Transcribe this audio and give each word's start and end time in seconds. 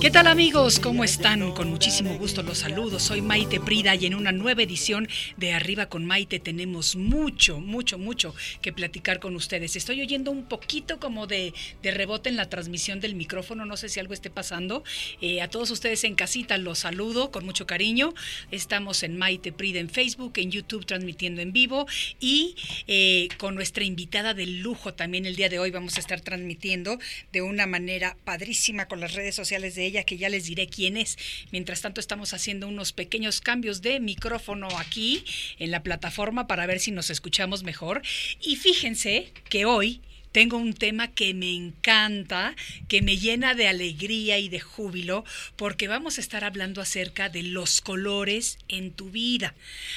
¿Qué 0.00 0.10
tal 0.10 0.26
amigos? 0.26 0.78
¿Cómo 0.78 1.04
están? 1.04 1.52
Con 1.52 1.70
muchísimo 1.70 2.16
gusto 2.18 2.42
los 2.42 2.58
saludo. 2.58 2.98
Soy 2.98 3.20
Maite 3.20 3.60
Prida 3.60 3.94
y 3.94 4.06
en 4.06 4.14
una 4.14 4.32
nueva 4.32 4.62
edición 4.62 5.08
de 5.36 5.52
Arriba 5.52 5.86
con 5.86 6.04
Maite 6.04 6.40
tenemos 6.40 6.96
mucho, 6.96 7.60
mucho, 7.60 7.98
mucho 7.98 8.34
que 8.60 8.72
platicar 8.72 9.20
con 9.20 9.36
ustedes. 9.36 9.76
Estoy 9.76 10.00
oyendo 10.00 10.30
un 10.30 10.44
poquito 10.44 10.98
como 10.98 11.26
de, 11.26 11.52
rebote 11.82 12.28
en 12.28 12.36
la 12.36 12.48
transmisión 12.48 13.00
del 13.00 13.14
micrófono. 13.14 13.64
No 13.64 13.76
sé 13.76 13.88
si 13.88 14.00
algo 14.00 14.14
esté 14.14 14.30
pasando. 14.30 14.82
Eh, 15.20 15.40
a 15.40 15.48
todos 15.48 15.70
ustedes 15.70 16.04
en 16.04 16.14
casita 16.14 16.58
los 16.58 16.80
saludo 16.80 17.30
con 17.30 17.44
mucho 17.44 17.66
cariño. 17.66 18.14
Estamos 18.50 19.02
en 19.02 19.16
Maite 19.16 19.52
Prida 19.52 19.80
en 19.80 19.88
Facebook, 19.88 20.32
en 20.36 20.50
YouTube 20.50 20.86
transmitiendo 20.86 21.42
en 21.42 21.52
vivo 21.52 21.86
y 22.20 22.56
eh, 22.86 23.28
con 23.38 23.54
nuestra 23.54 23.84
invitada 23.84 24.34
de 24.34 24.46
lujo 24.46 24.94
también 24.94 25.26
el 25.26 25.36
día 25.36 25.48
de 25.48 25.58
hoy 25.58 25.70
vamos 25.70 25.96
a 25.96 26.00
estar 26.00 26.20
transmitiendo 26.20 26.98
de 27.32 27.42
una 27.42 27.66
manera 27.66 28.16
padrísima 28.24 28.86
con 28.88 29.00
las 29.00 29.14
redes 29.14 29.34
sociales 29.34 29.74
de 29.74 29.81
ella, 29.86 30.04
que 30.04 30.18
ya 30.18 30.28
les 30.28 30.44
diré 30.44 30.66
quién 30.68 30.96
es. 30.96 31.18
Mientras 31.50 31.80
tanto, 31.80 32.00
estamos 32.00 32.34
haciendo 32.34 32.68
unos 32.68 32.92
pequeños 32.92 33.40
cambios 33.40 33.82
de 33.82 34.00
micrófono 34.00 34.68
aquí 34.78 35.24
en 35.58 35.70
la 35.70 35.82
plataforma 35.82 36.46
para 36.46 36.66
ver 36.66 36.80
si 36.80 36.90
nos 36.90 37.10
escuchamos 37.10 37.62
mejor. 37.62 38.02
Y 38.40 38.56
fíjense 38.56 39.32
que 39.48 39.64
hoy 39.64 40.00
tengo 40.32 40.56
un 40.56 40.72
tema 40.72 41.08
que 41.08 41.34
me 41.34 41.54
encanta, 41.54 42.56
que 42.88 43.02
me 43.02 43.18
llena 43.18 43.54
de 43.54 43.68
alegría 43.68 44.38
y 44.38 44.48
de 44.48 44.60
júbilo, 44.60 45.24
porque 45.56 45.88
vamos 45.88 46.18
a 46.18 46.20
estar 46.22 46.42
hablando 46.42 46.80
acerca 46.80 47.28
de 47.28 47.42
los 47.42 47.80
colores 47.80 48.58
en 48.68 48.92
tu 48.92 49.10
vida. 49.10 49.54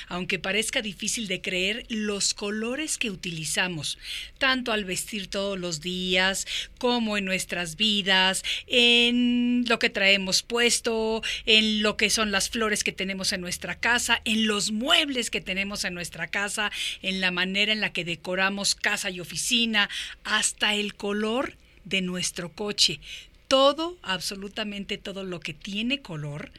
Aunque 0.07 0.37
parezca 0.37 0.81
difícil 0.81 1.27
de 1.27 1.41
creer, 1.41 1.85
los 1.89 2.33
colores 2.33 2.97
que 2.97 3.09
utilizamos, 3.09 3.97
tanto 4.37 4.71
al 4.71 4.85
vestir 4.85 5.27
todos 5.27 5.57
los 5.57 5.81
días, 5.81 6.45
como 6.77 7.17
en 7.17 7.25
nuestras 7.25 7.77
vidas, 7.77 8.43
en 8.67 9.65
lo 9.67 9.79
que 9.79 9.89
traemos 9.89 10.43
puesto, 10.43 11.23
en 11.45 11.81
lo 11.81 11.97
que 11.97 12.09
son 12.09 12.31
las 12.31 12.49
flores 12.49 12.83
que 12.83 12.91
tenemos 12.91 13.31
en 13.31 13.41
nuestra 13.41 13.75
casa, 13.75 14.21
en 14.25 14.47
los 14.47 14.71
muebles 14.71 15.29
que 15.29 15.41
tenemos 15.41 15.85
en 15.85 15.93
nuestra 15.93 16.27
casa, 16.27 16.71
en 17.01 17.21
la 17.21 17.31
manera 17.31 17.71
en 17.71 17.81
la 17.81 17.93
que 17.93 18.03
decoramos 18.03 18.75
casa 18.75 19.09
y 19.09 19.19
oficina, 19.19 19.89
hasta 20.25 20.73
el 20.73 20.95
color 20.95 21.55
de 21.85 22.01
nuestro 22.01 22.51
coche. 22.51 22.99
Todo, 23.47 23.97
absolutamente 24.01 24.97
todo 24.97 25.23
lo 25.23 25.39
que 25.39 25.53
tiene 25.53 26.01
color, 26.01 26.51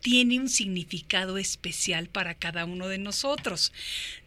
tiene 0.00 0.40
un 0.40 0.48
significado 0.48 1.38
especial 1.38 2.08
para 2.08 2.34
cada 2.34 2.64
uno 2.64 2.88
de 2.88 2.98
nosotros. 2.98 3.72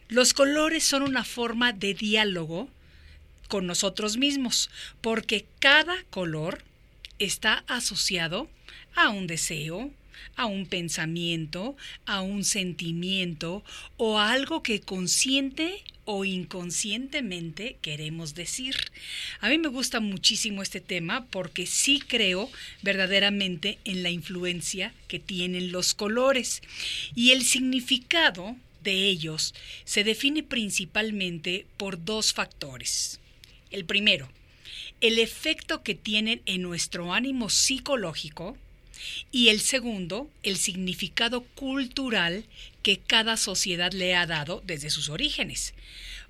Los 0.08 0.32
colores 0.32 0.82
son 0.82 1.02
una 1.02 1.24
forma 1.24 1.72
de 1.72 1.94
diálogo 1.94 2.68
con 3.48 3.66
nosotros 3.66 4.16
mismos, 4.16 4.70
porque 5.02 5.46
cada 5.60 6.02
color 6.04 6.64
está 7.18 7.64
asociado 7.68 8.48
a 8.94 9.10
un 9.10 9.26
deseo, 9.26 9.90
a 10.36 10.46
un 10.46 10.66
pensamiento, 10.66 11.76
a 12.04 12.20
un 12.20 12.44
sentimiento 12.44 13.64
o 13.96 14.18
a 14.18 14.32
algo 14.32 14.62
que 14.62 14.80
consciente 14.80 15.82
o 16.04 16.24
inconscientemente 16.24 17.76
queremos 17.82 18.34
decir. 18.34 18.76
A 19.40 19.48
mí 19.48 19.58
me 19.58 19.68
gusta 19.68 20.00
muchísimo 20.00 20.62
este 20.62 20.80
tema 20.80 21.26
porque 21.26 21.66
sí 21.66 22.00
creo 22.00 22.48
verdaderamente 22.82 23.78
en 23.84 24.02
la 24.02 24.10
influencia 24.10 24.94
que 25.08 25.18
tienen 25.18 25.72
los 25.72 25.94
colores 25.94 26.62
y 27.14 27.32
el 27.32 27.44
significado 27.44 28.56
de 28.82 29.08
ellos 29.08 29.52
se 29.84 30.04
define 30.04 30.44
principalmente 30.44 31.66
por 31.76 32.04
dos 32.04 32.32
factores. 32.32 33.18
El 33.70 33.84
primero, 33.84 34.30
el 35.00 35.18
efecto 35.18 35.82
que 35.82 35.96
tienen 35.96 36.40
en 36.46 36.62
nuestro 36.62 37.12
ánimo 37.12 37.50
psicológico, 37.50 38.56
y 39.32 39.48
el 39.48 39.60
segundo, 39.60 40.30
el 40.42 40.56
significado 40.56 41.42
cultural 41.54 42.44
que 42.82 42.98
cada 42.98 43.36
sociedad 43.36 43.92
le 43.92 44.14
ha 44.14 44.26
dado 44.26 44.62
desde 44.66 44.90
sus 44.90 45.08
orígenes. 45.08 45.74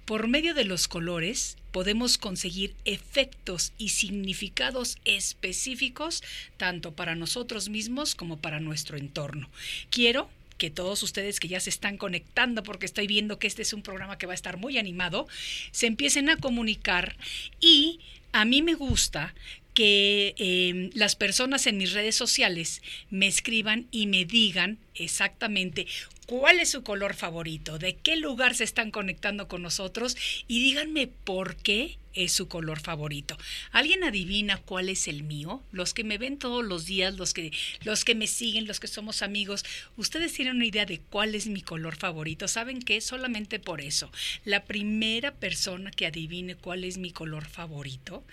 Por 0.05 0.29
medio 0.29 0.55
de 0.55 0.65
los 0.65 0.87
colores 0.87 1.57
podemos 1.73 2.17
conseguir 2.17 2.75
efectos 2.85 3.73
y 3.77 3.89
significados 3.89 4.99
específicos 5.05 6.23
tanto 6.57 6.93
para 6.95 7.17
nosotros 7.17 7.69
mismos 7.69 8.15
como 8.15 8.39
para 8.39 8.61
nuestro 8.61 8.97
entorno. 8.97 9.51
Quiero 9.91 10.31
que 10.59 10.71
todos 10.71 11.03
ustedes 11.03 11.41
que 11.41 11.49
ya 11.49 11.61
se 11.61 11.71
están 11.71 11.99
conectando, 11.99 12.63
porque 12.63 12.87
estoy 12.87 13.07
viendo 13.07 13.39
que 13.39 13.47
este 13.47 13.63
es 13.63 13.73
un 13.73 13.83
programa 13.83 14.17
que 14.17 14.27
va 14.27 14.33
a 14.33 14.35
estar 14.35 14.57
muy 14.57 14.79
animado, 14.79 15.29
se 15.71 15.87
empiecen 15.87 16.31
a 16.31 16.37
comunicar 16.37 17.17
y 17.61 18.01
a 18.33 18.45
mí 18.45 18.63
me 18.63 18.75
gusta 18.75 19.35
que 19.77 20.35
eh, 20.39 20.89
las 20.95 21.17
personas 21.17 21.67
en 21.67 21.77
mis 21.77 21.93
redes 21.93 22.17
sociales 22.17 22.81
me 23.11 23.27
escriban 23.27 23.89
y 23.91 24.07
me 24.07 24.25
digan 24.25 24.79
exactamente 24.95 25.87
cuál 26.25 26.61
es 26.61 26.71
su 26.71 26.83
color 26.83 27.13
favorito, 27.13 27.79
de 27.79 27.95
qué 27.95 28.17
lugar 28.17 28.55
se 28.55 28.65
están 28.65 28.91
conectando 28.91 29.49
con 29.49 29.61
nosotros 29.61 30.17
y 30.49 30.61
díganme 30.61 31.09
por 31.09 31.57
qué 31.57 31.99
es 32.17 32.33
su 32.33 32.49
color 32.49 32.81
favorito. 32.81 33.37
¿Alguien 33.71 34.03
adivina 34.03 34.57
cuál 34.59 34.89
es 34.89 35.07
el 35.07 35.23
mío? 35.23 35.63
Los 35.71 35.95
que 35.95 36.03
me 36.03 36.19
ven 36.19 36.39
todos 36.39 36.65
los 36.65 36.87
días, 36.87 37.17
los 37.17 37.35
que, 37.35 37.53
los 37.85 38.05
que 38.05 38.15
me 38.15 38.27
siguen, 38.27 38.67
los 38.67 38.81
que 38.81 38.89
somos 38.89 39.23
amigos, 39.23 39.65
ustedes 39.97 40.33
tienen 40.33 40.57
una 40.57 40.67
idea 40.67 40.87
de 40.87 40.99
cuál 40.99 41.35
es 41.35 41.47
mi 41.47 41.61
color 41.61 41.97
favorito. 41.97 42.49
¿Saben 42.49 42.81
qué? 42.81 43.01
Solamente 43.01 43.61
por 43.61 43.81
eso. 43.81 44.11
La 44.45 44.65
primera 44.65 45.35
persona 45.35 45.91
que 45.91 46.07
adivine 46.07 46.57
cuál 46.57 46.85
es 46.85 46.99
mi 46.99 47.13
color 47.13 47.47
favorito 47.47 48.25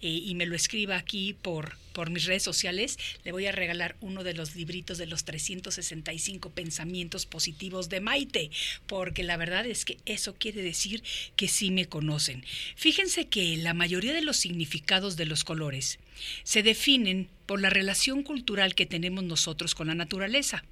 eh, 0.00 0.08
y 0.08 0.34
me 0.34 0.46
lo 0.46 0.54
escriba 0.54 0.96
aquí 0.96 1.34
por, 1.34 1.76
por 1.92 2.10
mis 2.10 2.26
redes 2.26 2.42
sociales, 2.42 2.98
le 3.24 3.32
voy 3.32 3.46
a 3.46 3.52
regalar 3.52 3.96
uno 4.00 4.22
de 4.22 4.34
los 4.34 4.54
libritos 4.54 4.98
de 4.98 5.06
los 5.06 5.24
365 5.24 6.50
pensamientos 6.50 7.26
positivos 7.26 7.88
de 7.88 8.00
Maite, 8.00 8.50
porque 8.86 9.24
la 9.24 9.36
verdad 9.36 9.66
es 9.66 9.84
que 9.84 9.98
eso 10.04 10.34
quiere 10.34 10.62
decir 10.62 11.02
que 11.36 11.48
sí 11.48 11.70
me 11.70 11.86
conocen. 11.86 12.44
Fíjense 12.76 13.29
que 13.30 13.56
la 13.56 13.74
mayoría 13.74 14.12
de 14.12 14.22
los 14.22 14.36
significados 14.36 15.16
de 15.16 15.26
los 15.26 15.44
colores 15.44 15.98
se 16.42 16.62
definen 16.62 17.28
por 17.46 17.60
la 17.60 17.70
relación 17.70 18.22
cultural 18.22 18.74
que 18.74 18.86
tenemos 18.86 19.24
nosotros 19.24 19.74
con 19.74 19.86
la 19.86 19.94
naturaleza. 19.94 20.64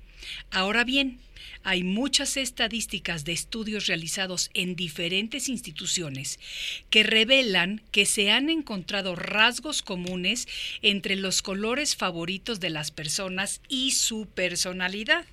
Ahora 0.51 0.85
bien, 0.85 1.21
hay 1.63 1.83
muchas 1.83 2.37
estadísticas 2.37 3.25
de 3.25 3.33
estudios 3.33 3.87
realizados 3.87 4.51
en 4.55 4.75
diferentes 4.75 5.49
instituciones 5.49 6.39
que 6.91 7.03
revelan 7.03 7.83
que 7.93 8.07
se 8.07 8.31
han 8.31 8.51
encontrado 8.51 9.15
rasgos 9.17 9.83
comunes 9.83 10.49
entre 10.83 11.17
los 11.17 11.43
colores 11.43 11.97
favoritos 11.97 12.61
de 12.61 12.71
las 12.71 12.91
personas 12.91 13.61
y 13.69 13.93
su 13.93 14.27
personalidad. 14.27 15.25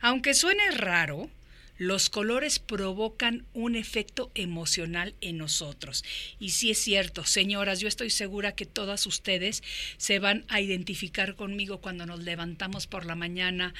Aunque 0.00 0.34
suene 0.34 0.70
raro, 0.72 1.30
los 1.76 2.10
colores 2.10 2.58
provocan 2.58 3.46
un 3.52 3.74
efecto 3.74 4.30
emocional 4.34 5.14
en 5.20 5.38
nosotros. 5.38 6.04
Y 6.38 6.50
sí 6.50 6.70
es 6.70 6.78
cierto, 6.78 7.24
señoras, 7.24 7.80
yo 7.80 7.88
estoy 7.88 8.10
segura 8.10 8.54
que 8.54 8.66
todas 8.66 9.06
ustedes 9.06 9.62
se 9.96 10.18
van 10.18 10.44
a 10.48 10.60
identificar 10.60 11.36
conmigo 11.36 11.80
cuando 11.80 12.06
nos 12.06 12.20
levantamos 12.20 12.86
por 12.86 13.06
la 13.06 13.14
mañana, 13.14 13.74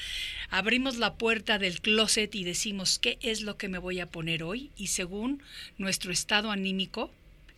abrimos 0.49 0.97
la 0.97 1.15
puerta 1.15 1.57
del 1.57 1.81
closet 1.81 2.33
y 2.35 2.43
decimos, 2.43 2.99
¿qué 2.99 3.17
es 3.21 3.41
lo 3.41 3.57
que 3.57 3.69
me 3.69 3.77
voy 3.77 3.99
a 3.99 4.09
poner 4.09 4.43
hoy? 4.43 4.71
Y 4.75 4.87
según 4.87 5.41
nuestro 5.77 6.11
estado 6.11 6.51
anímico, 6.51 7.11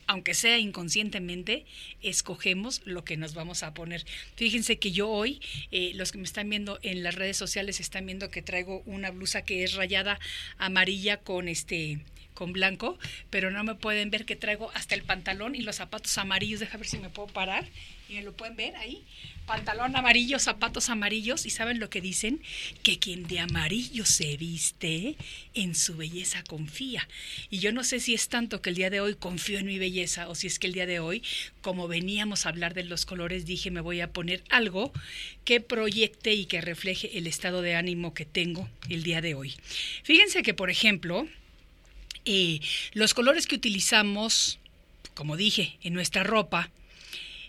aunque 0.08 0.34
sea 0.34 0.58
inconscientemente, 0.58 1.66
escogemos 2.02 2.82
lo 2.86 3.04
que 3.04 3.18
nos 3.18 3.34
vamos 3.34 3.64
a 3.64 3.74
poner. 3.74 4.06
Fíjense 4.36 4.80
que 4.80 4.92
yo 4.92 5.10
hoy, 5.10 5.42
eh, 5.72 5.92
los 5.96 6.12
que 6.12 6.18
me 6.18 6.24
están 6.24 6.50
viendo 6.50 6.80
en 6.82 7.04
las 7.04 7.16
redes 7.16 7.38
sociales 7.38 7.80
están 7.80 8.06
viendo 8.06 8.32
que 8.32 8.42
traigo 8.42 8.82
una 8.86 9.12
blusa 9.12 9.44
que 9.44 9.64
es 9.64 9.74
rayada 9.74 10.20
amarilla 10.58 11.18
con 11.18 11.48
este 11.48 12.00
con 12.38 12.54
blanco, 12.54 13.00
pero 13.32 13.50
no 13.50 13.64
me 13.64 13.74
pueden 13.74 14.12
ver 14.12 14.24
que 14.26 14.36
traigo 14.36 14.70
hasta 14.76 14.94
el 14.94 15.02
pantalón 15.02 15.56
y 15.56 15.62
los 15.62 15.78
zapatos 15.78 16.16
amarillos. 16.20 16.60
Deja 16.60 16.78
ver 16.78 16.86
si 16.86 17.00
me 17.00 17.10
puedo 17.10 17.28
parar 17.30 17.66
y 18.08 18.14
me 18.14 18.22
lo 18.22 18.34
pueden 18.34 18.56
ver 18.56 18.76
ahí. 18.76 19.04
Pantalón 19.48 19.96
amarillo, 19.96 20.38
zapatos 20.38 20.90
amarillos. 20.90 21.48
¿Y 21.48 21.50
saben 21.50 21.80
lo 21.80 21.90
que 21.90 22.00
dicen? 22.00 22.40
Que 22.84 23.00
quien 23.00 23.28
de 23.28 23.40
amarillo 23.40 24.06
se 24.06 24.38
viste, 24.38 25.16
en 25.56 25.74
su 25.74 25.98
belleza 25.98 26.44
confía. 26.44 27.08
Y 27.50 27.58
yo 27.58 27.72
no 27.72 27.84
sé 27.84 28.00
si 28.00 28.14
es 28.14 28.30
tanto 28.30 28.62
que 28.62 28.70
el 28.70 28.76
día 28.76 28.92
de 28.92 29.02
hoy 29.02 29.16
confío 29.16 29.58
en 29.58 29.66
mi 29.66 29.80
belleza 29.80 30.30
o 30.30 30.36
si 30.36 30.46
es 30.46 30.60
que 30.60 30.68
el 30.68 30.74
día 30.74 30.86
de 30.86 31.00
hoy, 31.00 31.24
como 31.62 31.88
veníamos 31.88 32.46
a 32.46 32.50
hablar 32.50 32.76
de 32.76 32.84
los 32.84 33.08
colores, 33.08 33.48
dije 33.48 33.72
me 33.72 33.82
voy 33.82 34.02
a 34.02 34.12
poner 34.12 34.44
algo 34.50 34.94
que 35.44 35.60
proyecte 35.60 36.36
y 36.36 36.46
que 36.46 36.62
refleje 36.62 37.18
el 37.18 37.26
estado 37.26 37.64
de 37.64 37.76
ánimo 37.76 38.14
que 38.14 38.26
tengo 38.26 38.70
el 38.90 39.02
día 39.02 39.22
de 39.22 39.34
hoy. 39.34 39.56
Fíjense 40.04 40.44
que, 40.44 40.54
por 40.54 40.70
ejemplo, 40.70 41.28
eh, 42.28 42.60
los 42.94 43.14
colores 43.14 43.48
que 43.48 43.56
utilizamos, 43.56 44.60
como 45.14 45.38
dije, 45.38 45.78
en 45.82 45.94
nuestra 45.94 46.24
ropa, 46.24 46.70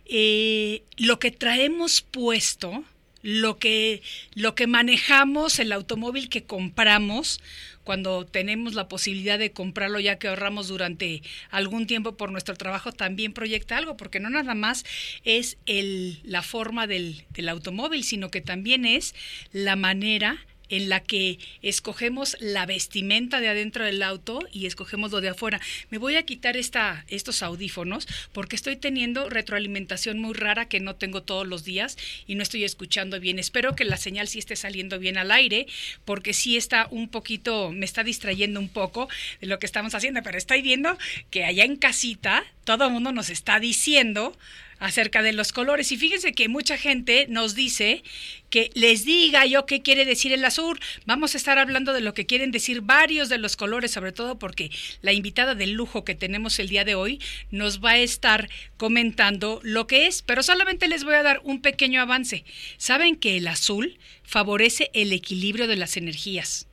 eh, 0.06 0.84
lo 0.96 1.18
que 1.18 1.32
traemos 1.32 2.00
puesto, 2.00 2.84
lo 3.22 3.58
que, 3.58 4.02
lo 4.34 4.54
que 4.54 4.68
manejamos, 4.68 5.58
el 5.58 5.72
automóvil 5.72 6.28
que 6.28 6.44
compramos, 6.44 7.40
cuando 7.82 8.24
tenemos 8.26 8.74
la 8.74 8.86
posibilidad 8.86 9.38
de 9.38 9.52
comprarlo 9.52 9.98
ya 9.98 10.18
que 10.18 10.28
ahorramos 10.28 10.68
durante 10.68 11.22
algún 11.50 11.86
tiempo 11.86 12.16
por 12.16 12.30
nuestro 12.30 12.54
trabajo, 12.54 12.92
también 12.92 13.32
proyecta 13.32 13.78
algo, 13.78 13.96
porque 13.96 14.20
no 14.20 14.30
nada 14.30 14.54
más 14.54 14.84
es 15.24 15.56
el, 15.66 16.20
la 16.22 16.42
forma 16.42 16.86
del, 16.86 17.24
del 17.30 17.48
automóvil, 17.48 18.04
sino 18.04 18.30
que 18.30 18.42
también 18.42 18.84
es 18.84 19.14
la 19.52 19.74
manera 19.74 20.46
en 20.68 20.88
la 20.88 21.00
que 21.00 21.38
escogemos 21.62 22.36
la 22.40 22.66
vestimenta 22.66 23.40
de 23.40 23.48
adentro 23.48 23.84
del 23.84 24.02
auto 24.02 24.40
y 24.52 24.66
escogemos 24.66 25.10
lo 25.10 25.20
de 25.20 25.28
afuera. 25.30 25.60
Me 25.90 25.98
voy 25.98 26.16
a 26.16 26.24
quitar 26.24 26.56
esta, 26.56 27.04
estos 27.08 27.42
audífonos 27.42 28.06
porque 28.32 28.56
estoy 28.56 28.76
teniendo 28.76 29.28
retroalimentación 29.28 30.18
muy 30.18 30.34
rara 30.34 30.68
que 30.68 30.80
no 30.80 30.96
tengo 30.96 31.22
todos 31.22 31.46
los 31.46 31.64
días 31.64 31.96
y 32.26 32.34
no 32.34 32.42
estoy 32.42 32.64
escuchando 32.64 33.20
bien. 33.20 33.38
Espero 33.38 33.74
que 33.74 33.84
la 33.84 33.96
señal 33.96 34.28
sí 34.28 34.38
esté 34.38 34.56
saliendo 34.56 34.98
bien 34.98 35.18
al 35.18 35.30
aire 35.30 35.66
porque 36.04 36.32
sí 36.34 36.56
está 36.56 36.88
un 36.90 37.08
poquito, 37.08 37.72
me 37.72 37.84
está 37.84 38.04
distrayendo 38.04 38.60
un 38.60 38.68
poco 38.68 39.08
de 39.40 39.46
lo 39.46 39.58
que 39.58 39.66
estamos 39.66 39.94
haciendo, 39.94 40.22
pero 40.22 40.38
estoy 40.38 40.62
viendo 40.62 40.96
que 41.30 41.44
allá 41.44 41.64
en 41.64 41.76
casita 41.76 42.44
todo 42.64 42.86
el 42.86 42.92
mundo 42.92 43.12
nos 43.12 43.30
está 43.30 43.60
diciendo 43.60 44.36
acerca 44.78 45.22
de 45.22 45.32
los 45.32 45.52
colores. 45.52 45.92
Y 45.92 45.96
fíjense 45.96 46.32
que 46.32 46.48
mucha 46.48 46.76
gente 46.76 47.26
nos 47.28 47.54
dice 47.54 48.02
que 48.50 48.70
les 48.74 49.04
diga 49.04 49.44
yo 49.46 49.66
qué 49.66 49.82
quiere 49.82 50.04
decir 50.04 50.32
el 50.32 50.44
azul. 50.44 50.78
Vamos 51.06 51.34
a 51.34 51.38
estar 51.38 51.58
hablando 51.58 51.92
de 51.92 52.00
lo 52.00 52.14
que 52.14 52.26
quieren 52.26 52.50
decir 52.50 52.80
varios 52.80 53.28
de 53.28 53.38
los 53.38 53.56
colores, 53.56 53.90
sobre 53.90 54.12
todo 54.12 54.38
porque 54.38 54.70
la 55.02 55.12
invitada 55.12 55.54
de 55.54 55.66
lujo 55.66 56.04
que 56.04 56.14
tenemos 56.14 56.58
el 56.58 56.68
día 56.68 56.84
de 56.84 56.94
hoy 56.94 57.20
nos 57.50 57.84
va 57.84 57.90
a 57.90 57.98
estar 57.98 58.48
comentando 58.76 59.60
lo 59.62 59.86
que 59.86 60.06
es, 60.06 60.22
pero 60.22 60.42
solamente 60.42 60.88
les 60.88 61.04
voy 61.04 61.14
a 61.14 61.22
dar 61.22 61.40
un 61.44 61.60
pequeño 61.60 62.00
avance. 62.00 62.44
Saben 62.76 63.16
que 63.16 63.36
el 63.36 63.48
azul 63.48 63.98
favorece 64.22 64.90
el 64.94 65.12
equilibrio 65.12 65.66
de 65.66 65.76
las 65.76 65.96
energías 65.96 66.67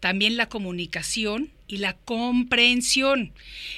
también 0.00 0.36
la 0.36 0.48
comunicación 0.48 1.50
y 1.66 1.78
la 1.78 1.94
comprensión. 1.94 3.32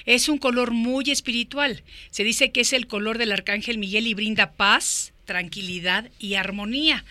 Es 0.04 0.28
un 0.28 0.38
color 0.38 0.72
muy 0.72 1.10
espiritual. 1.10 1.82
Se 2.10 2.25
dice 2.25 2.52
que 2.52 2.60
es 2.60 2.72
el 2.72 2.87
color 2.87 3.19
del 3.19 3.32
arcángel 3.32 3.78
Miguel 3.78 4.06
y 4.06 4.14
brinda 4.14 4.52
paz, 4.52 5.12
tranquilidad 5.25 6.10
y 6.19 6.34
armonía. 6.34 7.04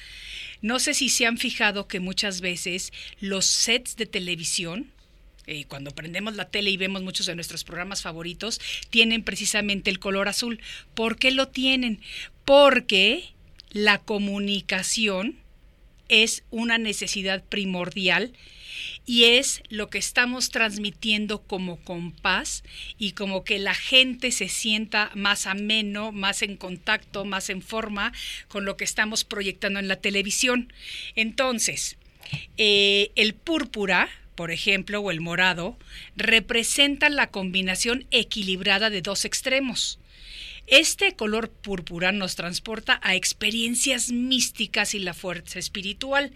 No 0.62 0.80
sé 0.80 0.94
si 0.94 1.10
se 1.10 1.26
han 1.26 1.38
fijado 1.38 1.88
que 1.88 2.00
muchas 2.00 2.42
veces 2.42 2.92
los 3.20 3.46
sets 3.46 3.96
de 3.96 4.06
televisión, 4.06 4.92
eh, 5.48 5.66
cuando 5.66 5.92
prendemos 5.92 6.36
la 6.36 6.50
tele 6.50 6.72
y 6.72 6.78
vemos 6.78 7.04
muchos 7.04 7.28
de 7.28 7.36
nuestros 7.36 7.64
programas 7.64 8.02
favoritos, 8.02 8.60
tienen 8.90 9.24
precisamente 9.24 9.92
el 9.92 10.00
color 10.00 10.28
azul. 10.28 10.60
¿Por 10.96 11.18
qué 11.18 11.32
lo 11.32 11.50
tienen? 11.50 12.02
Porque 12.46 13.36
la 13.72 14.00
comunicación 14.00 15.38
es 16.10 16.44
una 16.52 16.78
necesidad 16.78 17.44
primordial 17.44 18.34
y 19.06 19.26
es 19.26 19.62
lo 19.70 19.90
que 19.90 19.98
estamos 19.98 20.50
transmitiendo 20.50 21.42
como 21.42 21.78
compás 21.78 22.64
y 22.98 23.12
como 23.12 23.44
que 23.44 23.60
la 23.60 23.76
gente 23.76 24.32
se 24.32 24.50
sienta 24.50 25.12
más 25.14 25.46
ameno, 25.46 26.12
más 26.12 26.42
en 26.42 26.58
contacto, 26.58 27.26
más 27.26 27.50
en 27.50 27.62
forma 27.62 28.14
con 28.48 28.66
lo 28.66 28.78
que 28.78 28.84
estamos 28.84 29.24
proyectando 29.24 29.80
en 29.80 29.88
la 29.88 29.98
televisión. 29.98 30.74
Entonces, 31.16 31.98
eh, 32.58 33.12
el 33.16 33.36
púrpura, 33.36 34.10
por 34.36 34.52
ejemplo, 34.52 35.00
o 35.00 35.12
el 35.12 35.22
morado, 35.22 35.78
representa 36.16 37.10
la 37.10 37.28
combinación 37.28 38.06
equilibrada 38.12 38.90
de 38.90 39.02
dos 39.02 39.26
extremos. 39.26 40.00
Este 40.68 41.16
color 41.16 41.50
púrpura 41.50 42.12
nos 42.12 42.36
transporta 42.36 43.00
a 43.04 43.16
experiencias 43.16 44.12
místicas 44.12 44.96
y 44.96 45.00
la 45.00 45.14
fuerza 45.14 45.60
espiritual. 45.60 46.32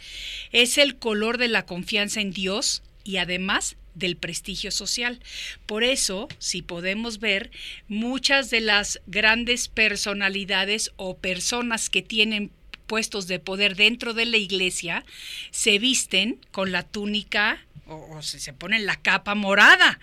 Es 0.52 0.78
el 0.78 0.98
color 0.98 1.38
de 1.38 1.48
la 1.48 1.66
confianza 1.66 2.22
en 2.22 2.32
Dios 2.32 2.84
y 3.04 3.18
además 3.18 3.76
del 3.96 4.18
prestigio 4.18 4.72
social. 4.72 5.20
Por 5.66 5.84
eso, 5.84 6.28
si 6.38 6.62
podemos 6.62 7.20
ver, 7.20 7.52
muchas 7.88 8.50
de 8.50 8.62
las 8.62 9.02
grandes 9.08 9.68
personalidades 9.68 10.92
o 10.96 11.18
personas 11.18 11.90
que 11.90 12.02
tienen 12.02 12.52
puestos 12.88 13.28
de 13.28 13.40
poder 13.40 13.76
dentro 13.76 14.14
de 14.14 14.26
la 14.26 14.38
iglesia 14.38 15.06
se 15.52 15.78
visten 15.78 16.40
con 16.52 16.72
la 16.72 16.84
túnica 16.84 17.64
o, 17.86 18.22
se 18.22 18.54
ponen 18.54 18.86
la 18.86 18.96
capa 18.98 19.36
morada, 19.36 20.00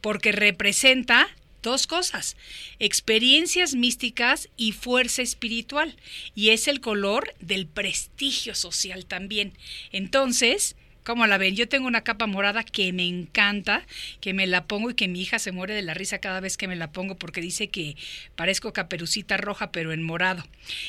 porque 0.00 0.32
representa 0.32 1.28
dos 1.62 1.86
cosas, 1.86 2.36
experiencias 2.78 3.74
místicas 3.74 4.48
y 4.56 4.72
fuerza 4.72 5.22
espiritual, 5.22 5.96
y 6.34 6.50
es 6.50 6.68
el 6.68 6.80
color 6.80 7.34
del 7.40 7.66
prestigio 7.66 8.54
social 8.54 9.06
también. 9.06 9.52
Entonces, 9.92 10.76
¿Cómo 11.08 11.26
la 11.26 11.38
ven? 11.38 11.56
Yo 11.56 11.66
tengo 11.66 11.86
una 11.86 12.02
capa 12.04 12.26
morada 12.26 12.62
que 12.64 12.92
me 12.92 13.06
encanta, 13.06 13.86
que 14.20 14.34
me 14.34 14.46
la 14.46 14.66
pongo 14.66 14.90
y 14.90 14.94
que 14.94 15.08
mi 15.08 15.22
hija 15.22 15.38
se 15.38 15.52
muere 15.52 15.72
de 15.72 15.80
la 15.80 15.94
risa 15.94 16.18
cada 16.18 16.40
vez 16.40 16.58
que 16.58 16.68
me 16.68 16.76
la 16.76 16.92
pongo 16.92 17.16
porque 17.16 17.40
dice 17.40 17.68
que 17.68 17.96
parezco 18.36 18.74
caperucita 18.74 19.38
roja 19.38 19.72
pero 19.72 19.94
en 19.94 20.02
morado. 20.02 20.44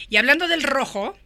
Y 0.10 0.18
hablando 0.18 0.50
del 0.50 0.64
rojo, 0.64 1.18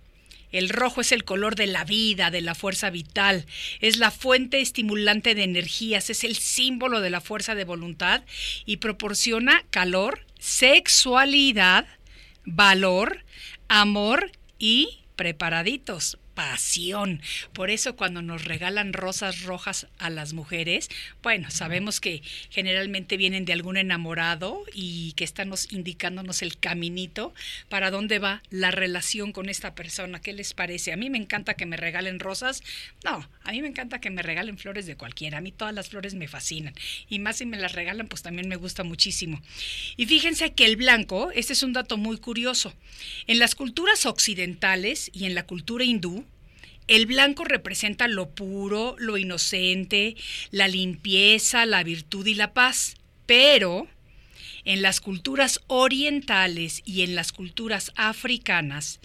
el 0.54 0.70
rojo 0.70 1.02
es 1.02 1.12
el 1.12 1.26
color 1.26 1.56
de 1.56 1.68
la 1.68 1.84
vida, 1.84 2.32
de 2.32 2.40
la 2.40 2.56
fuerza 2.56 2.90
vital, 2.90 3.46
es 3.82 3.98
la 3.98 4.12
fuente 4.12 4.62
estimulante 4.62 5.36
de 5.36 5.44
energías, 5.44 6.10
es 6.10 6.24
el 6.24 6.38
símbolo 6.38 7.02
de 7.02 7.10
la 7.10 7.20
fuerza 7.20 7.56
de 7.56 7.66
voluntad 7.66 8.24
y 8.66 8.78
proporciona 8.78 9.66
calor, 9.72 10.26
sexualidad, 10.40 11.86
valor, 12.46 13.26
amor 13.68 14.32
y 14.58 15.00
preparaditos 15.18 16.18
pasión. 16.34 17.22
Por 17.54 17.70
eso 17.70 17.96
cuando 17.96 18.22
nos 18.22 18.46
regalan 18.46 18.94
rosas 18.94 19.44
rojas 19.44 19.88
a 19.98 20.10
las 20.10 20.34
mujeres, 20.34 20.90
bueno, 21.22 21.52
sabemos 21.52 22.00
que 22.00 22.22
generalmente 22.50 23.18
vienen 23.18 23.46
de 23.46 23.54
algún 23.54 23.78
enamorado 23.78 24.64
y 24.74 25.14
que 25.14 25.24
están 25.24 25.52
indicándonos 25.70 26.42
el 26.42 26.58
caminito 26.58 27.34
para 27.70 27.92
dónde 27.92 28.20
va 28.20 28.42
la 28.50 28.72
relación 28.72 29.32
con 29.32 29.50
esta 29.50 29.76
persona. 29.76 30.22
¿Qué 30.22 30.34
les 30.34 30.54
parece? 30.54 30.94
A 30.94 30.98
mí 30.98 31.10
me 31.10 31.18
encanta 31.18 31.54
que 31.54 31.66
me 31.66 31.78
regalen 31.78 32.20
rosas. 32.20 32.64
No, 33.04 33.28
a 33.44 33.52
mí 33.52 33.62
me 33.62 33.68
encanta 33.68 34.00
que 34.00 34.10
me 34.10 34.22
regalen 34.22 34.58
flores 34.58 34.86
de 34.86 34.96
cualquiera. 34.96 35.38
A 35.38 35.42
mí 35.42 35.52
todas 35.52 35.74
las 35.74 35.90
flores 35.90 36.16
me 36.16 36.28
fascinan. 36.28 36.74
Y 37.10 37.20
más 37.20 37.38
si 37.38 37.46
me 37.46 37.58
las 37.58 37.74
regalan, 37.74 38.08
pues 38.08 38.22
también 38.22 38.48
me 38.48 38.56
gusta 38.56 38.84
muchísimo. 38.84 39.42
Y 39.98 40.06
fíjense 40.06 40.54
que 40.54 40.66
el 40.66 40.76
blanco, 40.76 41.32
este 41.34 41.54
es 41.54 41.64
un 41.64 41.74
dato 41.74 41.98
muy 41.98 42.18
curioso. 42.18 42.74
En 43.28 43.40
las 43.40 43.56
culturas 43.56 44.06
occidentales 44.06 45.12
y 45.14 45.26
en 45.26 45.36
la 45.36 45.46
cultura 45.46 45.84
hindú, 45.84 46.26
el 46.88 47.06
blanco 47.06 47.44
representa 47.44 48.08
lo 48.08 48.30
puro, 48.30 48.96
lo 48.98 49.18
inocente, 49.18 50.16
la 50.52 50.68
limpieza, 50.68 51.66
la 51.66 51.84
virtud 51.84 52.26
y 52.26 52.36
la 52.36 52.54
paz. 52.54 52.96
Pero 53.26 53.88
en 54.66 54.82
las 54.82 55.02
culturas 55.02 55.60
orientales 55.68 56.82
y 56.86 57.02
en 57.02 57.16
las 57.16 57.32
culturas 57.32 57.92
africanas, 57.96 59.00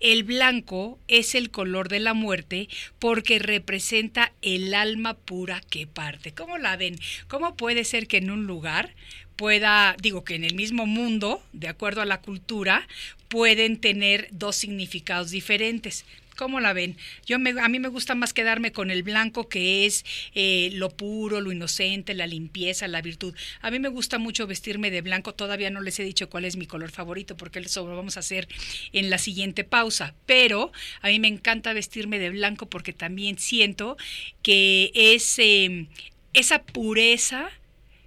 el 0.00 0.24
blanco 0.24 0.98
es 1.08 1.34
el 1.34 1.50
color 1.50 1.88
de 1.88 2.00
la 2.00 2.14
muerte 2.14 2.68
porque 2.98 3.38
representa 3.38 4.32
el 4.40 4.74
alma 4.74 5.14
pura 5.14 5.60
que 5.68 5.86
parte. 5.86 6.32
¿Cómo 6.32 6.58
la 6.58 6.76
ven? 6.76 6.98
¿Cómo 7.28 7.56
puede 7.56 7.84
ser 7.84 8.06
que 8.06 8.18
en 8.18 8.30
un 8.30 8.46
lugar 8.46 8.94
pueda, 9.36 9.96
digo 10.00 10.24
que 10.24 10.34
en 10.34 10.44
el 10.44 10.54
mismo 10.54 10.86
mundo, 10.86 11.42
de 11.52 11.68
acuerdo 11.68 12.00
a 12.00 12.06
la 12.06 12.20
cultura, 12.20 12.86
pueden 13.28 13.78
tener 13.78 14.28
dos 14.30 14.56
significados 14.56 15.30
diferentes? 15.30 16.06
¿Cómo 16.36 16.60
la 16.60 16.72
ven? 16.72 16.96
Yo 17.26 17.38
me, 17.38 17.50
a 17.60 17.68
mí 17.68 17.78
me 17.78 17.88
gusta 17.88 18.14
más 18.14 18.32
quedarme 18.32 18.72
con 18.72 18.90
el 18.90 19.02
blanco 19.02 19.48
que 19.48 19.86
es 19.86 20.04
eh, 20.34 20.70
lo 20.72 20.90
puro, 20.90 21.40
lo 21.40 21.52
inocente, 21.52 22.14
la 22.14 22.26
limpieza, 22.26 22.88
la 22.88 23.02
virtud. 23.02 23.34
A 23.60 23.70
mí 23.70 23.78
me 23.78 23.88
gusta 23.88 24.18
mucho 24.18 24.46
vestirme 24.46 24.90
de 24.90 25.02
blanco. 25.02 25.34
Todavía 25.34 25.70
no 25.70 25.80
les 25.80 25.98
he 26.00 26.04
dicho 26.04 26.30
cuál 26.30 26.44
es 26.44 26.56
mi 26.56 26.66
color 26.66 26.90
favorito 26.90 27.36
porque 27.36 27.58
eso 27.58 27.86
lo 27.86 27.96
vamos 27.96 28.16
a 28.16 28.20
hacer 28.20 28.48
en 28.92 29.10
la 29.10 29.18
siguiente 29.18 29.64
pausa. 29.64 30.14
Pero 30.26 30.72
a 31.00 31.08
mí 31.08 31.20
me 31.20 31.28
encanta 31.28 31.72
vestirme 31.72 32.18
de 32.18 32.30
blanco 32.30 32.66
porque 32.66 32.92
también 32.92 33.38
siento 33.38 33.96
que 34.42 34.90
es 34.94 35.38
em, 35.38 35.88
esa 36.32 36.62
pureza 36.62 37.50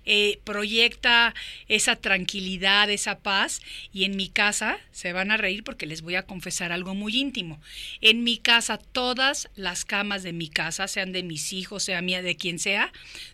eh, 0.05 0.39
proyecta 0.43 1.33
esa 1.67 1.95
tranquilidad, 1.95 2.89
esa 2.89 3.19
paz. 3.19 3.61
Y 3.93 4.05
en 4.05 4.15
mi 4.15 4.29
casa 4.29 4.77
se 4.91 5.13
van 5.13 5.31
a 5.31 5.37
reír 5.37 5.63
porque 5.63 5.85
les 5.85 6.01
voy 6.01 6.15
a 6.15 6.23
confesar 6.23 6.71
algo 6.71 6.95
muy 6.95 7.15
íntimo. 7.17 7.61
En 8.01 8.23
mi 8.23 8.37
casa, 8.37 8.77
todas 8.77 9.49
las 9.55 9.85
camas 9.85 10.23
de 10.23 10.33
mi 10.33 10.49
casa, 10.49 10.87
sean 10.87 11.11
de 11.11 11.23
mis 11.23 11.53
hijos, 11.53 11.83
sea 11.83 12.01
mía, 12.01 12.21
de 12.21 12.35
quien 12.35 12.59
sea, 12.59 12.91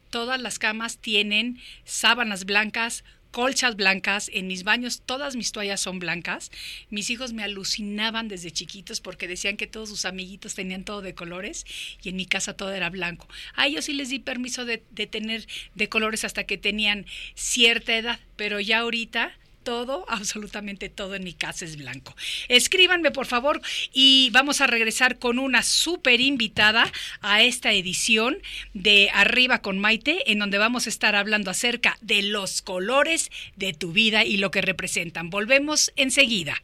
todas 0.09 0.39
las 0.39 0.59
camas 0.59 0.97
tienen 0.97 1.59
sábanas 1.85 2.45
blancas, 2.45 3.03
colchas 3.31 3.75
blancas, 3.75 4.29
en 4.33 4.47
mis 4.47 4.63
baños 4.63 5.01
todas 5.05 5.35
mis 5.35 5.51
toallas 5.51 5.79
son 5.79 6.00
blancas. 6.00 6.51
Mis 6.89 7.09
hijos 7.09 7.33
me 7.33 7.43
alucinaban 7.43 8.27
desde 8.27 8.51
chiquitos 8.51 9.01
porque 9.01 9.27
decían 9.27 9.57
que 9.57 9.67
todos 9.67 9.89
sus 9.89 10.05
amiguitos 10.05 10.53
tenían 10.53 10.83
todo 10.83 11.01
de 11.01 11.15
colores 11.15 11.65
y 12.03 12.09
en 12.09 12.17
mi 12.17 12.25
casa 12.25 12.53
todo 12.53 12.71
era 12.73 12.89
blanco. 12.89 13.27
A 13.55 13.67
ellos 13.67 13.85
sí 13.85 13.93
les 13.93 14.09
di 14.09 14.19
permiso 14.19 14.65
de, 14.65 14.83
de 14.91 15.07
tener 15.07 15.47
de 15.75 15.89
colores 15.89 16.23
hasta 16.23 16.43
que 16.43 16.57
tenían 16.57 17.05
cierta 17.33 17.97
edad, 17.97 18.19
pero 18.35 18.59
ya 18.59 18.79
ahorita 18.79 19.38
todo, 19.63 20.05
absolutamente 20.09 20.89
todo 20.89 21.15
en 21.15 21.23
mi 21.23 21.33
casa 21.33 21.65
es 21.65 21.77
blanco. 21.77 22.15
Escríbanme 22.47 23.11
por 23.11 23.25
favor 23.25 23.61
y 23.93 24.29
vamos 24.31 24.61
a 24.61 24.67
regresar 24.67 25.19
con 25.19 25.39
una 25.39 25.63
súper 25.63 26.21
invitada 26.21 26.91
a 27.21 27.41
esta 27.41 27.71
edición 27.71 28.37
de 28.73 29.09
Arriba 29.13 29.61
con 29.61 29.79
Maite, 29.79 30.31
en 30.31 30.39
donde 30.39 30.57
vamos 30.57 30.85
a 30.85 30.89
estar 30.89 31.15
hablando 31.15 31.51
acerca 31.51 31.97
de 32.01 32.21
los 32.23 32.61
colores 32.61 33.29
de 33.55 33.73
tu 33.73 33.91
vida 33.91 34.23
y 34.25 34.37
lo 34.37 34.51
que 34.51 34.61
representan. 34.61 35.29
Volvemos 35.29 35.91
enseguida. 35.95 36.61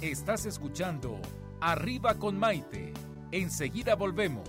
Estás 0.00 0.46
escuchando 0.46 1.20
Arriba 1.60 2.18
con 2.18 2.36
Maite. 2.36 2.92
Enseguida 3.30 3.94
volvemos. 3.94 4.48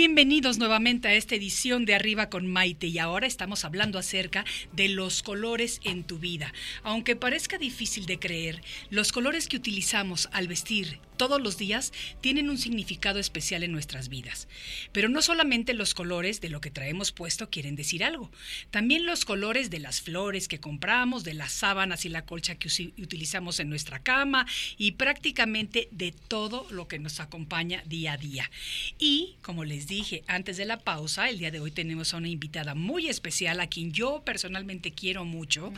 Bienvenidos 0.00 0.56
nuevamente 0.56 1.08
a 1.08 1.12
esta 1.12 1.34
edición 1.34 1.84
de 1.84 1.94
Arriba 1.94 2.30
con 2.30 2.46
Maite 2.46 2.86
y 2.86 2.98
ahora 2.98 3.26
estamos 3.26 3.66
hablando 3.66 3.98
acerca 3.98 4.46
de 4.72 4.88
los 4.88 5.22
colores 5.22 5.78
en 5.84 6.04
tu 6.04 6.18
vida. 6.18 6.54
Aunque 6.82 7.16
parezca 7.16 7.58
difícil 7.58 8.06
de 8.06 8.18
creer, 8.18 8.62
los 8.88 9.12
colores 9.12 9.46
que 9.46 9.58
utilizamos 9.58 10.30
al 10.32 10.48
vestir 10.48 11.00
todos 11.20 11.38
los 11.38 11.58
días 11.58 11.92
tienen 12.22 12.48
un 12.48 12.56
significado 12.56 13.18
especial 13.18 13.62
en 13.62 13.72
nuestras 13.72 14.08
vidas. 14.08 14.48
Pero 14.90 15.10
no 15.10 15.20
solamente 15.20 15.74
los 15.74 15.92
colores 15.92 16.40
de 16.40 16.48
lo 16.48 16.62
que 16.62 16.70
traemos 16.70 17.12
puesto 17.12 17.50
quieren 17.50 17.76
decir 17.76 18.02
algo, 18.02 18.30
también 18.70 19.04
los 19.04 19.26
colores 19.26 19.68
de 19.68 19.80
las 19.80 20.00
flores 20.00 20.48
que 20.48 20.60
compramos, 20.60 21.22
de 21.22 21.34
las 21.34 21.52
sábanas 21.52 22.06
y 22.06 22.08
la 22.08 22.24
colcha 22.24 22.54
que 22.54 22.70
utilizamos 23.02 23.60
en 23.60 23.68
nuestra 23.68 23.98
cama 23.98 24.46
y 24.78 24.92
prácticamente 24.92 25.88
de 25.90 26.12
todo 26.12 26.66
lo 26.70 26.88
que 26.88 26.98
nos 26.98 27.20
acompaña 27.20 27.82
día 27.84 28.14
a 28.14 28.16
día. 28.16 28.50
Y 28.98 29.34
como 29.42 29.64
les 29.64 29.86
dije 29.86 30.24
antes 30.26 30.56
de 30.56 30.64
la 30.64 30.78
pausa, 30.78 31.28
el 31.28 31.38
día 31.38 31.50
de 31.50 31.60
hoy 31.60 31.70
tenemos 31.70 32.14
a 32.14 32.16
una 32.16 32.28
invitada 32.28 32.74
muy 32.74 33.10
especial 33.10 33.60
a 33.60 33.66
quien 33.66 33.92
yo 33.92 34.22
personalmente 34.24 34.92
quiero 34.92 35.26
mucho 35.26 35.70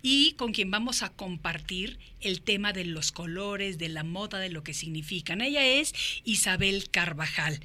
y 0.00 0.32
con 0.38 0.52
quien 0.52 0.70
vamos 0.70 1.02
a 1.02 1.10
compartir 1.10 1.98
el 2.20 2.40
tema 2.42 2.72
de 2.72 2.84
los 2.84 3.12
colores, 3.12 3.78
de 3.78 3.88
la 3.88 4.04
moda, 4.04 4.38
de 4.38 4.50
lo 4.50 4.62
que 4.64 4.74
significan. 4.74 5.40
Ella 5.40 5.66
es 5.66 5.94
Isabel 6.24 6.90
Carvajal. 6.90 7.60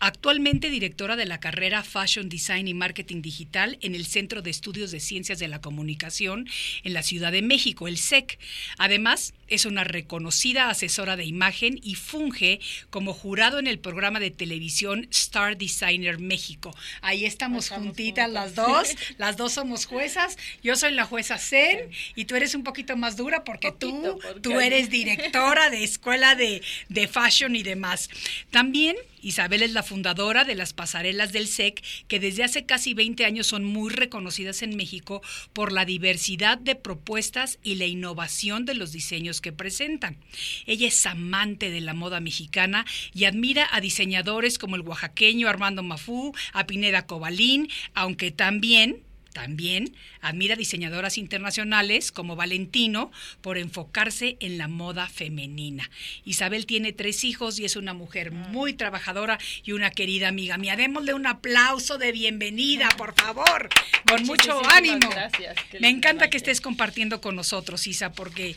Actualmente 0.00 0.68
directora 0.68 1.16
de 1.16 1.24
la 1.24 1.40
carrera 1.40 1.82
Fashion 1.82 2.28
Design 2.28 2.68
y 2.68 2.74
Marketing 2.74 3.22
Digital 3.22 3.78
en 3.80 3.94
el 3.94 4.04
Centro 4.04 4.42
de 4.42 4.50
Estudios 4.50 4.90
de 4.90 5.00
Ciencias 5.00 5.38
de 5.38 5.48
la 5.48 5.60
Comunicación 5.62 6.46
en 6.82 6.92
la 6.92 7.02
Ciudad 7.02 7.32
de 7.32 7.40
México, 7.40 7.88
el 7.88 7.96
SEC. 7.96 8.38
Además, 8.76 9.32
es 9.48 9.64
una 9.64 9.82
reconocida 9.84 10.68
asesora 10.68 11.16
de 11.16 11.24
imagen 11.24 11.80
y 11.82 11.94
funge 11.94 12.60
como 12.90 13.14
jurado 13.14 13.58
en 13.58 13.66
el 13.66 13.78
programa 13.78 14.20
de 14.20 14.30
televisión 14.30 15.06
Star 15.10 15.56
Designer 15.56 16.18
México. 16.18 16.74
Ahí 17.00 17.24
estamos, 17.24 17.64
Estamos 17.64 17.86
juntitas 17.86 18.30
las 18.30 18.54
dos, 18.54 18.88
las 19.18 19.36
dos 19.38 19.52
somos 19.54 19.86
juezas. 19.86 20.36
Yo 20.62 20.76
soy 20.76 20.92
la 20.92 21.04
jueza 21.06 21.38
Zen 21.38 21.78
y 22.14 22.24
tú 22.26 22.36
eres 22.36 22.54
un 22.54 22.62
poquito 22.64 22.96
más 22.96 23.16
dura 23.16 23.42
porque 23.44 23.72
tú, 23.72 24.18
porque- 24.22 24.40
tú 24.40 24.60
eres 24.60 24.90
directora 24.90 25.70
de 25.70 25.82
escuela 25.84 26.34
de, 26.34 26.60
de 26.90 27.08
fashion 27.08 27.54
y 27.56 27.62
demás. 27.62 28.10
También 28.50 28.96
Isabel 29.24 29.62
es 29.62 29.72
la 29.72 29.82
fundadora 29.82 30.44
de 30.44 30.54
las 30.54 30.74
pasarelas 30.74 31.32
del 31.32 31.48
SEC, 31.48 31.82
que 32.08 32.20
desde 32.20 32.44
hace 32.44 32.66
casi 32.66 32.92
20 32.92 33.24
años 33.24 33.46
son 33.46 33.64
muy 33.64 33.90
reconocidas 33.90 34.62
en 34.62 34.76
México 34.76 35.22
por 35.54 35.72
la 35.72 35.86
diversidad 35.86 36.58
de 36.58 36.74
propuestas 36.74 37.58
y 37.62 37.76
la 37.76 37.86
innovación 37.86 38.66
de 38.66 38.74
los 38.74 38.92
diseños 38.92 39.40
que 39.40 39.52
presentan. 39.52 40.18
Ella 40.66 40.88
es 40.88 41.06
amante 41.06 41.70
de 41.70 41.80
la 41.80 41.94
moda 41.94 42.20
mexicana 42.20 42.84
y 43.14 43.24
admira 43.24 43.66
a 43.72 43.80
diseñadores 43.80 44.58
como 44.58 44.76
el 44.76 44.82
oaxaqueño 44.82 45.48
Armando 45.48 45.82
Mafú, 45.82 46.34
a 46.52 46.66
Pineda 46.66 47.06
Cobalín, 47.06 47.68
aunque 47.94 48.30
también 48.30 49.02
también 49.34 49.94
admira 50.22 50.56
diseñadoras 50.56 51.18
internacionales 51.18 52.12
como 52.12 52.36
Valentino 52.36 53.10
por 53.42 53.58
enfocarse 53.58 54.38
en 54.40 54.56
la 54.56 54.68
moda 54.68 55.08
femenina. 55.08 55.90
Isabel 56.24 56.64
tiene 56.64 56.92
tres 56.92 57.24
hijos 57.24 57.58
y 57.58 57.66
es 57.66 57.76
una 57.76 57.92
mujer 57.92 58.30
muy 58.30 58.72
trabajadora 58.72 59.38
y 59.64 59.72
una 59.72 59.90
querida 59.90 60.28
amiga 60.28 60.56
mía. 60.56 60.76
Démosle 60.76 61.12
un 61.12 61.26
aplauso 61.26 61.98
de 61.98 62.12
bienvenida, 62.12 62.88
por 62.96 63.12
favor, 63.14 63.68
con 64.08 64.22
mucho 64.24 64.54
Muchísimas 64.54 64.76
ánimo. 64.76 65.10
gracias, 65.10 65.56
Me 65.80 65.88
encanta 65.90 66.30
que 66.30 66.36
estés 66.36 66.60
compartiendo 66.60 67.20
con 67.20 67.34
nosotros, 67.34 67.86
Isa, 67.88 68.12
porque 68.12 68.54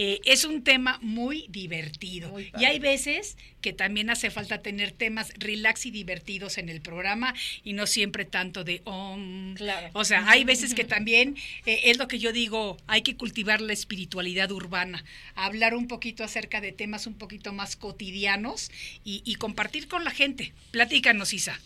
eh, 0.00 0.20
es 0.24 0.44
un 0.44 0.62
tema 0.62 1.00
muy 1.02 1.46
divertido. 1.48 2.28
Muy 2.28 2.52
y 2.56 2.66
hay 2.66 2.78
veces 2.78 3.36
que 3.60 3.72
también 3.72 4.10
hace 4.10 4.30
falta 4.30 4.62
tener 4.62 4.92
temas 4.92 5.32
relax 5.36 5.86
y 5.86 5.90
divertidos 5.90 6.56
en 6.58 6.68
el 6.68 6.80
programa 6.80 7.34
y 7.64 7.72
no 7.72 7.84
siempre 7.84 8.24
tanto 8.24 8.62
de... 8.62 8.80
om. 8.84 9.56
Claro. 9.56 9.90
O 9.94 10.04
sea, 10.04 10.30
hay 10.30 10.44
veces 10.44 10.74
que 10.74 10.84
también 10.84 11.36
eh, 11.66 11.80
es 11.86 11.98
lo 11.98 12.06
que 12.06 12.20
yo 12.20 12.32
digo, 12.32 12.76
hay 12.86 13.02
que 13.02 13.16
cultivar 13.16 13.60
la 13.60 13.72
espiritualidad 13.72 14.52
urbana, 14.52 15.04
hablar 15.34 15.74
un 15.74 15.88
poquito 15.88 16.22
acerca 16.22 16.60
de 16.60 16.70
temas 16.70 17.08
un 17.08 17.14
poquito 17.14 17.52
más 17.52 17.74
cotidianos 17.74 18.70
y, 19.02 19.22
y 19.24 19.34
compartir 19.34 19.88
con 19.88 20.04
la 20.04 20.12
gente. 20.12 20.52
Platícanos, 20.70 21.32
Isa. 21.32 21.58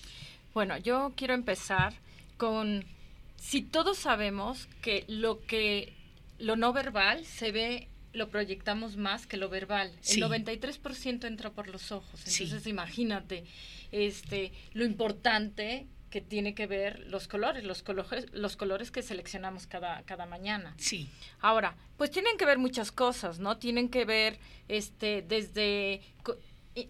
Bueno, 0.54 0.78
yo 0.78 1.12
quiero 1.16 1.34
empezar 1.34 1.92
con 2.38 2.86
si 3.36 3.60
todos 3.60 3.98
sabemos 3.98 4.68
que 4.80 5.04
lo 5.06 5.44
que 5.44 5.92
lo 6.38 6.56
no 6.56 6.72
verbal 6.72 7.26
se 7.26 7.52
ve 7.52 7.88
lo 8.12 8.28
proyectamos 8.28 8.96
más 8.96 9.26
que 9.26 9.36
lo 9.36 9.48
verbal. 9.48 9.92
Sí. 10.00 10.20
El 10.20 10.28
93% 10.28 11.24
entra 11.26 11.50
por 11.50 11.68
los 11.68 11.92
ojos. 11.92 12.20
Sí. 12.24 12.44
Entonces, 12.44 12.66
imagínate 12.66 13.44
este 13.90 14.52
lo 14.74 14.84
importante 14.84 15.86
que 16.10 16.20
tiene 16.20 16.54
que 16.54 16.66
ver 16.66 17.00
los 17.08 17.26
colores, 17.26 17.64
los 17.64 17.82
colores, 17.82 18.26
los 18.32 18.56
colores 18.56 18.90
que 18.90 19.00
seleccionamos 19.02 19.66
cada, 19.66 20.02
cada 20.02 20.26
mañana. 20.26 20.74
Sí, 20.76 21.08
Ahora, 21.40 21.74
pues 21.96 22.10
tienen 22.10 22.36
que 22.36 22.44
ver 22.44 22.58
muchas 22.58 22.92
cosas, 22.92 23.38
¿no? 23.38 23.56
Tienen 23.56 23.88
que 23.88 24.04
ver 24.04 24.38
este 24.68 25.22
desde 25.22 26.02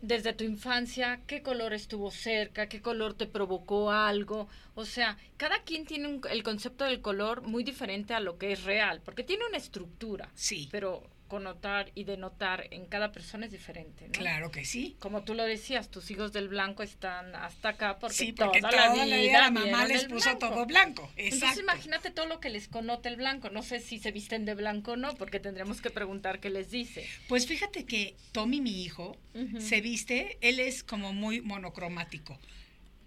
desde 0.01 0.33
tu 0.33 0.45
infancia, 0.45 1.21
qué 1.27 1.43
color 1.43 1.73
estuvo 1.73 2.13
cerca, 2.13 2.69
qué 2.69 2.81
color 2.81 3.15
te 3.15 3.27
provocó 3.27 3.91
algo. 3.91 4.47
O 4.77 4.85
sea, 4.85 5.17
cada 5.37 5.63
quien 5.65 5.87
tiene 5.87 6.07
un- 6.07 6.21
el 6.31 6.45
concepto 6.45 6.85
del 6.85 7.01
color 7.01 7.43
muy 7.43 7.65
diferente 7.65 8.15
a 8.15 8.21
lo 8.21 8.39
que 8.39 8.53
es 8.53 8.63
real, 8.63 9.01
porque 9.05 9.25
tiene 9.25 9.45
una 9.49 9.57
estructura. 9.59 10.31
sí. 10.35 10.69
Pero 10.71 11.03
connotar 11.33 11.91
y 11.95 12.05
denotar 12.05 12.67
en 12.73 12.85
cada 12.85 13.11
persona 13.11 13.47
es 13.47 13.53
diferente. 13.53 14.05
¿no? 14.07 14.13
Claro 14.13 14.51
que 14.51 14.67
sí. 14.67 14.97
Como 14.99 15.23
tú 15.25 15.33
lo 15.33 15.45
decías, 15.45 15.89
tus 15.91 16.11
hijos 16.11 16.35
del 16.35 16.49
blanco 16.49 16.83
están 16.83 17.35
hasta 17.35 17.71
acá 17.71 17.99
porque, 17.99 18.15
Sí, 18.17 18.33
porque 18.35 18.61
toda, 18.61 18.71
toda 18.71 18.97
la 18.97 19.07
la 19.07 19.17
vida, 19.17 19.41
la 19.41 19.51
mamá 19.51 19.87
les 19.87 20.05
puso 20.05 20.27
blanco. 20.37 20.39
todo 20.51 20.67
blanco. 20.67 21.11
Entonces 21.17 21.33
Exacto. 21.41 21.61
imagínate 21.63 22.11
todo 22.11 22.27
lo 22.27 22.39
que 22.39 22.51
les 22.51 22.69
connota 22.69 23.09
el 23.09 23.17
blanco. 23.17 23.49
No 23.49 23.63
sé 23.63 23.81
si 23.81 23.99
se 23.99 24.13
visten 24.13 24.45
de 24.45 24.55
blanco 24.55 24.93
o 24.93 24.97
no, 24.97 25.15
porque 25.15 25.41
tendremos 25.41 25.81
que 25.81 25.89
preguntar 25.89 26.39
qué 26.39 26.51
les 26.51 26.71
dice. 26.71 27.09
Pues 27.29 27.47
fíjate 27.47 27.87
que 27.87 28.15
Tommy, 28.33 28.61
mi 28.61 28.83
hijo, 28.83 29.17
se 29.59 29.81
viste, 29.81 30.37
él 30.43 30.61
es 30.61 30.85
como 30.85 31.15
muy 31.15 31.41
monocromático. 31.41 32.39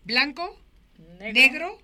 Blanco, 0.03 0.59
Negro. 1.19 1.33
negro. 1.33 1.77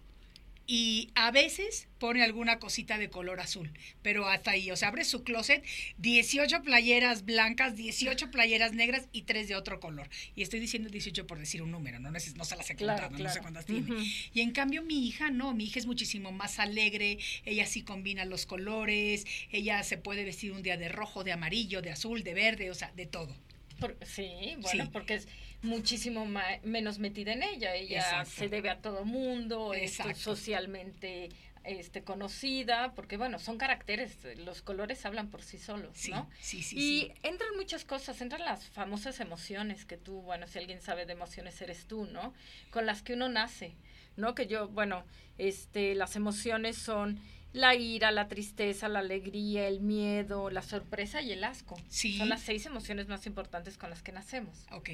Y 0.74 1.10
a 1.16 1.32
veces 1.32 1.90
pone 2.00 2.24
alguna 2.24 2.58
cosita 2.58 2.98
de 2.98 3.10
color 3.10 3.42
azul, 3.42 3.70
pero 4.02 4.30
hasta 4.30 4.52
ahí, 4.52 4.72
o 4.72 4.78
sea, 4.78 4.88
abre 4.88 5.04
su 5.04 5.26
closet, 5.26 5.66
18 5.98 6.62
playeras 6.64 7.26
blancas, 7.26 7.76
18 7.76 8.32
playeras 8.32 8.72
negras 8.72 9.10
y 9.12 9.24
tres 9.24 9.50
de 9.50 9.56
otro 9.56 9.82
color. 9.82 10.10
Y 10.34 10.44
estoy 10.44 10.62
diciendo 10.62 10.88
18 10.90 11.28
por 11.28 11.40
decir 11.40 11.62
un 11.62 11.72
número, 11.72 12.00
no, 12.00 12.10
Neces- 12.10 12.36
no 12.36 12.46
se 12.46 12.56
las 12.56 12.70
he 12.70 12.76
Claro, 12.78 13.04
contado, 13.10 13.22
no 13.22 13.30
sé 13.34 13.42
cuántas 13.42 13.66
tiene. 13.66 13.86
Y 14.34 14.40
en 14.40 14.52
cambio 14.52 14.82
mi 14.82 15.06
hija 15.06 15.30
no, 15.30 15.54
mi 15.54 15.66
hija 15.66 15.78
es 15.80 15.88
muchísimo 15.88 16.32
más 16.32 16.58
alegre, 16.58 17.18
ella 17.44 17.66
sí 17.66 17.82
combina 17.82 18.24
los 18.24 18.46
colores, 18.46 19.26
ella 19.52 19.84
se 19.84 19.98
puede 19.98 20.24
vestir 20.24 20.54
un 20.54 20.64
día 20.64 20.78
de 20.78 20.88
rojo, 20.88 21.26
de 21.26 21.34
amarillo, 21.34 21.82
de 21.82 21.92
azul, 21.92 22.24
de 22.24 22.34
verde, 22.34 22.72
o 22.72 22.76
sea, 22.76 22.94
de 22.96 23.08
todo. 23.08 23.36
Por- 23.78 23.98
sí, 24.06 24.30
bueno, 24.60 24.86
Sí. 24.86 24.90
porque 24.94 25.16
es 25.16 25.28
muchísimo 25.62 26.26
menos 26.64 27.00
metida 27.00 27.34
en 27.34 27.44
ella. 27.44 27.76
Ella 27.76 28.00
Exacto. 28.00 28.32
se 28.32 28.50
debe 28.50 28.70
a 28.70 28.82
todo 28.82 29.06
mundo, 29.06 29.74
es 29.74 30.00
Exacto. 30.00 30.20
socialmente 30.20 31.30
este, 31.64 32.04
conocida, 32.04 32.94
porque 32.96 33.18
bueno, 33.18 33.38
son 33.38 33.60
caracteres, 33.60 34.18
los 34.38 34.64
colores 34.64 35.06
hablan 35.06 35.30
por 35.30 35.44
sí 35.44 35.60
solos, 35.60 35.92
Sí, 35.96 36.10
¿no? 36.10 36.28
sí, 36.40 36.64
sí, 36.64 36.76
y 36.76 37.02
sí. 37.02 37.14
entran 37.22 37.56
muchas 37.56 37.86
cosas, 37.86 38.20
entran 38.20 38.42
las 38.44 38.66
famosas 38.66 39.20
emociones 39.20 39.86
que 39.86 39.96
tú, 39.98 40.22
bueno, 40.22 40.48
si 40.48 40.58
alguien 40.58 40.82
sabe 40.82 41.06
de 41.06 41.14
emociones 41.14 41.62
eres 41.62 41.86
tú, 41.86 42.06
¿no? 42.08 42.34
Con 42.72 42.88
las 42.88 43.04
que 43.04 43.14
uno 43.14 43.30
nace, 43.30 43.76
¿no? 44.18 44.34
Que 44.34 44.48
yo, 44.48 44.70
bueno, 44.70 45.04
este, 45.38 45.94
las 45.94 46.16
emociones 46.16 46.78
son 46.80 47.20
la 47.54 47.76
ira, 47.76 48.12
la 48.12 48.28
tristeza, 48.28 48.88
la 48.88 49.00
alegría, 49.00 49.68
el 49.68 49.82
miedo, 49.82 50.50
la 50.50 50.62
sorpresa 50.62 51.22
y 51.22 51.32
el 51.32 51.44
asco. 51.44 51.78
Sí. 51.90 52.18
Son 52.18 52.30
las 52.30 52.42
seis 52.42 52.66
emociones 52.66 53.08
más 53.08 53.26
importantes 53.26 53.78
con 53.78 53.90
las 53.90 54.02
que 54.02 54.12
nacemos. 54.12 54.66
Ok. 54.72 54.90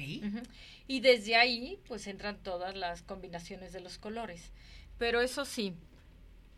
Y 0.86 1.00
desde 1.00 1.36
ahí, 1.36 1.78
pues 1.86 2.06
entran 2.06 2.38
todas 2.42 2.76
las 2.76 3.02
combinaciones 3.02 3.72
de 3.72 3.80
los 3.80 3.98
colores. 3.98 4.50
Pero 4.98 5.20
eso 5.20 5.44
sí, 5.44 5.74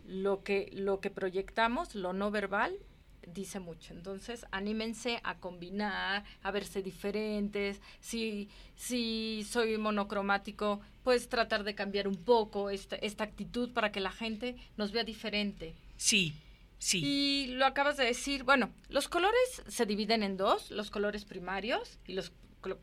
lo 0.06 0.42
que, 0.42 0.70
lo 0.72 1.00
que 1.00 1.10
proyectamos, 1.10 1.94
lo 1.94 2.12
no 2.12 2.30
verbal, 2.30 2.78
dice 3.26 3.60
mucho. 3.60 3.92
Entonces, 3.92 4.46
anímense 4.50 5.20
a 5.22 5.36
combinar, 5.38 6.24
a 6.42 6.50
verse 6.50 6.82
diferentes. 6.82 7.80
Si, 8.00 8.48
si 8.74 9.44
soy 9.48 9.76
monocromático, 9.76 10.80
pues 11.04 11.28
tratar 11.28 11.64
de 11.64 11.74
cambiar 11.74 12.08
un 12.08 12.16
poco 12.16 12.70
esta, 12.70 12.96
esta 12.96 13.24
actitud 13.24 13.72
para 13.72 13.92
que 13.92 14.00
la 14.00 14.12
gente 14.12 14.56
nos 14.76 14.92
vea 14.92 15.04
diferente. 15.04 15.74
Sí, 16.00 16.32
sí. 16.78 17.02
Y 17.04 17.46
lo 17.48 17.66
acabas 17.66 17.98
de 17.98 18.06
decir, 18.06 18.42
bueno, 18.42 18.70
los 18.88 19.06
colores 19.06 19.62
se 19.68 19.84
dividen 19.84 20.22
en 20.22 20.38
dos, 20.38 20.70
los 20.70 20.90
colores 20.90 21.26
primarios 21.26 21.98
y 22.06 22.14
los, 22.14 22.32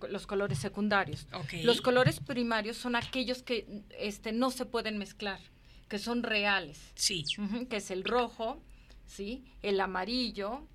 los 0.07 0.27
colores 0.27 0.59
secundarios. 0.59 1.25
Ok. 1.33 1.63
Los 1.63 1.81
colores 1.81 2.19
primarios 2.19 2.77
son 2.77 2.95
aquellos 2.95 3.41
que 3.41 3.65
este, 3.97 4.33
no 4.33 4.51
se 4.51 4.67
pueden 4.67 4.99
mezclar, 4.99 5.39
que 5.89 5.97
son 5.97 6.21
reales, 6.21 6.79
Sí. 6.93 7.25
Que 7.67 7.77
es 7.77 7.89
el 7.89 8.03
rojo, 8.03 8.61
¿sí? 9.07 9.43
el 9.63 9.81
amarillo 9.81 10.67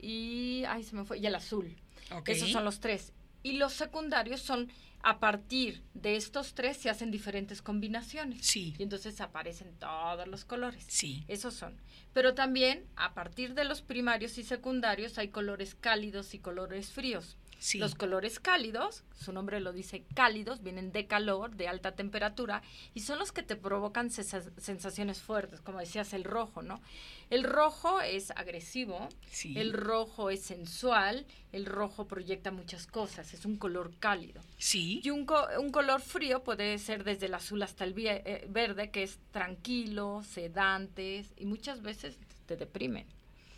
y, 0.00 0.64
ay, 0.66 0.84
se 0.84 0.96
me 0.96 1.04
fue, 1.04 1.18
y 1.18 1.26
el 1.26 1.34
azul. 1.34 1.76
Ok. 2.12 2.30
Esos 2.30 2.50
son 2.50 2.64
los 2.64 2.80
tres. 2.80 3.12
Y 3.42 3.58
los 3.58 3.74
secundarios 3.74 4.40
son, 4.40 4.72
a 5.02 5.18
partir 5.18 5.82
de 5.94 6.16
estos 6.16 6.54
tres 6.54 6.76
se 6.76 6.90
hacen 6.90 7.10
diferentes 7.10 7.62
combinaciones. 7.62 8.46
Sí. 8.46 8.74
Y 8.78 8.82
entonces 8.82 9.20
aparecen 9.20 9.74
todos 9.78 10.26
los 10.28 10.44
colores. 10.44 10.84
Sí. 10.88 11.24
Esos 11.28 11.54
son. 11.54 11.76
Pero 12.12 12.34
también, 12.34 12.86
a 12.96 13.14
partir 13.14 13.54
de 13.54 13.64
los 13.64 13.82
primarios 13.82 14.36
y 14.38 14.42
secundarios, 14.42 15.18
hay 15.18 15.28
colores 15.28 15.74
cálidos 15.74 16.34
y 16.34 16.38
colores 16.38 16.90
fríos. 16.90 17.36
Sí. 17.60 17.78
Los 17.78 17.94
colores 17.94 18.40
cálidos, 18.40 19.04
su 19.14 19.32
nombre 19.34 19.60
lo 19.60 19.72
dice 19.74 20.02
cálidos, 20.14 20.62
vienen 20.62 20.92
de 20.92 21.06
calor, 21.06 21.54
de 21.56 21.68
alta 21.68 21.92
temperatura, 21.92 22.62
y 22.94 23.00
son 23.00 23.18
los 23.18 23.32
que 23.32 23.42
te 23.42 23.54
provocan 23.54 24.10
sensaciones 24.10 25.20
fuertes, 25.20 25.60
como 25.60 25.78
decías, 25.78 26.14
el 26.14 26.24
rojo, 26.24 26.62
¿no? 26.62 26.80
El 27.28 27.44
rojo 27.44 28.00
es 28.00 28.30
agresivo, 28.30 29.08
Sí. 29.30 29.56
el 29.58 29.74
rojo 29.74 30.30
es 30.30 30.40
sensual, 30.40 31.26
el 31.52 31.66
rojo 31.66 32.06
proyecta 32.08 32.50
muchas 32.50 32.86
cosas, 32.86 33.34
es 33.34 33.44
un 33.44 33.56
color 33.58 33.92
cálido. 33.98 34.40
Sí. 34.56 35.02
Y 35.04 35.10
un, 35.10 35.26
co- 35.26 35.46
un 35.60 35.70
color 35.70 36.00
frío 36.00 36.42
puede 36.42 36.78
ser 36.78 37.04
desde 37.04 37.26
el 37.26 37.34
azul 37.34 37.62
hasta 37.62 37.84
el 37.84 37.94
eh, 37.98 38.46
verde, 38.48 38.90
que 38.90 39.02
es 39.02 39.18
tranquilo, 39.32 40.22
sedantes, 40.24 41.26
y 41.36 41.44
muchas 41.44 41.82
veces 41.82 42.16
te 42.46 42.56
deprimen. 42.56 43.06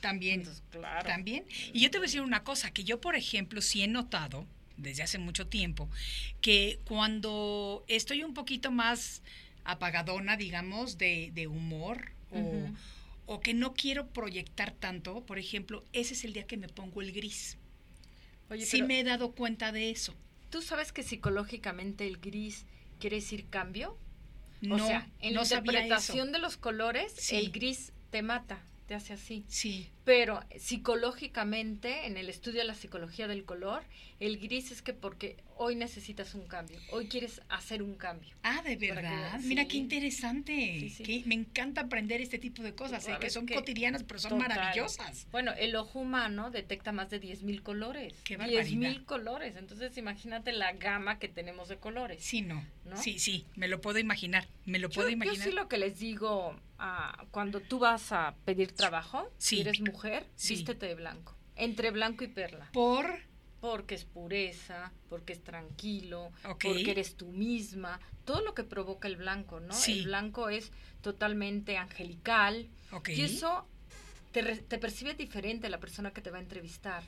También. 0.02 0.40
Entonces, 0.40 0.62
claro. 0.70 1.08
También. 1.08 1.46
Y 1.72 1.80
yo 1.80 1.90
te 1.90 1.96
voy 1.96 2.04
a 2.04 2.08
decir 2.08 2.20
una 2.20 2.44
cosa, 2.44 2.70
que 2.70 2.84
yo, 2.84 3.00
por 3.00 3.16
ejemplo, 3.16 3.62
sí 3.62 3.82
he 3.82 3.88
notado 3.88 4.46
desde 4.76 5.02
hace 5.02 5.18
mucho 5.18 5.46
tiempo, 5.46 5.88
que 6.42 6.78
cuando 6.84 7.84
estoy 7.88 8.22
un 8.22 8.34
poquito 8.34 8.70
más 8.70 9.22
apagadona, 9.64 10.36
digamos, 10.36 10.98
de, 10.98 11.30
de 11.32 11.46
humor, 11.46 12.12
o, 13.26 13.40
que 13.40 13.54
no 13.54 13.72
quiero 13.74 14.08
proyectar 14.08 14.72
tanto, 14.72 15.24
por 15.24 15.38
ejemplo, 15.38 15.84
ese 15.92 16.14
es 16.14 16.24
el 16.24 16.34
día 16.34 16.46
que 16.46 16.56
me 16.58 16.68
pongo 16.68 17.00
el 17.00 17.12
gris. 17.12 17.56
Oye, 18.50 18.66
sí 18.66 18.82
me 18.82 19.00
he 19.00 19.04
dado 19.04 19.32
cuenta 19.32 19.72
de 19.72 19.90
eso. 19.90 20.14
¿tú 20.52 20.60
sabes 20.60 20.92
que 20.92 21.02
psicológicamente 21.02 22.06
el 22.06 22.18
gris 22.18 22.66
quiere 23.00 23.16
decir 23.16 23.46
cambio? 23.48 23.96
No, 24.60 24.76
o 24.76 24.86
sea, 24.86 25.08
en 25.20 25.34
no 25.34 25.40
la 25.40 25.46
interpretación 25.46 26.30
de 26.30 26.38
los 26.38 26.56
colores, 26.58 27.12
Sí. 27.16 27.36
el 27.36 27.50
gris 27.50 27.92
te 28.10 28.22
mata, 28.22 28.62
te 28.92 28.96
hace 28.96 29.14
así. 29.14 29.46
Sí, 29.48 29.88
Pero 30.04 30.40
psicológicamente, 30.58 32.06
en 32.06 32.18
el 32.18 32.28
estudio 32.28 32.60
de 32.60 32.66
la 32.66 32.74
psicología 32.74 33.26
del 33.26 33.46
color, 33.46 33.82
el 34.20 34.38
gris 34.38 34.70
es 34.70 34.82
que 34.82 34.92
porque 34.92 35.38
hoy 35.56 35.76
necesitas 35.76 36.34
un 36.34 36.46
cambio, 36.46 36.78
hoy 36.90 37.06
quieres 37.08 37.40
hacer 37.48 37.82
un 37.82 37.94
cambio. 37.94 38.34
Ah, 38.42 38.62
de 38.62 38.76
Para 38.76 38.78
que- 38.78 39.08
verdad. 39.08 39.40
Mira 39.40 39.66
qué 39.66 39.76
interesante. 39.76 40.52
Sí, 40.80 40.90
sí. 40.90 41.02
Que 41.02 41.22
me 41.26 41.34
encanta 41.34 41.82
aprender 41.82 42.20
este 42.20 42.38
tipo 42.38 42.62
de 42.62 42.74
cosas, 42.74 43.06
¿eh? 43.08 43.16
que 43.20 43.30
son 43.30 43.46
que- 43.46 43.54
cotidianas, 43.54 44.02
pero 44.04 44.20
son 44.20 44.32
Total. 44.32 44.48
maravillosas. 44.48 45.26
Bueno, 45.30 45.52
el 45.58 45.74
ojo 45.76 46.00
humano 46.00 46.50
detecta 46.50 46.92
más 46.92 47.10
de 47.10 47.20
10.000 47.20 47.62
colores. 47.62 48.14
Qué 48.24 48.36
10.000 48.38 48.38
barbaridad. 48.88 49.04
colores. 49.06 49.56
Entonces, 49.56 49.96
imagínate 49.98 50.52
la 50.52 50.72
gama 50.72 51.18
que 51.18 51.28
tenemos 51.28 51.68
de 51.68 51.76
colores. 51.78 52.22
Sí, 52.24 52.42
no. 52.42 52.64
¿No? 52.84 52.96
Sí, 52.96 53.18
sí, 53.18 53.46
me 53.56 53.68
lo 53.68 53.80
puedo 53.80 53.98
imaginar. 53.98 54.48
Me 54.66 54.78
lo 54.78 54.88
Yo, 54.88 54.94
puedo 54.96 55.08
yo 55.08 55.14
imaginar. 55.14 55.46
sí 55.48 55.52
lo 55.52 55.68
que 55.68 55.78
les 55.78 55.98
digo 55.98 56.56
ah, 56.78 57.24
cuando 57.30 57.60
tú 57.60 57.78
vas 57.78 58.10
a 58.12 58.34
pedir 58.44 58.72
trabajo, 58.72 59.30
si 59.38 59.60
eres 59.60 59.80
mujer, 59.80 60.26
vístete 60.48 60.86
de 60.86 60.94
blanco. 60.96 61.36
Entre 61.54 61.90
blanco 61.90 62.24
y 62.24 62.28
perla. 62.28 62.68
Por. 62.72 63.20
Porque 63.62 63.94
es 63.94 64.04
pureza, 64.04 64.92
porque 65.08 65.32
es 65.32 65.42
tranquilo, 65.42 66.30
porque 66.68 66.90
eres 66.90 67.14
tú 67.16 67.28
misma. 67.28 67.98
Todo 68.26 68.40
lo 68.42 68.54
que 68.54 68.64
provoca 68.64 69.06
el 69.08 69.16
blanco, 69.16 69.60
¿no? 69.60 69.72
Sí. 69.72 70.00
El 70.00 70.04
blanco 70.06 70.48
es 70.50 70.70
totalmente 71.00 71.76
angelical. 71.78 72.68
Y 73.14 73.22
eso 73.22 73.64
te, 74.32 74.42
re- 74.42 74.56
te 74.58 74.78
percibe 74.78 75.14
diferente 75.14 75.68
la 75.70 75.78
persona 75.80 76.10
que 76.12 76.20
te 76.20 76.30
va 76.30 76.38
a 76.38 76.40
entrevistar. 76.42 77.02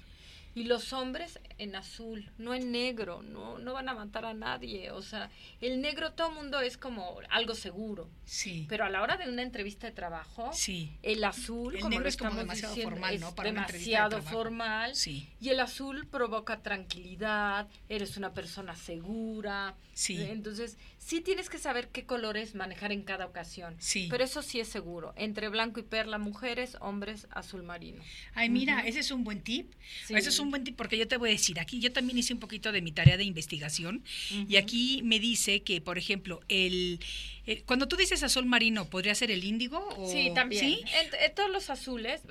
Y 0.54 0.64
los 0.64 0.92
hombres 0.92 1.40
en 1.58 1.74
azul, 1.74 2.30
no 2.38 2.54
en 2.54 2.70
negro, 2.70 3.22
no, 3.22 3.58
no 3.58 3.72
van 3.72 3.88
a 3.88 3.94
matar 3.94 4.24
a 4.24 4.34
nadie. 4.34 4.92
O 4.92 5.02
sea, 5.02 5.30
el 5.60 5.80
negro 5.80 6.12
todo 6.12 6.30
mundo 6.30 6.60
es 6.60 6.78
como 6.78 7.18
algo 7.30 7.54
seguro. 7.54 8.08
Sí. 8.24 8.66
Pero 8.68 8.84
a 8.84 8.90
la 8.90 9.02
hora 9.02 9.16
de 9.16 9.28
una 9.28 9.42
entrevista 9.42 9.86
de 9.88 9.92
trabajo, 9.92 10.50
Sí. 10.52 10.96
el 11.02 11.24
azul, 11.24 11.74
El 11.74 11.80
como 11.80 11.90
negro 11.90 12.04
lo 12.04 12.08
es 12.08 12.16
como 12.16 12.34
demasiado 12.36 12.74
diciendo, 12.74 12.90
formal, 12.96 13.14
es 13.14 13.20
¿no? 13.20 13.34
Para 13.34 13.48
de 13.50 13.54
demasiado 13.56 14.22
formal. 14.22 14.94
Sí. 14.94 15.28
Y 15.40 15.48
el 15.48 15.58
azul 15.60 16.06
provoca 16.06 16.62
tranquilidad, 16.62 17.68
eres 17.88 18.16
una 18.16 18.32
persona 18.32 18.76
segura. 18.76 19.74
Sí. 19.92 20.22
Entonces, 20.22 20.78
sí 21.04 21.20
tienes 21.20 21.50
que 21.50 21.58
saber 21.58 21.88
qué 21.88 22.06
colores 22.06 22.54
manejar 22.54 22.90
en 22.92 23.02
cada 23.02 23.26
ocasión. 23.26 23.76
Sí. 23.78 24.06
Pero 24.10 24.24
eso 24.24 24.40
sí 24.42 24.58
es 24.60 24.68
seguro. 24.68 25.12
Entre 25.16 25.48
blanco 25.48 25.78
y 25.80 25.82
perla, 25.82 26.16
mujeres, 26.18 26.76
hombres, 26.80 27.26
azul 27.30 27.62
marino. 27.62 28.02
Ay, 28.34 28.48
mira, 28.48 28.80
ese 28.86 29.00
es 29.00 29.10
un 29.10 29.22
buen 29.22 29.42
tip. 29.42 29.72
Sí. 30.06 30.14
Ese 30.14 30.30
es 30.30 30.38
un 30.38 30.50
buen 30.50 30.64
tip 30.64 30.76
porque 30.76 30.96
yo 30.96 31.06
te 31.06 31.16
voy 31.18 31.28
a 31.28 31.32
decir, 31.32 31.60
aquí 31.60 31.78
yo 31.80 31.92
también 31.92 32.16
hice 32.18 32.32
un 32.32 32.40
poquito 32.40 32.72
de 32.72 32.80
mi 32.80 32.90
tarea 32.92 33.16
de 33.18 33.24
investigación 33.24 34.02
y 34.48 34.56
aquí 34.56 35.02
me 35.04 35.20
dice 35.20 35.62
que, 35.62 35.80
por 35.82 35.98
ejemplo, 35.98 36.40
el, 36.48 37.00
el- 37.46 37.62
cuando 37.64 37.86
tú 37.86 37.96
dices 37.96 38.22
azul 38.22 38.46
marino, 38.46 38.88
¿podría 38.88 39.14
ser 39.14 39.30
el 39.30 39.44
índigo? 39.44 39.86
O, 39.98 40.10
Sí, 40.10 40.30
también. 40.34 40.64
¿Sí? 40.64 40.80
En, 41.02 41.22
en 41.22 41.34
todos 41.34 41.50
los 41.50 41.68
azules, 41.68 42.22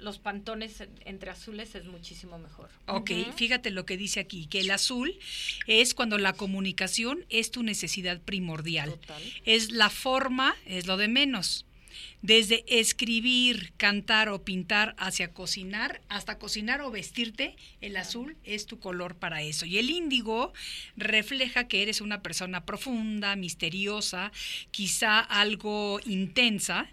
los 0.00 0.18
pantones 0.18 0.80
en- 0.80 0.90
entre 1.04 1.30
azules 1.30 1.74
es 1.74 1.84
muchísimo 1.86 2.38
mejor. 2.38 2.70
Ok, 2.86 3.10
fíjate 3.36 3.70
lo 3.70 3.86
que 3.86 3.96
dice 3.96 4.20
aquí, 4.20 4.46
que 4.46 4.60
el 4.60 4.70
azul 4.70 5.18
es 5.66 5.94
cuando 5.94 6.18
la 6.18 6.32
comunicación 6.32 7.24
es 7.28 7.50
tu 7.50 7.62
necesidad 7.62 8.20
primordial. 8.20 8.90
Total. 8.90 9.22
Es 9.44 9.70
la 9.72 9.90
forma, 9.90 10.54
es 10.66 10.86
lo 10.86 10.96
de 10.96 11.08
menos. 11.08 11.66
Desde 12.22 12.64
escribir, 12.68 13.72
cantar 13.78 14.28
o 14.28 14.42
pintar 14.44 14.94
hacia 14.98 15.32
cocinar, 15.32 16.02
hasta 16.08 16.38
cocinar 16.38 16.82
o 16.82 16.90
vestirte, 16.90 17.56
el 17.80 17.96
azul 17.96 18.36
es 18.44 18.66
tu 18.66 18.78
color 18.78 19.16
para 19.16 19.42
eso. 19.42 19.64
Y 19.66 19.78
el 19.78 19.90
índigo 19.90 20.52
refleja 20.96 21.66
que 21.66 21.82
eres 21.82 22.00
una 22.00 22.22
persona 22.22 22.64
profunda, 22.64 23.36
misteriosa, 23.36 24.32
quizá 24.70 25.18
algo 25.18 25.98
intensa 26.06 26.88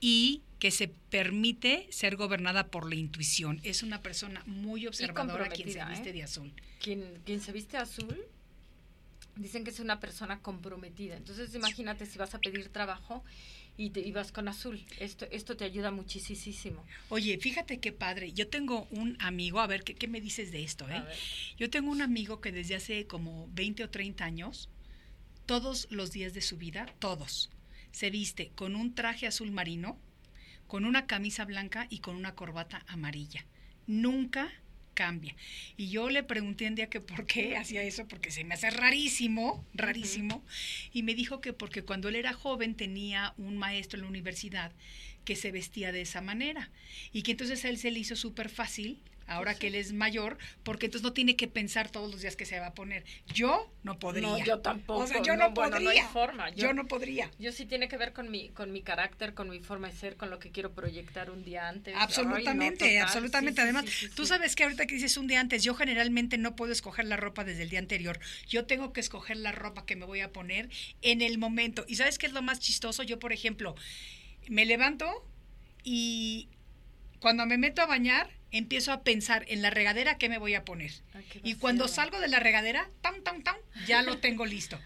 y 0.00 0.42
que 0.58 0.70
se 0.70 0.88
permite 0.88 1.88
ser 1.90 2.16
gobernada 2.16 2.68
por 2.68 2.88
la 2.88 2.94
intuición. 2.94 3.60
Es 3.64 3.82
una 3.82 4.00
persona 4.00 4.42
muy 4.46 4.86
observadora 4.86 5.48
quien 5.48 5.72
se 5.72 5.84
viste 5.84 6.10
¿eh? 6.10 6.12
de 6.12 6.22
azul. 6.22 6.52
Quien, 6.80 7.20
quien 7.24 7.40
se 7.40 7.52
viste 7.52 7.76
azul, 7.76 8.16
dicen 9.36 9.64
que 9.64 9.70
es 9.70 9.80
una 9.80 9.98
persona 9.98 10.40
comprometida. 10.40 11.16
Entonces 11.16 11.54
imagínate 11.54 12.06
si 12.06 12.18
vas 12.18 12.34
a 12.34 12.38
pedir 12.38 12.68
trabajo 12.68 13.24
y 13.76 13.90
te 13.90 14.00
ibas 14.00 14.32
con 14.32 14.48
azul. 14.48 14.84
Esto, 15.00 15.26
esto 15.30 15.56
te 15.56 15.64
ayuda 15.64 15.90
muchísimo. 15.90 16.84
Oye, 17.08 17.38
fíjate 17.38 17.80
qué 17.80 17.92
padre. 17.92 18.32
Yo 18.32 18.48
tengo 18.48 18.86
un 18.90 19.16
amigo, 19.20 19.60
a 19.60 19.66
ver, 19.66 19.82
¿qué, 19.82 19.94
qué 19.94 20.08
me 20.08 20.20
dices 20.20 20.52
de 20.52 20.62
esto? 20.62 20.88
Eh? 20.88 21.02
Yo 21.56 21.70
tengo 21.70 21.90
un 21.90 22.02
amigo 22.02 22.40
que 22.40 22.52
desde 22.52 22.74
hace 22.76 23.06
como 23.06 23.48
20 23.52 23.84
o 23.84 23.90
30 23.90 24.24
años, 24.24 24.68
todos 25.46 25.88
los 25.90 26.12
días 26.12 26.34
de 26.34 26.40
su 26.42 26.56
vida, 26.56 26.86
todos, 26.98 27.50
se 27.92 28.10
viste 28.10 28.50
con 28.54 28.74
un 28.74 28.94
traje 28.94 29.26
azul 29.26 29.52
marino, 29.52 29.98
con 30.66 30.84
una 30.84 31.06
camisa 31.06 31.44
blanca 31.44 31.86
y 31.90 31.98
con 31.98 32.16
una 32.16 32.34
corbata 32.34 32.84
amarilla. 32.88 33.46
Nunca 33.86 34.50
cambia. 34.94 35.34
Y 35.76 35.88
yo 35.88 36.10
le 36.10 36.22
pregunté 36.22 36.66
un 36.66 36.74
día 36.74 36.88
que 36.88 37.00
por 37.00 37.26
qué 37.26 37.56
hacía 37.56 37.82
eso, 37.82 38.06
porque 38.08 38.30
se 38.30 38.44
me 38.44 38.54
hace 38.54 38.70
rarísimo, 38.70 39.64
rarísimo. 39.74 40.44
Y 40.92 41.02
me 41.02 41.14
dijo 41.14 41.40
que 41.40 41.52
porque 41.52 41.82
cuando 41.82 42.08
él 42.08 42.16
era 42.16 42.32
joven 42.32 42.74
tenía 42.74 43.34
un 43.36 43.58
maestro 43.58 43.98
en 43.98 44.04
la 44.04 44.10
universidad 44.10 44.72
que 45.24 45.36
se 45.36 45.52
vestía 45.52 45.92
de 45.92 46.02
esa 46.02 46.20
manera. 46.20 46.70
Y 47.12 47.22
que 47.22 47.32
entonces 47.32 47.64
a 47.64 47.68
él 47.68 47.78
se 47.78 47.90
le 47.90 48.00
hizo 48.00 48.16
súper 48.16 48.48
fácil, 48.48 49.00
ahora 49.26 49.54
que 49.54 49.68
él 49.68 49.74
es 49.74 49.92
mayor, 49.92 50.38
porque 50.62 50.86
entonces 50.86 51.04
no 51.04 51.12
tiene 51.12 51.36
que 51.36 51.48
pensar 51.48 51.90
todos 51.90 52.10
los 52.10 52.20
días 52.22 52.36
que 52.36 52.46
se 52.46 52.58
va 52.60 52.68
a 52.68 52.74
poner. 52.74 53.04
Yo 53.34 53.72
no 53.82 53.98
podría. 53.98 54.28
No, 54.28 54.38
yo 54.44 54.60
tampoco. 54.60 55.00
O 55.00 55.06
sea, 55.06 55.22
yo 55.22 55.36
no, 55.36 55.48
No, 55.48 55.50
bueno, 55.54 55.78
no 55.78 55.84
podría. 55.84 56.02
hay 56.02 56.08
forma. 56.12 56.50
Yo, 56.50 56.56
Yo- 56.68 56.72
no 56.74 56.86
podría. 56.86 57.30
Yo 57.38 57.52
sí 57.52 57.66
tiene 57.66 57.88
que 57.88 57.96
ver 57.96 58.12
con 58.12 58.30
mi, 58.30 58.48
con 58.50 58.72
mi 58.72 58.82
carácter, 58.82 59.34
con 59.34 59.48
mi 59.50 59.60
forma 59.60 59.88
de 59.90 59.96
ser, 59.96 60.16
con 60.16 60.30
lo 60.30 60.38
que 60.38 60.50
quiero 60.50 60.72
proyectar 60.72 61.30
un 61.30 61.44
día 61.44 61.68
antes. 61.68 61.94
Ay, 61.94 61.98
no, 61.98 62.04
Absolutamente, 62.04 63.00
absolutamente. 63.00 63.60
Sí, 63.60 63.62
Además, 63.64 63.84
sí, 63.88 64.08
tú 64.14 64.26
sabes 64.26 64.54
que 64.56 64.64
ahorita 64.64 64.86
que 64.86 64.94
dices 64.94 65.16
un 65.16 65.26
día 65.26 65.40
antes, 65.40 65.62
yo 65.64 65.74
generalmente 65.74 66.38
no 66.38 66.56
puedo 66.56 66.72
escoger 66.72 67.04
la 67.06 67.16
ropa 67.16 67.44
desde 67.44 67.62
el 67.62 67.70
día 67.70 67.78
anterior. 67.78 68.18
Yo 68.48 68.66
tengo 68.66 68.92
que 68.92 69.00
escoger 69.00 69.36
la 69.36 69.52
ropa 69.52 69.86
que 69.86 69.96
me 69.96 70.04
voy 70.04 70.20
a 70.20 70.32
poner 70.32 70.68
en 71.02 71.22
el 71.22 71.38
momento. 71.38 71.84
¿Y 71.88 71.96
sabes 71.96 72.18
qué 72.18 72.26
es 72.26 72.32
lo 72.32 72.42
más 72.42 72.60
chistoso? 72.60 73.02
Yo, 73.02 73.18
por 73.18 73.32
ejemplo, 73.32 73.74
me 74.48 74.64
levanto 74.66 75.26
y 75.84 76.48
cuando 77.20 77.46
me 77.46 77.58
meto 77.58 77.82
a 77.82 77.86
bañar, 77.86 78.30
empiezo 78.52 78.92
a 78.92 79.02
pensar 79.02 79.44
en 79.48 79.62
la 79.62 79.70
regadera 79.70 80.18
qué 80.18 80.28
me 80.28 80.38
voy 80.38 80.54
a 80.54 80.64
poner. 80.64 80.92
Ay, 81.14 81.24
qué 81.30 81.40
Y 81.42 81.54
cuando 81.56 81.88
salgo 81.88 82.20
de 82.20 82.28
la 82.28 82.38
regadera, 82.38 82.88
ya 83.86 84.02
lo 84.02 84.18
tengo 84.18 84.46
listo. 84.46 84.78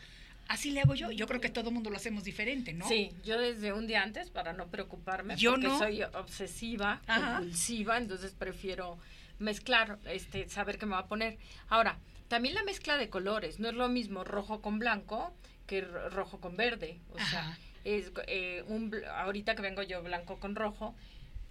Así 0.49 0.71
le 0.71 0.81
hago 0.81 0.95
yo. 0.95 1.11
Yo 1.11 1.27
creo 1.27 1.41
que 1.41 1.49
todo 1.49 1.71
el 1.71 1.75
mundo 1.75 1.91
lo 1.91 1.97
hacemos 1.97 2.23
diferente, 2.23 2.73
¿no? 2.73 2.87
Sí, 2.89 3.11
yo 3.25 3.39
desde 3.41 3.73
un 3.73 3.87
día 3.89 4.03
antes 4.03 4.31
para 4.31 4.53
no 4.53 4.69
preocuparme, 4.69 5.37
Yo 5.37 5.53
porque 5.53 5.67
no. 5.67 5.79
soy 5.79 6.03
obsesiva, 6.05 7.03
Ajá. 7.07 7.39
compulsiva, 7.39 7.99
entonces 7.99 8.33
prefiero 8.39 8.99
mezclar, 9.41 9.99
este, 10.07 10.49
saber 10.49 10.79
qué 10.79 10.87
me 10.87 10.93
va 10.93 11.01
a 11.01 11.07
poner. 11.09 11.37
Ahora, 11.69 11.99
también 12.29 12.55
la 12.55 12.63
mezcla 12.63 12.97
de 12.97 13.09
colores, 13.11 13.59
no 13.59 13.69
es 13.69 13.75
lo 13.75 13.89
mismo 13.89 14.23
rojo 14.25 14.63
con 14.63 14.79
blanco 14.79 15.35
que 15.67 15.81
rojo 15.81 16.41
con 16.41 16.57
verde. 16.57 17.01
O 17.13 17.19
Ajá. 17.19 17.29
sea, 17.31 17.59
es 17.85 18.13
eh, 18.29 18.63
un 18.69 18.95
ahorita 19.17 19.57
que 19.57 19.63
vengo 19.63 19.83
yo 19.83 20.01
blanco 20.03 20.39
con 20.39 20.55
rojo, 20.55 20.95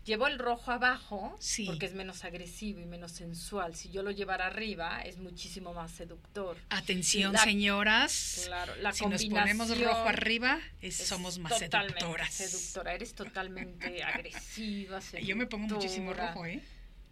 llevo 0.05 0.27
el 0.27 0.39
rojo 0.39 0.71
abajo 0.71 1.35
Sí. 1.39 1.65
porque 1.65 1.85
es 1.87 1.93
menos 1.93 2.23
agresivo 2.23 2.79
y 2.79 2.85
menos 2.85 3.11
sensual. 3.11 3.75
Si 3.75 3.89
yo 3.89 4.03
lo 4.03 4.11
llevara 4.11 4.45
arriba, 4.47 5.01
es 5.01 5.17
muchísimo 5.17 5.73
más 5.73 5.91
seductor. 5.91 6.57
Atención, 6.69 7.33
La- 7.33 7.43
señoras. 7.43 8.43
Claro, 8.45 8.75
la 8.77 8.93
si 8.93 9.05
nos 9.07 9.25
ponemos 9.25 9.77
rojo 9.79 10.07
arriba, 10.07 10.59
es- 10.81 10.99
es 11.01 11.07
somos 11.07 11.39
más 11.39 11.59
totalmente 11.59 11.99
seductoras. 11.99 12.33
Seductora, 12.33 12.93
eres 12.93 13.13
totalmente 13.15 14.03
agresiva, 14.03 14.99
Yo 15.21 15.35
me 15.35 15.47
pongo 15.47 15.67
muchísimo 15.75 16.11
seductora. 16.13 16.27
rojo, 16.33 16.45
¿eh? 16.45 16.61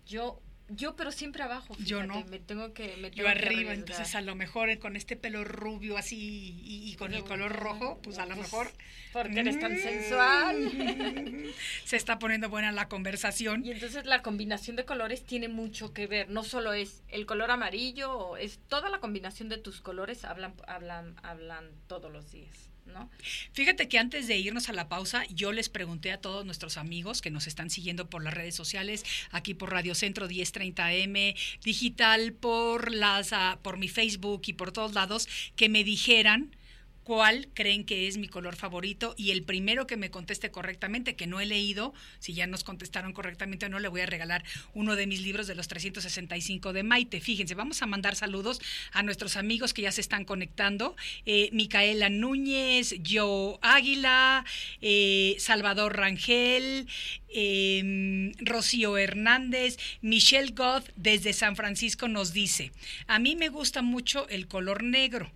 Yo, 0.06 0.40
yo, 0.70 0.96
pero 0.96 1.12
siempre 1.12 1.44
abajo. 1.44 1.76
Yo 1.80 2.04
no. 2.06 2.24
Me 2.26 2.40
tengo 2.40 2.74
que. 2.74 2.96
Me 2.98 3.10
Yo 3.12 3.24
tengo 3.24 3.24
que 3.26 3.30
arriba, 3.30 3.74
entonces 3.74 4.16
a 4.16 4.22
lo 4.22 4.36
mejor 4.36 4.70
eh, 4.70 4.80
con 4.80 4.96
este 4.96 5.16
pelo 5.16 5.44
rubio 5.44 5.98
así 5.98 6.18
y, 6.64 6.90
y 6.92 6.96
con 6.96 7.14
el 7.14 7.24
color 7.24 7.52
rojo, 7.52 8.00
pues 8.02 8.18
a 8.20 8.26
lo 8.26 8.36
Pues, 8.36 8.48
mejor 8.52 8.72
Porque 9.12 9.40
eres 9.40 9.60
tan 9.60 9.74
Mm. 9.74 9.78
sensual. 9.78 10.72
se 11.86 11.96
está 11.98 12.18
poniendo 12.20 12.50
buena 12.50 12.72
la 12.72 12.88
conversación. 12.90 13.66
Y 13.66 13.72
entonces 13.72 14.06
la 14.06 14.22
combinación 14.22 14.76
de 14.76 14.86
colores 14.86 15.24
tiene 15.24 15.48
mucho 15.48 15.94
que 15.94 16.08
ver. 16.08 16.30
No 16.30 16.44
solo 16.44 16.74
es 16.74 17.04
el 17.10 17.26
color 17.26 17.52
amarillo, 17.52 18.38
es 18.38 18.60
toda 18.70 18.90
la 18.90 19.00
combinación 19.00 19.50
de 19.50 19.58
tus 19.58 19.82
colores 19.82 20.26
hablan, 20.26 20.54
hablan, 20.68 21.16
hablan 21.24 21.70
todos 21.88 22.12
los 22.12 22.32
días, 22.32 22.70
¿no? 22.86 23.10
Fíjate 23.54 23.88
que 23.88 24.00
antes 24.00 24.28
de 24.28 24.38
irnos 24.38 24.70
a 24.70 24.74
la 24.74 24.90
pausa, 24.90 25.26
yo 25.30 25.52
les 25.52 25.70
pregunté 25.70 26.12
a 26.12 26.22
todos 26.22 26.46
nuestros 26.46 26.78
amigos 26.78 27.22
que 27.22 27.32
nos 27.32 27.48
están 27.48 27.70
siguiendo 27.70 28.10
por 28.10 28.24
las 28.24 28.34
redes 28.34 28.56
sociales, 28.56 29.04
aquí 29.32 29.54
por 29.54 29.72
Radio 29.72 29.96
Centro 29.96 30.28
1030M, 30.28 31.36
digital, 31.64 32.34
por 32.34 32.92
las 32.92 33.34
ah, 33.34 33.60
por 33.62 33.78
mi 33.78 33.88
Facebook 33.88 34.44
y 34.48 34.54
por 34.54 34.72
todos 34.72 34.94
lados, 34.94 35.28
que 35.56 35.70
me 35.70 35.84
dijeran 35.84 36.56
cuál 37.04 37.48
creen 37.54 37.86
que 37.86 38.08
es 38.08 38.18
mi 38.18 38.28
color 38.28 38.56
favorito 38.56 39.14
y 39.18 39.32
el 39.32 39.44
primero 39.44 39.88
que 39.88 39.98
me 39.98 40.10
conteste 40.10 40.52
correctamente, 40.52 41.16
que 41.16 41.28
no 41.28 41.40
he 41.40 41.46
leído, 41.46 41.94
si 42.20 42.34
ya 42.34 42.48
nos 42.48 42.64
contestaron 42.64 43.14
correctamente 43.14 43.66
o 43.66 43.70
no, 43.70 43.80
le 43.80 43.88
voy 43.88 44.02
a 44.02 44.06
regalar 44.06 44.44
uno 44.74 44.96
de 44.96 45.08
mis 45.08 45.22
libros 45.22 45.48
de 45.48 45.56
los 45.56 45.68
365 45.68 46.74
de 46.74 46.84
Maite. 46.84 47.20
Fíjense, 47.20 47.56
vamos 47.56 47.82
a 47.82 47.86
mandar 47.86 48.16
saludos 48.16 48.62
a 48.92 49.04
nuestros 49.04 49.38
amigos 49.38 49.74
que 49.74 49.84
ya 49.84 49.92
se 49.92 50.02
están 50.02 50.26
conectando. 50.26 50.96
Eh, 51.26 51.50
Micaela 51.52 52.10
Núñez, 52.10 52.96
Joe 53.08 53.58
Águila, 53.62 54.46
eh, 54.82 55.36
Salvador 55.40 55.98
Rangel, 55.98 56.88
eh, 57.30 58.32
Rocío 58.40 58.98
Hernández, 58.98 59.78
Michelle 60.02 60.52
Goth 60.52 60.90
desde 60.96 61.34
San 61.34 61.56
Francisco 61.56 62.08
nos 62.08 62.34
dice, 62.34 62.72
a 63.08 63.20
mí 63.20 63.36
me 63.36 63.50
gusta 63.50 63.82
mucho 63.82 64.28
el 64.30 64.48
color 64.48 64.84
negro. 64.84 65.32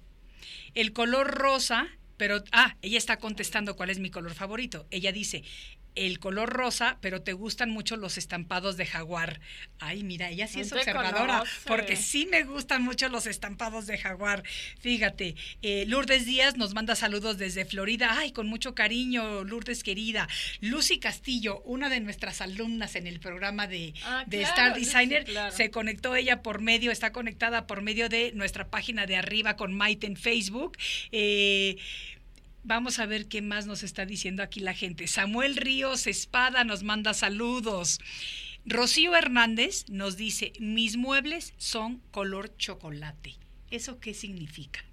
El 0.78 0.94
color 0.94 1.32
rosa, 1.32 1.88
pero, 2.18 2.44
ah, 2.52 2.76
ella 2.84 3.00
está 3.00 3.18
contestando 3.18 3.76
cuál 3.76 3.90
es 3.90 3.98
mi 3.98 4.12
color 4.12 4.36
favorito. 4.36 4.86
Ella 4.92 5.12
dice, 5.12 5.44
el 5.98 6.20
color 6.20 6.50
rosa, 6.50 6.98
pero 7.02 7.22
te 7.22 7.34
gustan 7.34 7.70
mucho 7.70 7.98
los 7.98 8.18
estampados 8.18 8.78
de 8.78 8.86
jaguar. 8.86 9.40
Ay, 9.80 10.04
mira, 10.04 10.30
ella 10.30 10.48
sí 10.48 10.60
es 10.60 10.72
No 10.72 10.78
observadora, 10.78 11.40
conoce. 11.40 11.52
porque 11.68 11.96
sí 11.96 12.28
me 12.30 12.44
gustan 12.44 12.84
mucho 12.84 13.10
los 13.10 13.26
estampados 13.28 13.88
de 13.88 13.98
jaguar. 13.98 14.44
Fíjate, 14.80 15.36
eh, 15.62 15.86
Lourdes 15.88 16.26
Díaz 16.26 16.56
nos 16.58 16.74
manda 16.74 16.96
saludos 16.96 17.38
desde 17.38 17.66
Florida. 17.66 18.16
Ay, 18.18 18.32
con 18.32 18.48
mucho 18.48 18.76
cariño, 18.76 19.44
Lourdes 19.44 19.84
querida. 19.84 20.28
Lucy 20.62 21.00
Castillo, 21.00 21.62
una 21.66 21.90
de 21.90 22.00
nuestras 22.00 22.42
alumnas 22.42 22.96
en 22.96 23.08
el 23.08 23.20
programa 23.20 23.68
de, 23.68 23.94
Ah, 24.04 24.24
de 24.28 24.38
claro, 24.40 24.50
Star 24.54 24.70
Lucy, 24.70 24.86
Designer, 24.86 25.26
claro. 25.26 25.56
se 25.56 25.70
conectó 25.72 26.16
ella 26.16 26.42
por 26.42 26.62
medio, 26.62 26.92
está 26.92 27.12
conectada 27.12 27.68
por 27.68 27.82
medio 27.82 28.10
de 28.10 28.32
nuestra 28.34 28.68
página 28.70 29.06
de 29.06 29.16
arriba 29.18 29.56
con 29.56 29.74
Maite 29.74 30.08
en 30.08 30.16
Facebook. 30.16 30.78
Eh, 31.12 31.78
Vamos 32.68 33.00
a 33.00 33.06
ver 33.06 33.30
qué 33.30 33.42
más 33.42 33.66
nos 33.66 33.82
está 33.82 34.06
diciendo 34.06 34.44
aquí 34.44 34.60
la 34.60 34.74
gente. 34.74 35.08
Samuel 35.08 35.56
Ríos 35.56 36.06
Espada 36.06 36.66
nos 36.66 36.84
manda 36.84 37.14
saludos. 37.14 38.02
Rocío 38.66 39.16
Hernández 39.16 39.86
nos 39.88 40.18
dice, 40.18 40.52
mis 40.60 40.98
muebles 40.98 41.54
son 41.56 42.02
color 42.12 42.54
chocolate. 42.58 43.38
¿Eso 43.72 44.02
qué 44.02 44.14
significa? 44.14 44.84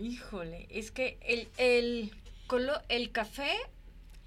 Híjole, 0.00 0.66
es 0.70 0.92
que 0.92 1.18
el, 1.20 1.46
el, 1.58 2.10
el 2.88 3.12
café 3.12 3.52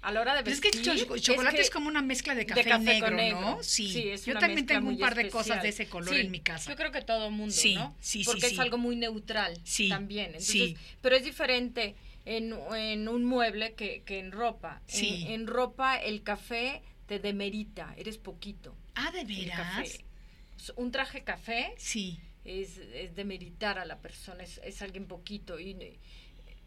a 0.02 0.12
la 0.12 0.20
hora 0.20 0.34
de 0.34 0.42
Pues 0.42 0.56
es 0.56 0.60
vestir... 0.60 0.82
que 0.82 1.06
cho- 1.06 1.16
chocolate 1.18 1.60
es, 1.60 1.68
que- 1.70 1.72
como 1.74 1.88
una 1.88 2.02
mezcla 2.02 2.34
de 2.34 2.44
de 2.44 2.46
café, 2.46 3.00
negro. 3.10 3.40
¿no? 3.40 3.62
Sí, 3.62 4.08
es 4.10 4.24
yo 4.26 4.32
una 4.32 4.40
también 4.40 4.66
tengo 4.66 4.88
un 4.88 4.98
par 4.98 5.14
de 5.14 5.22
especial. 5.22 5.42
cosas 5.44 5.62
de 5.62 5.68
ese 5.68 5.86
color 5.88 6.14
Sí, 6.14 6.20
en 6.20 6.30
mi 6.30 6.40
casa. 6.40 6.70
Yo 6.70 6.76
creo 6.76 6.90
que 6.92 7.02
todo 7.02 7.30
mundo, 7.30 7.54
Sí, 7.54 7.74
¿no? 7.76 7.96
sí, 8.00 8.18
sí, 8.20 8.24
Porque 8.24 8.46
es 8.48 8.58
algo 8.58 8.78
muy 8.78 8.96
neutral 8.96 9.58
Sí, 9.64 9.88
también. 9.88 10.26
Entonces, 10.26 10.50
sí. 10.50 10.76
Pero 11.00 11.16
es 11.16 11.24
diferente 11.24 11.94
en, 12.24 12.52
en 12.74 13.08
un 13.08 13.24
mueble 13.24 13.74
que, 13.74 14.02
que 14.04 14.18
en 14.18 14.32
ropa. 14.32 14.82
En- 14.88 14.94
Sí. 14.94 15.24
En, 15.28 15.46
ropa 15.46 15.96
el 15.96 16.22
café 16.22 16.82
te 17.06 17.18
demerita, 17.18 17.94
eres 17.96 18.18
poquito. 18.18 18.74
Ah, 18.94 19.10
¿de 19.12 19.20
El 19.20 19.26
veras? 19.26 19.98
Un 20.76 20.90
traje 20.92 21.22
café 21.24 21.74
Sí. 21.76 22.18
es, 22.44 22.78
es 22.78 23.14
demeritar 23.16 23.78
a 23.78 23.84
la 23.84 23.98
persona, 24.00 24.42
es, 24.44 24.60
es 24.64 24.82
alguien 24.82 25.06
poquito. 25.06 25.58
Y, 25.58 25.74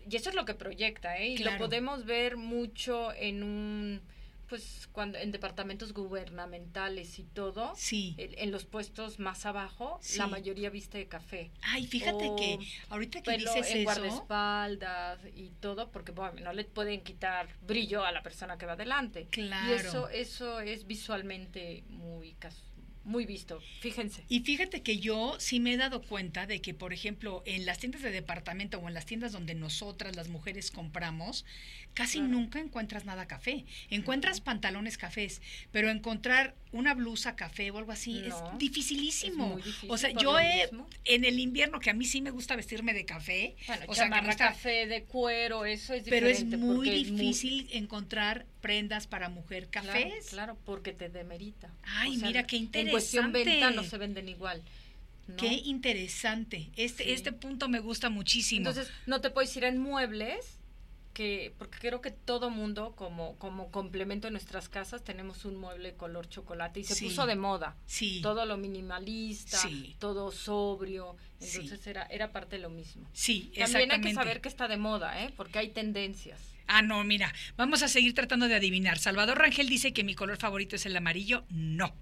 y 0.10 0.16
eso 0.16 0.30
es 0.30 0.36
lo 0.36 0.46
que 0.46 0.54
proyecta, 0.54 1.18
¿eh? 1.18 1.30
Y 1.30 1.36
Claro. 1.36 1.58
lo 1.58 1.66
podemos 1.66 2.06
ver 2.06 2.38
mucho 2.38 3.14
en 3.14 3.44
un 3.44 4.02
pues 4.48 4.88
cuando 4.92 5.18
en 5.18 5.32
departamentos 5.32 5.92
gubernamentales 5.92 7.18
y 7.18 7.24
todo, 7.24 7.74
Sí. 7.76 8.14
en, 8.20 8.38
en 8.38 8.52
los 8.52 8.64
puestos 8.64 9.18
más 9.18 9.44
abajo, 9.48 9.98
Sí. 10.04 10.20
la 10.20 10.28
mayoría 10.28 10.70
viste 10.70 11.00
de 11.00 11.08
café. 11.08 11.50
Ay, 11.64 11.88
fíjate 11.88 12.30
O 12.30 12.36
que 12.36 12.60
ahorita 12.90 13.24
que 13.24 13.32
Pelo 13.32 13.52
dices 13.52 13.72
en 13.72 13.78
eso, 13.80 13.84
guardaespaldas 13.86 15.20
y 15.36 15.50
todo, 15.60 15.90
porque 15.92 16.12
bueno, 16.12 16.42
no 16.42 16.54
le 16.54 16.64
pueden 16.66 17.02
quitar 17.02 17.48
brillo 17.66 18.06
a 18.06 18.12
la 18.12 18.22
persona 18.22 18.56
que 18.60 18.68
va 18.68 18.74
adelante. 18.74 19.28
Claro. 19.32 19.72
Y 19.72 19.74
eso, 19.80 20.10
eso 20.10 20.60
es 20.60 20.86
visualmente 20.86 21.84
muy, 21.90 22.34
cas- 22.34 22.62
muy 23.06 23.26
visto. 23.26 23.62
Fíjense. 23.82 24.24
Y 24.30 24.42
fíjate 24.42 24.82
que 24.82 24.98
yo 24.98 25.36
sí 25.40 25.60
me 25.60 25.74
he 25.74 25.78
dado 25.78 26.02
cuenta 26.02 26.46
de 26.48 26.60
que, 26.62 26.74
por 26.74 26.92
ejemplo, 26.92 27.44
en 27.46 27.66
las 27.66 27.80
tiendas 27.80 28.02
de 28.02 28.12
departamento 28.12 28.80
o 28.80 28.88
en 28.88 28.94
las 28.94 29.06
tiendas 29.06 29.32
donde 29.32 29.56
nosotras, 29.56 30.16
las 30.16 30.28
mujeres, 30.28 30.72
compramos, 30.72 31.46
casi 31.94 32.18
Claro. 32.18 32.34
nunca 32.34 32.60
encuentras 32.60 33.06
nada 33.06 33.28
café. 33.28 33.64
Encuentras 33.90 34.42
pantalones 34.42 34.98
cafés, 34.98 35.42
pero 35.72 35.90
encontrar 35.90 36.56
una 36.72 36.94
blusa 36.94 37.36
café 37.38 37.72
o 37.72 37.78
algo 37.78 37.94
así 37.94 38.22
No, 38.28 38.52
es 38.54 38.58
dificilísimo. 38.60 39.46
es 39.46 39.52
muy 39.54 39.62
difícil 39.62 39.92
o 39.92 39.98
sea, 39.98 40.10
yo 40.12 40.38
he, 40.40 40.64
mismo. 40.64 40.90
en 41.06 41.24
el 41.24 41.40
invierno, 41.40 41.80
que 41.80 41.90
a 41.90 41.94
mí 41.94 42.04
sí 42.06 42.22
me 42.22 42.32
gusta 42.32 42.56
vestirme 42.58 42.94
de 42.94 43.06
café, 43.06 43.56
Bueno, 43.68 43.86
o 43.88 43.96
sea, 43.96 44.06
que 44.06 44.10
no 44.10 44.16
chamarra 44.16 44.32
está- 44.32 44.48
café 44.50 44.88
de 44.88 45.04
cuero, 45.04 45.66
eso 45.66 45.94
es 45.94 46.04
pero 46.10 46.28
es 46.28 46.40
diferente. 46.44 46.58
muy 46.58 46.76
porque 46.88 47.02
es 47.02 47.12
muy- 47.12 47.22
difícil 47.22 47.68
encontrar 47.72 48.46
prendas 48.66 49.06
para 49.06 49.30
mujer 49.30 49.70
cafés. 49.70 50.30
Claro, 50.32 50.58
porque 50.66 50.92
te 50.92 51.08
demerita. 51.08 51.70
Ay, 51.84 52.18
mira, 52.18 52.48
qué 52.48 52.58
En 52.58 52.90
cuestión 52.90 53.28
interesante. 53.28 53.44
venta 53.62 53.70
no 53.70 53.84
se 53.84 53.98
venden 54.00 54.28
igual. 54.28 54.64
¿no? 55.28 55.36
Qué 55.36 55.54
interesante. 55.54 56.70
Este, 56.76 57.04
Sí. 57.04 57.12
este 57.12 57.32
punto 57.32 57.70
me 57.70 57.80
gusta 57.80 58.10
muchísimo. 58.10 58.68
Entonces, 58.68 58.92
no 59.06 59.22
te 59.22 59.30
puedes 59.30 59.56
ir 59.56 59.66
en 59.66 59.78
muebles, 59.78 60.58
que 61.14 61.54
porque 61.60 61.78
creo 61.80 62.02
que 62.02 62.10
todo 62.12 62.50
mundo, 62.50 62.94
como, 62.96 63.36
como 63.38 63.70
complemento 63.72 64.26
en 64.28 64.34
nuestras 64.34 64.68
casas, 64.68 65.04
tenemos 65.04 65.46
un 65.46 65.56
mueble 65.58 65.94
color 65.94 66.28
chocolate 66.28 66.80
y 66.80 66.84
se 66.86 66.96
Sí. 66.96 67.06
puso 67.06 67.26
de 67.28 67.36
moda. 67.36 67.76
sí. 67.86 68.20
Todo 68.24 68.46
lo 68.48 68.58
minimalista, 68.58 69.58
Sí. 69.60 69.96
todo 70.00 70.32
sobrio. 70.32 71.16
Sí. 71.40 71.60
Entonces 71.62 71.86
era, 71.88 72.04
era 72.08 72.32
parte 72.32 72.56
de 72.56 72.64
lo 72.64 72.70
mismo. 72.72 73.08
Sí, 73.14 73.52
También 73.58 73.92
hay 73.92 74.02
que 74.02 74.14
saber 74.14 74.42
que 74.42 74.50
está 74.50 74.68
de 74.68 74.78
moda, 74.78 75.24
¿eh? 75.24 75.32
Porque 75.38 75.60
hay 75.60 75.70
tendencias. 75.70 76.40
Ah, 76.68 76.82
no, 76.82 77.04
mira, 77.04 77.34
vamos 77.58 77.84
a 77.84 77.88
seguir 77.88 78.14
tratando 78.14 78.48
de 78.48 78.56
adivinar. 78.56 78.98
Salvador 78.98 79.38
Rangel 79.38 79.70
dice 79.70 79.94
que 79.94 80.04
mi 80.04 80.16
color 80.16 80.38
favorito 80.38 80.76
es 80.76 80.86
el 80.86 80.98
amarillo. 80.98 81.46
No. 81.50 81.96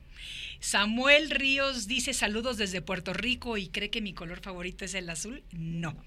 Samuel 0.60 1.30
Ríos 1.30 1.88
dice 1.88 2.13
saludos 2.13 2.58
desde 2.58 2.82
Puerto 2.82 3.13
Rico 3.13 3.58
y 3.58 3.67
cree 3.67 3.89
que 3.89 3.99
mi 3.99 4.13
color 4.13 4.39
favorito 4.39 4.86
es 4.86 4.93
el 4.93 5.10
azul. 5.10 5.43
No. 5.52 5.97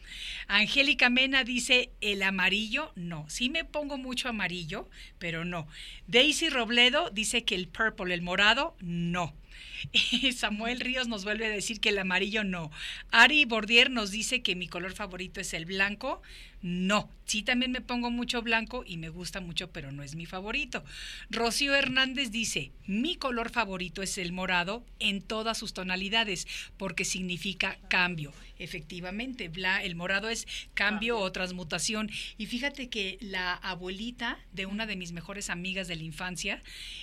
Angélica 0.48 1.10
Mena 1.10 1.44
dice 1.44 1.90
el 2.00 2.22
amarillo. 2.22 2.92
No. 2.94 3.26
Sí 3.28 3.50
me 3.50 3.64
pongo 3.64 3.98
mucho 3.98 4.30
amarillo, 4.30 4.88
pero 5.18 5.44
no. 5.44 5.68
Daisy 6.06 6.48
Robledo 6.48 7.10
dice 7.10 7.44
que 7.44 7.54
el 7.54 7.68
purple, 7.68 8.14
el 8.14 8.22
morado, 8.22 8.74
no. 8.80 9.34
Samuel 10.36 10.80
Ríos 10.80 11.08
nos 11.08 11.24
vuelve 11.24 11.46
a 11.46 11.50
decir 11.50 11.80
que 11.80 11.90
el 11.90 11.98
amarillo 11.98 12.44
no. 12.44 12.70
Ari 13.10 13.44
Bordier 13.44 13.90
nos 13.90 14.10
dice 14.10 14.42
que 14.42 14.54
mi 14.56 14.68
color 14.68 14.92
favorito 14.92 15.40
es 15.40 15.54
el 15.54 15.64
blanco. 15.66 16.22
No, 16.62 17.08
sí 17.26 17.42
también 17.42 17.70
me 17.70 17.80
pongo 17.80 18.10
mucho 18.10 18.42
blanco 18.42 18.82
y 18.86 18.96
me 18.96 19.08
gusta 19.08 19.40
mucho, 19.40 19.70
pero 19.70 19.92
no 19.92 20.02
es 20.02 20.16
mi 20.16 20.26
favorito. 20.26 20.84
Rocío 21.30 21.74
Hernández 21.74 22.30
dice, 22.30 22.72
mi 22.86 23.14
color 23.14 23.50
favorito 23.50 24.02
es 24.02 24.18
el 24.18 24.32
morado 24.32 24.84
en 24.98 25.22
todas 25.22 25.58
sus 25.58 25.74
tonalidades, 25.74 26.48
porque 26.76 27.04
significa 27.04 27.78
cambio. 27.88 28.32
Efectivamente, 28.58 29.50
bla- 29.52 29.82
el 29.84 29.94
morado 29.94 30.28
es 30.28 30.46
cambio 30.74 31.18
o 31.18 31.30
transmutación. 31.30 32.10
Y 32.38 32.46
fíjate 32.46 32.88
que 32.88 33.18
la 33.20 33.54
abuelita 33.54 34.38
de 34.52 34.66
una 34.66 34.86
de 34.86 34.96
mis 34.96 35.12
mejores 35.12 35.50
amigas 35.50 35.88
de 35.88 35.96
la 35.96 36.02
infancia, 36.04 36.62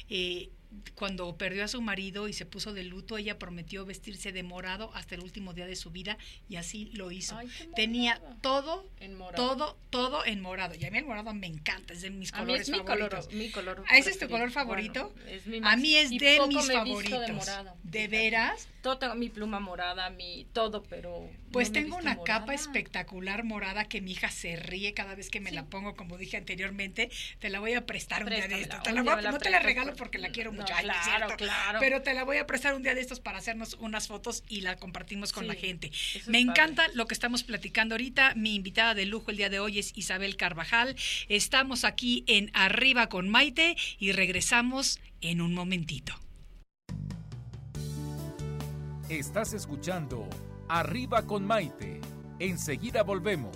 eh, 0.09 0.49
cuando 0.95 1.37
perdió 1.37 1.63
a 1.63 1.67
su 1.67 1.81
marido 1.81 2.27
y 2.27 2.33
se 2.33 2.45
puso 2.45 2.73
de 2.73 2.83
luto, 2.83 3.17
ella 3.17 3.39
prometió 3.39 3.85
vestirse 3.85 4.31
de 4.31 4.43
morado 4.43 4.91
hasta 4.93 5.15
el 5.15 5.21
último 5.21 5.53
día 5.53 5.65
de 5.65 5.75
su 5.75 5.91
vida 5.91 6.17
y 6.49 6.55
así 6.57 6.85
lo 6.93 7.11
hizo. 7.11 7.37
Ay, 7.37 7.49
Tenía 7.75 8.21
todo, 8.41 8.87
En 8.99 9.15
morado. 9.15 9.47
todo, 9.55 9.77
todo 9.89 10.25
en 10.25 10.41
morado. 10.41 10.75
Y 10.75 10.85
a 10.85 10.91
mí 10.91 10.97
el 10.99 11.05
morado 11.05 11.33
me 11.33 11.47
encanta, 11.47 11.93
es 11.93 12.01
de 12.01 12.09
mis 12.11 12.31
A 12.33 12.37
mí 12.37 12.41
colores 12.43 12.61
es 12.61 12.69
mi 12.69 12.77
favoritos. 12.79 13.25
color, 13.25 13.33
mi 13.33 13.49
color 13.51 13.83
¿Ah, 13.89 13.97
ese 13.97 14.11
es 14.11 14.19
tu 14.19 14.29
color 14.29 14.51
favorito? 14.51 15.11
Bueno, 15.15 15.29
es 15.31 15.47
mi 15.47 15.59
a 15.63 15.75
mí 15.77 15.95
es 15.95 16.09
de 16.11 16.39
mis 16.47 16.71
favoritos. 16.71 17.45
De, 17.83 17.99
¿De 17.99 18.07
veras? 18.07 18.67
Todo 18.81 18.97
tengo 18.97 19.15
mi 19.15 19.29
pluma 19.29 19.59
morada, 19.61 20.09
mi 20.09 20.45
todo, 20.53 20.83
pero 20.83 21.29
Pues 21.51 21.69
no 21.69 21.73
tengo 21.73 21.95
una 21.97 22.21
capa 22.23 22.53
espectacular 22.53 23.43
morada 23.45 23.85
que 23.85 24.01
mi 24.01 24.11
hija 24.11 24.29
se 24.29 24.55
ríe 24.57 24.93
cada 24.93 25.15
vez 25.15 25.29
que 25.29 25.39
me 25.39 25.49
Sí. 25.51 25.55
la 25.55 25.65
pongo, 25.65 25.95
como 25.95 26.17
dije 26.17 26.35
anteriormente. 26.37 27.09
Te 27.39 27.49
la 27.49 27.59
voy 27.59 27.73
a 27.73 27.85
prestar 27.85 28.23
un 28.25 28.31
día 28.31 28.47
de. 28.47 28.65
Te 28.83 28.91
la 28.91 29.03
voy 29.03 29.21
la 29.23 29.31
no 29.31 29.37
te 29.37 29.49
la 29.49 29.59
regalo 29.59 29.91
por- 29.91 29.99
porque 30.03 30.17
la 30.17 30.29
quiero 30.31 30.51
No, 30.51 30.57
mucho. 30.63 30.73
no 30.73 30.93
claro, 30.93 31.37
claro. 31.37 31.79
Pero 31.79 32.01
te 32.01 32.13
la 32.13 32.23
voy 32.23 32.37
a 32.37 32.47
prestar 32.47 32.73
un 32.73 32.83
día 32.83 32.95
de 32.95 33.01
estos 33.01 33.19
para 33.19 33.37
hacernos 33.37 33.75
unas 33.79 34.07
fotos 34.07 34.43
y 34.47 34.61
la 34.61 34.75
compartimos 34.75 35.31
con 35.33 35.47
la 35.47 35.55
gente. 35.55 35.91
Me 36.27 36.39
encanta 36.39 36.83
padre. 36.83 36.95
lo 36.95 37.05
que 37.05 37.13
estamos 37.13 37.43
platicando 37.43 37.95
ahorita. 37.95 38.33
Mi 38.35 38.55
invitada 38.55 38.93
de 38.93 39.05
lujo 39.05 39.31
el 39.31 39.37
día 39.37 39.49
de 39.49 39.59
hoy 39.59 39.79
es 39.79 39.91
Isabel 39.95 40.37
Carvajal. 40.37 40.95
Estamos 41.29 41.83
aquí 41.83 42.23
en 42.27 42.51
Arriba 42.53 43.09
con 43.09 43.29
Maite 43.29 43.75
y 43.99 44.11
regresamos 44.11 44.99
en 45.21 45.41
un 45.41 45.53
momentito. 45.53 46.13
Estás 49.09 49.53
escuchando 49.53 50.27
Arriba 50.69 51.25
con 51.27 51.45
Maite. 51.45 52.01
Enseguida 52.39 53.03
volvemos. 53.03 53.55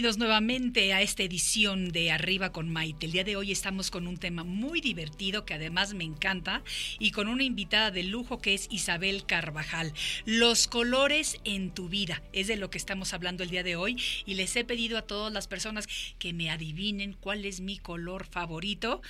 Bienvenidos 0.00 0.16
nuevamente 0.18 0.94
a 0.94 1.02
esta 1.02 1.24
edición 1.24 1.90
de 1.90 2.10
Arriba 2.10 2.52
con 2.52 2.72
Maite. 2.72 3.04
El 3.04 3.12
día 3.12 3.22
de 3.22 3.36
hoy 3.36 3.52
estamos 3.52 3.90
con 3.90 4.06
un 4.06 4.16
tema 4.16 4.44
muy 4.44 4.80
divertido 4.80 5.44
que 5.44 5.52
además 5.52 5.92
me 5.92 6.04
encanta 6.04 6.62
y 6.98 7.10
con 7.10 7.28
una 7.28 7.42
invitada 7.44 7.90
de 7.90 8.02
lujo 8.04 8.38
que 8.38 8.54
es 8.54 8.66
Isabel 8.70 9.26
Carvajal. 9.26 9.92
Los 10.24 10.68
colores 10.68 11.36
en 11.44 11.74
tu 11.74 11.90
vida 11.90 12.22
es 12.32 12.46
de 12.46 12.56
lo 12.56 12.70
que 12.70 12.78
estamos 12.78 13.12
hablando 13.12 13.42
el 13.42 13.50
día 13.50 13.62
de 13.62 13.76
hoy 13.76 14.00
y 14.24 14.36
les 14.36 14.56
he 14.56 14.64
pedido 14.64 14.96
a 14.96 15.02
todas 15.02 15.34
las 15.34 15.48
personas 15.48 15.86
que 16.18 16.32
me 16.32 16.48
adivinen 16.48 17.12
cuál 17.12 17.44
es 17.44 17.60
mi 17.60 17.76
color 17.76 18.24
favorito. 18.24 19.02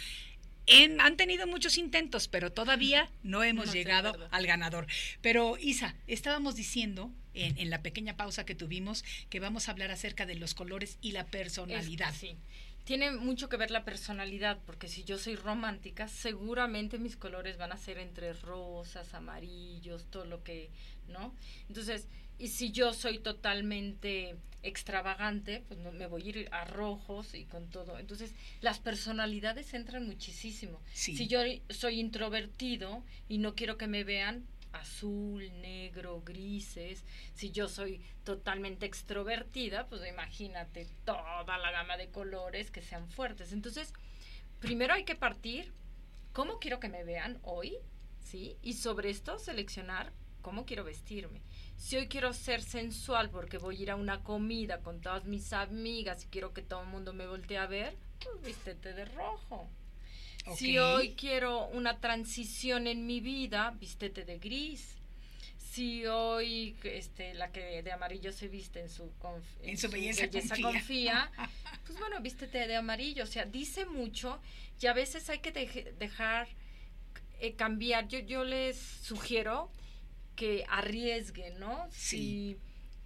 En- 0.66 1.00
han 1.00 1.16
tenido 1.16 1.46
muchos 1.46 1.79
intentos, 1.79 2.26
pero 2.26 2.50
todavía 2.50 3.12
no 3.22 3.44
hemos 3.44 3.66
No, 3.66 3.72
llegado 3.74 4.29
al 4.33 4.44
ganador. 4.44 4.88
Pero 5.20 5.57
Isa, 5.57 5.94
estábamos 6.09 6.57
diciendo 6.57 7.12
en, 7.34 7.58
en 7.58 7.70
la 7.70 7.82
pequeña 7.82 8.16
pausa 8.16 8.44
que 8.44 8.54
tuvimos 8.54 9.04
que 9.28 9.40
vamos 9.40 9.68
a 9.68 9.72
hablar 9.72 9.90
acerca 9.90 10.26
de 10.26 10.34
los 10.34 10.54
colores 10.54 10.98
y 11.00 11.12
la 11.12 11.24
personalidad. 11.26 12.14
sí. 12.14 12.36
Tiene 12.84 13.12
mucho 13.12 13.48
que 13.48 13.56
ver 13.56 13.70
la 13.70 13.84
personalidad, 13.84 14.58
porque 14.66 14.88
si 14.88 15.04
yo 15.04 15.18
soy 15.18 15.36
romántica, 15.36 16.08
seguramente 16.08 16.98
mis 16.98 17.16
colores 17.16 17.56
van 17.56 17.72
a 17.72 17.76
ser 17.76 17.98
entre 17.98 18.32
rosas, 18.32 19.14
amarillos, 19.14 20.06
todo 20.10 20.24
lo 20.24 20.42
que, 20.42 20.70
¿no? 21.06 21.34
Entonces, 21.68 22.08
y 22.38 22.48
si 22.48 22.72
yo 22.72 22.94
soy 22.94 23.18
totalmente 23.18 24.34
extravagante, 24.62 25.62
pues 25.68 25.78
no, 25.80 25.92
me 25.92 26.06
voy 26.06 26.22
a 26.22 26.28
ir 26.28 26.48
a 26.52 26.64
rojos 26.64 27.34
y 27.34 27.44
con 27.44 27.68
todo. 27.68 27.98
Entonces, 27.98 28.32
las 28.60 28.78
personalidades 28.78 29.72
entran 29.74 30.06
muchísimo. 30.06 30.80
Sí. 30.92 31.16
Si 31.16 31.28
yo 31.28 31.40
soy 31.68 32.00
introvertido 32.00 33.04
y 33.28 33.38
no 33.38 33.54
quiero 33.54 33.76
que 33.76 33.86
me 33.86 34.04
vean 34.04 34.46
azul, 34.72 35.42
negro, 35.61 36.22
grises, 36.22 37.04
si 37.35 37.50
yo 37.50 37.68
soy 37.68 38.02
totalmente 38.24 38.87
extrovertida, 38.87 39.87
pues 39.88 40.06
imagínate 40.09 40.87
toda 41.04 41.59
la 41.59 41.70
gama 41.70 41.96
de 41.96 42.11
colores 42.11 42.70
que 42.70 42.83
sean 42.83 43.09
fuertes. 43.09 43.52
Entonces, 43.52 43.92
primero 44.61 44.94
hay 44.94 45.04
que 45.04 45.16
partir 45.16 45.72
cómo 46.33 46.59
quiero 46.59 46.80
que 46.80 46.88
me 46.88 47.04
vean 47.04 47.38
hoy, 47.42 47.76
¿sí? 48.20 48.56
Y 48.62 48.74
sobre 48.74 49.11
esto 49.11 49.38
seleccionar 49.38 50.12
cómo 50.42 50.64
quiero 50.64 50.85
vestirme. 50.85 51.42
Si 51.76 51.96
hoy 51.96 52.09
quiero 52.09 52.33
ser 52.33 52.62
sensual 52.62 53.30
porque 53.30 53.59
voy 53.59 53.78
a 53.78 53.83
ir 53.83 53.90
a 53.90 53.96
una 53.96 54.22
comida 54.22 54.80
con 54.80 55.00
todas 55.00 55.24
mis 55.24 55.52
amigas 55.52 56.24
y 56.24 56.28
quiero 56.28 56.52
que 56.52 56.62
todo 56.62 56.83
el 56.83 56.88
mundo 56.88 57.12
me 57.12 57.26
voltee 57.26 57.59
a 57.59 57.66
ver, 57.66 57.96
pues 58.22 58.40
vístete 58.42 58.92
de 58.92 59.04
rojo. 59.06 59.68
Si 60.57 60.79
hoy 60.79 61.14
quiero 61.14 61.66
una 61.68 61.98
transición 62.00 62.87
en 62.87 63.07
mi 63.07 63.20
vida, 63.20 63.74
vístete 63.79 64.24
de 64.24 64.38
gris. 64.38 64.96
Si 65.59 66.05
hoy 66.07 66.76
este, 66.83 67.35
la 67.35 67.53
que 67.53 67.83
de 67.83 67.92
amarillo 67.92 68.33
se 68.33 68.48
viste 68.48 68.81
en 68.81 68.90
su, 68.90 69.12
conf- 69.20 69.42
En 69.62 69.79
su 69.79 69.88
belleza 69.88 70.29
confía. 70.29 70.62
confía, 70.62 71.31
pues 71.87 71.98
bueno, 71.98 72.20
vístete 72.20 72.66
de 72.66 72.76
amarillo. 72.76 73.22
O 73.24 73.26
sea, 73.26 73.44
dice 73.44 73.85
mucho 73.87 74.40
y 74.81 74.87
a 74.87 74.92
veces 74.92 75.29
hay 75.31 75.38
que 75.38 75.53
dejar 75.53 76.48
eh, 77.38 77.55
cambiar. 77.55 78.09
Yo, 78.09 78.18
yo 78.18 78.42
les 78.44 78.76
sugiero 78.76 79.70
que 80.35 80.64
arriesguen, 80.68 81.61
¿no? 81.61 81.87
Sí. 81.92 82.57
Si 82.57 82.57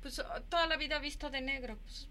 pues 0.01 0.23
toda 0.49 0.67
la 0.67 0.77
vida 0.77 0.99
visto 0.99 1.31
de 1.31 1.41
negro, 1.41 1.77
pues 1.83 2.09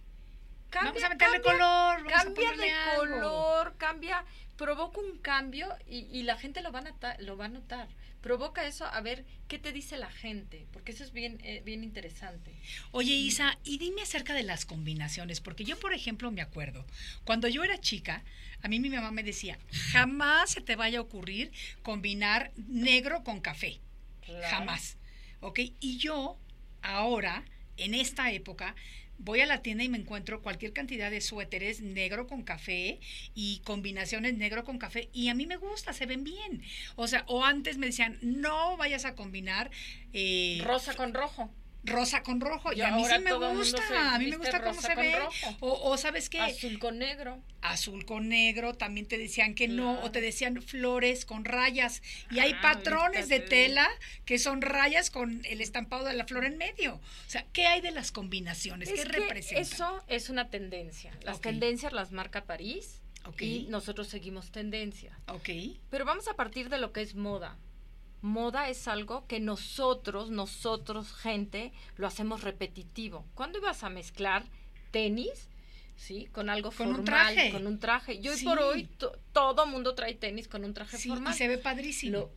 Vamos 0.74 1.04
a 1.04 1.10
meterle 1.10 1.40
color, 1.40 1.60
vamos 2.04 2.12
a 2.14 2.24
cambia 2.24 2.52
de 2.54 2.72
algo. 2.72 3.04
color, 3.04 3.76
cambia, 3.78 4.26
provoca 4.58 5.00
un 5.00 5.18
cambio 5.18 5.68
y, 5.88 6.00
y 6.12 6.24
la 6.24 6.38
gente 6.38 6.62
lo 6.62 6.72
va, 6.72 6.80
a 6.80 6.84
notar, 6.84 7.22
lo 7.22 7.38
va 7.38 7.46
a 7.46 7.50
notar. 7.50 7.88
Provoca 8.22 8.66
eso 8.66 8.86
a 8.86 9.02
ver 9.02 9.26
qué 9.50 9.60
te 9.60 9.74
dice 9.74 9.98
la 9.98 10.10
gente, 10.10 10.66
porque 10.72 10.94
eso 10.94 11.04
es 11.04 11.12
bien, 11.12 11.40
eh, 11.44 11.62
bien 11.66 11.84
interesante. 11.84 12.56
Oye, 12.92 13.14
Isa, 13.14 13.58
y 13.66 13.78
dime 13.80 14.02
acerca 14.04 14.34
de 14.34 14.44
las 14.44 14.64
combinaciones, 14.66 15.42
porque 15.42 15.66
yo, 15.66 15.78
por 15.78 15.94
ejemplo, 15.94 16.32
me 16.32 16.42
acuerdo, 16.42 16.86
cuando 17.26 17.50
yo 17.50 17.66
era 17.66 17.78
chica, 17.82 18.24
a 18.62 18.70
mí 18.70 18.80
mi 18.80 18.90
mamá 18.90 19.12
me 19.12 19.24
decía, 19.24 19.58
jamás 19.92 20.52
se 20.52 20.62
te 20.62 20.78
vaya 20.78 21.00
a 21.00 21.02
ocurrir 21.02 21.52
combinar 21.82 22.52
negro 22.56 23.24
con 23.26 23.42
café, 23.42 23.80
Claro. 24.22 24.48
jamás, 24.50 24.96
¿ok? 25.42 25.60
Y 25.82 25.98
yo, 25.98 26.38
ahora, 26.82 27.44
en 27.76 27.94
esta 27.94 28.32
época, 28.32 28.74
voy 29.24 29.42
a 29.42 29.46
la 29.46 29.62
tienda 29.62 29.84
y 29.84 29.90
me 29.90 29.98
encuentro 29.98 30.42
cualquier 30.42 30.74
cantidad 30.74 31.10
de 31.10 31.22
suéteres 31.22 31.82
negro 31.82 32.28
con 32.28 32.44
café 32.44 33.00
y 33.34 33.62
combinaciones 33.64 34.38
negro 34.38 34.64
con 34.64 34.78
café 34.78 35.10
y 35.14 35.30
a 35.30 35.34
mí 35.34 35.46
me 35.46 35.58
gusta, 35.58 35.94
se 35.94 36.06
ven 36.06 36.24
bien. 36.24 36.64
O 36.96 37.08
sea, 37.08 37.24
o 37.28 37.44
antes 37.44 37.78
me 37.78 37.88
decían, 37.88 38.18
no 38.22 38.78
vayas 38.78 39.06
a 39.06 39.16
combinar 39.16 39.72
eh, 40.14 40.62
Rosa 40.64 40.94
con 40.96 41.14
rojo. 41.14 41.50
Rosa 41.84 42.24
con 42.24 42.40
rojo 42.40 42.72
y, 42.74 42.78
Y 42.78 42.82
a 42.82 42.92
mí 42.92 43.04
sí 43.06 43.20
me 43.20 43.34
gusta, 43.34 44.14
a 44.16 44.20
mí 44.20 44.28
me 44.28 44.38
gusta 44.38 44.62
cómo 44.64 44.80
se 44.82 44.96
ve. 44.96 45.16
O, 45.60 45.90
o 45.92 45.98
sabes 45.98 46.30
qué, 46.30 46.40
Azul 46.40 46.80
con 46.80 46.98
negro. 47.00 47.42
azul 47.62 48.06
con 48.06 48.30
negro, 48.30 48.74
también 48.74 49.06
te 49.08 49.18
decían 49.18 49.54
que 49.56 49.68
no, 49.68 50.00
o 50.02 50.12
te 50.12 50.22
decían 50.22 50.62
flores 50.62 51.26
con 51.26 51.46
rayas. 51.46 52.02
Y 52.32 52.40
hay 52.40 52.54
Ah, 52.54 52.62
patrones 52.62 53.28
de 53.30 53.40
tela 53.40 53.90
que 54.26 54.40
son 54.40 54.62
rayas 54.62 55.10
con 55.10 55.42
el 55.46 55.60
estampado 55.62 56.06
de 56.06 56.14
la 56.14 56.26
flor 56.26 56.46
en 56.46 56.58
medio. 56.58 56.96
O 56.96 57.30
sea, 57.30 57.46
¿qué 57.54 57.68
hay 57.68 57.82
de 57.82 57.92
las 57.92 58.12
combinaciones? 58.12 58.88
¿Qué 58.90 58.96
Es 58.96 59.06
que 59.06 59.12
representan? 59.20 59.62
Eso 59.64 60.04
es 60.08 60.30
una 60.30 60.50
tendencia. 60.50 61.12
Las 61.24 61.42
tendencias 61.42 61.92
las 61.94 62.12
marca 62.12 62.46
París 62.46 63.02
Ok. 63.26 63.42
y 63.42 63.68
nosotros 63.70 64.08
seguimos 64.08 64.52
tendencia. 64.52 65.18
Ok, 65.28 65.50
Pero 65.90 66.06
vamos 66.06 66.28
a 66.28 66.34
partir 66.36 66.70
de 66.70 66.78
lo 66.78 66.92
que 66.94 67.02
es 67.02 67.16
moda. 67.16 67.58
Moda 68.24 68.70
es 68.70 68.88
algo 68.88 69.28
que 69.28 69.40
nosotros, 69.42 70.30
nosotros, 70.32 71.14
gente, 71.14 71.74
lo 71.98 72.08
hacemos 72.08 72.42
repetitivo. 72.42 73.26
¿Cuándo 73.36 73.60
ibas 73.60 73.84
a 73.84 73.90
mezclar 73.90 74.46
tenis, 74.92 75.50
sí, 75.98 76.30
con 76.32 76.50
algo 76.50 76.72
Con 76.72 76.88
un 76.88 76.96
formal, 76.96 77.34
traje. 77.36 77.52
con 77.52 77.68
un 77.68 77.80
traje? 77.80 78.14
Y 78.16 78.28
hoy 78.30 78.38
Sí. 78.38 78.46
por 78.46 78.60
hoy 78.60 78.86
to- 78.86 79.12
todo 79.34 79.66
mundo 79.68 79.94
trae 79.94 80.14
tenis 80.16 80.48
con 80.48 80.64
un 80.64 80.74
traje 80.74 80.96
sí, 80.98 81.10
formal. 81.10 81.34
y 81.34 81.38
se 81.38 81.50
ve 81.50 81.58
padrísimo. 81.58 82.18
Lo- 82.18 82.32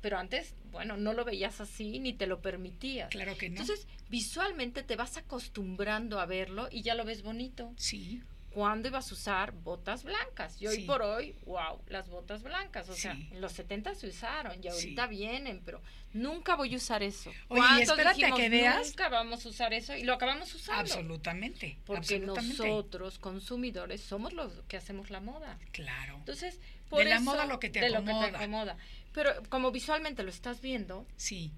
pero 0.00 0.18
antes, 0.18 0.54
bueno, 0.70 0.96
no 0.96 1.12
lo 1.12 1.24
veías 1.26 1.60
así 1.60 1.98
ni 1.98 2.14
te 2.14 2.26
lo 2.26 2.40
permitías. 2.40 3.10
Claro 3.10 3.36
que 3.36 3.50
no. 3.50 3.60
Entonces, 3.60 3.86
visualmente 4.08 4.82
te 4.84 4.96
vas 4.96 5.18
acostumbrando 5.18 6.18
a 6.18 6.24
verlo 6.26 6.68
y 6.70 6.80
ya 6.80 6.94
lo 6.94 7.04
ves 7.04 7.22
bonito. 7.22 7.74
sí, 7.76 8.22
¿Cuándo 8.56 8.88
ibas 8.88 9.10
a 9.10 9.14
usar 9.14 9.52
botas 9.52 10.02
blancas? 10.02 10.62
Y 10.62 10.66
hoy 10.66 10.76
Sí. 10.76 10.82
por 10.84 11.02
hoy, 11.02 11.34
wow, 11.44 11.78
las 11.88 12.08
botas 12.08 12.42
blancas. 12.42 12.88
O 12.88 12.94
sea, 12.94 13.12
en 13.12 13.38
los 13.42 13.52
70 13.52 13.94
se 13.94 14.06
usaron 14.06 14.58
y 14.58 14.62
Sí. 14.62 14.68
ahorita 14.68 15.06
vienen, 15.08 15.60
pero 15.62 15.82
nunca 16.14 16.56
voy 16.56 16.72
a 16.72 16.78
usar 16.78 17.02
eso. 17.02 17.28
Oye, 17.48 17.60
y 17.60 17.66
¿Cuántos 17.66 17.88
espérate 17.90 18.08
a 18.08 18.14
dijimos, 18.14 18.40
que 18.40 18.48
veas? 18.48 18.86
Nunca 18.88 19.08
vamos 19.10 19.44
a 19.44 19.48
usar 19.50 19.74
eso 19.74 19.94
y 19.94 20.04
lo 20.04 20.14
acabamos 20.14 20.54
usando. 20.54 20.80
absolutamente. 20.80 21.76
Porque 21.84 21.98
absolutamente. 22.14 22.56
nosotros, 22.56 23.18
consumidores, 23.18 24.00
somos 24.00 24.32
los 24.32 24.50
que 24.68 24.78
hacemos 24.78 25.10
la 25.10 25.20
moda. 25.20 25.58
Claro. 25.72 26.14
Entonces, 26.16 26.58
por 26.88 27.00
De 27.04 27.10
la 27.10 27.20
moda 27.20 27.44
lo 27.44 27.60
que 27.60 27.68
te 27.68 27.80
de 27.80 27.90
lo 27.90 28.00
que 28.06 28.12
te 28.14 28.36
acomoda. 28.36 28.78
Pero 29.12 29.34
como 29.50 29.70
visualmente 29.70 30.22
lo 30.22 30.30
estás 30.30 30.62
viendo, 30.62 31.06
Sí, 31.16 31.52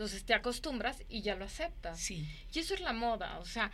entonces 0.00 0.24
te 0.24 0.32
acostumbras 0.32 1.04
y 1.10 1.20
ya 1.20 1.36
lo 1.36 1.44
aceptas. 1.44 2.00
sí. 2.00 2.26
Y 2.54 2.58
eso 2.58 2.72
es 2.72 2.80
la 2.80 2.94
moda, 2.94 3.38
o 3.38 3.44
sea, 3.44 3.70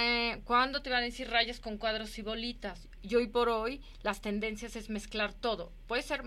eh, 0.00 0.40
¿cuándo 0.44 0.80
te 0.80 0.88
van 0.88 1.00
a 1.00 1.04
decir 1.04 1.28
rayas 1.28 1.60
con 1.60 1.76
cuadros 1.76 2.18
y 2.18 2.22
bolitas? 2.22 2.88
Y 3.02 3.16
hoy 3.16 3.26
por 3.26 3.50
hoy 3.50 3.82
las 4.02 4.22
tendencias 4.22 4.76
es 4.76 4.88
mezclar 4.88 5.34
todo. 5.34 5.70
Puede 5.86 6.00
ser 6.00 6.22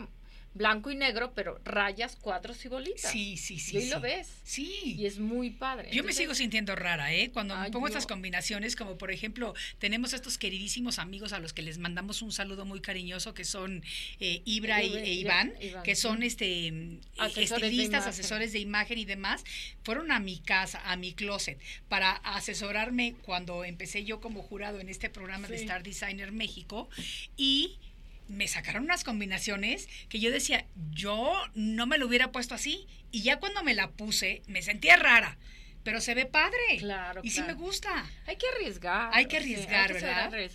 blanco 0.54 0.92
y 0.92 0.96
negro, 0.96 1.32
pero 1.34 1.60
rayas, 1.64 2.18
cuadros 2.18 2.64
y 2.66 2.68
bolitas. 2.68 3.10
Sí, 3.12 3.38
sí, 3.38 3.58
sí. 3.58 3.76
Y 3.76 3.78
hoy 3.78 3.84
sí. 3.86 3.90
lo 3.90 4.02
ves. 4.02 4.28
Sí. 4.44 4.96
Y 4.98 5.06
es 5.06 5.18
muy 5.20 5.52
padre. 5.52 5.90
Yo 5.94 6.04
me 6.04 6.12
sigo 6.12 6.36
sintiendo 6.36 6.76
rara, 6.76 7.14
¿eh? 7.14 7.32
Cuando 7.32 7.58
me 7.58 7.72
pongo 7.72 7.88
yo- 7.88 7.92
estas 7.92 8.06
combinaciones, 8.06 8.76
como 8.76 8.98
por 8.98 9.12
ejemplo, 9.12 9.54
tenemos 9.80 10.14
estos 10.14 10.38
queridísimos 10.38 11.00
amigos 11.00 11.32
a 11.32 11.40
los 11.40 11.54
que 11.54 11.62
les 11.62 11.78
mandamos 11.78 12.22
un 12.22 12.32
saludo 12.34 12.66
muy 12.66 12.82
cariñoso, 12.82 13.34
que 13.34 13.46
son 13.46 13.84
eh, 14.20 14.42
Ibra 14.44 14.84
y, 14.84 14.94
e 14.98 15.14
Iván, 15.14 15.54
Iván, 15.62 15.84
que 15.84 15.96
son 15.96 16.22
este 16.24 16.72
mm, 16.72 17.00
Asesores 17.18 17.64
estilistas, 17.64 18.08
asesores 18.08 18.52
de 18.52 18.60
imagen 18.60 18.98
y 18.98 19.06
demás, 19.06 19.44
fueron 19.84 20.12
a 20.12 20.20
mi 20.20 20.40
casa, 20.40 20.82
a 20.84 20.98
mi 20.98 21.14
closet, 21.14 21.58
para 21.88 22.12
asesorarme 22.12 23.16
cuando 23.22 23.64
empecé 23.64 24.04
yo 24.04 24.20
como 24.20 24.42
jurado 24.42 24.80
en 24.82 24.90
este 24.90 25.10
programa 25.10 25.48
de. 25.48 25.62
Star 25.62 25.84
Designer 25.84 26.32
México 26.32 26.90
y 27.38 27.78
me 28.32 28.48
sacaron 28.48 28.84
unas 28.86 29.04
combinaciones 29.04 29.88
que 30.10 30.20
yo 30.20 30.32
decía, 30.32 30.65
yo 30.91 31.34
no 31.54 31.86
me 31.86 31.98
lo 31.98 32.08
hubiera 32.08 32.32
puesto 32.32 32.56
así. 32.56 32.88
Y 33.12 33.22
ya 33.24 33.39
cuando 33.39 33.63
me 33.63 33.74
la 33.74 33.91
puse, 33.91 34.41
me 34.48 34.62
sentía 34.62 34.96
rara. 34.96 35.38
Pero 35.84 36.00
se 36.00 36.13
ve 36.13 36.26
padre. 36.26 36.78
Claro, 36.80 37.22
Y 37.24 37.32
sí 37.32 37.41
me 37.41 37.54
gusta. 37.54 38.06
Hay 38.28 38.38
que 38.38 38.46
arriesgar. 38.56 39.10
Hay 39.13 39.26
que 39.26 39.38
arriesgar, 39.38 39.88
que 39.91 40.00
ser 40.00 40.10
¿verdad? 40.32 40.52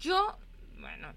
Yo, 0.00 0.38
bueno, 0.78 1.14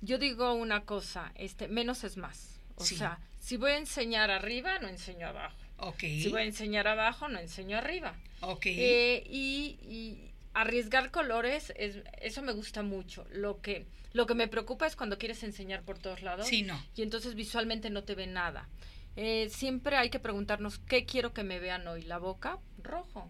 yo 0.00 0.18
digo 0.18 0.54
una 0.54 0.80
cosa, 0.84 1.30
este, 1.36 1.68
menos 1.68 2.02
es 2.04 2.16
más. 2.16 2.58
O 2.76 2.84
Sí. 2.84 2.96
sea, 2.96 3.18
si 3.40 3.56
voy 3.58 3.72
a 3.72 3.76
enseñar 3.78 4.30
arriba, 4.30 4.78
no 4.78 4.88
enseño 4.88 5.28
abajo. 5.28 5.56
Ok. 5.76 6.00
Si 6.00 6.28
voy 6.30 6.40
a 6.40 6.44
enseñar 6.44 6.88
abajo, 6.88 7.28
no 7.28 7.38
enseño 7.38 7.76
arriba. 7.76 8.16
Ok. 8.40 8.66
Eh, 8.66 9.22
y, 9.28 9.78
y 9.82 10.30
arriesgar 10.54 11.10
colores, 11.10 11.72
es, 11.76 11.98
eso 12.22 12.40
me 12.42 12.52
gusta 12.52 12.82
mucho. 12.82 13.26
Lo 13.32 13.60
que, 13.60 13.84
lo 14.14 14.24
que 14.26 14.34
me 14.34 14.48
preocupa 14.48 14.86
es 14.86 14.96
cuando 14.96 15.18
quieres 15.18 15.42
enseñar 15.42 15.82
por 15.82 15.98
todos 15.98 16.22
lados 16.22 16.46
sí, 16.48 16.62
no. 16.62 16.80
y 16.96 17.02
entonces 17.02 17.34
visualmente 17.34 17.90
no 17.90 18.04
te 18.04 18.14
ve 18.14 18.26
nada. 18.26 18.68
Eh, 19.16 19.48
siempre 19.50 19.96
hay 19.96 20.08
que 20.10 20.18
preguntarnos 20.18 20.78
qué 20.78 21.04
quiero 21.04 21.32
que 21.34 21.44
me 21.44 21.60
vean 21.60 21.86
hoy. 21.86 22.02
La 22.02 22.18
boca, 22.18 22.58
rojo. 22.82 23.28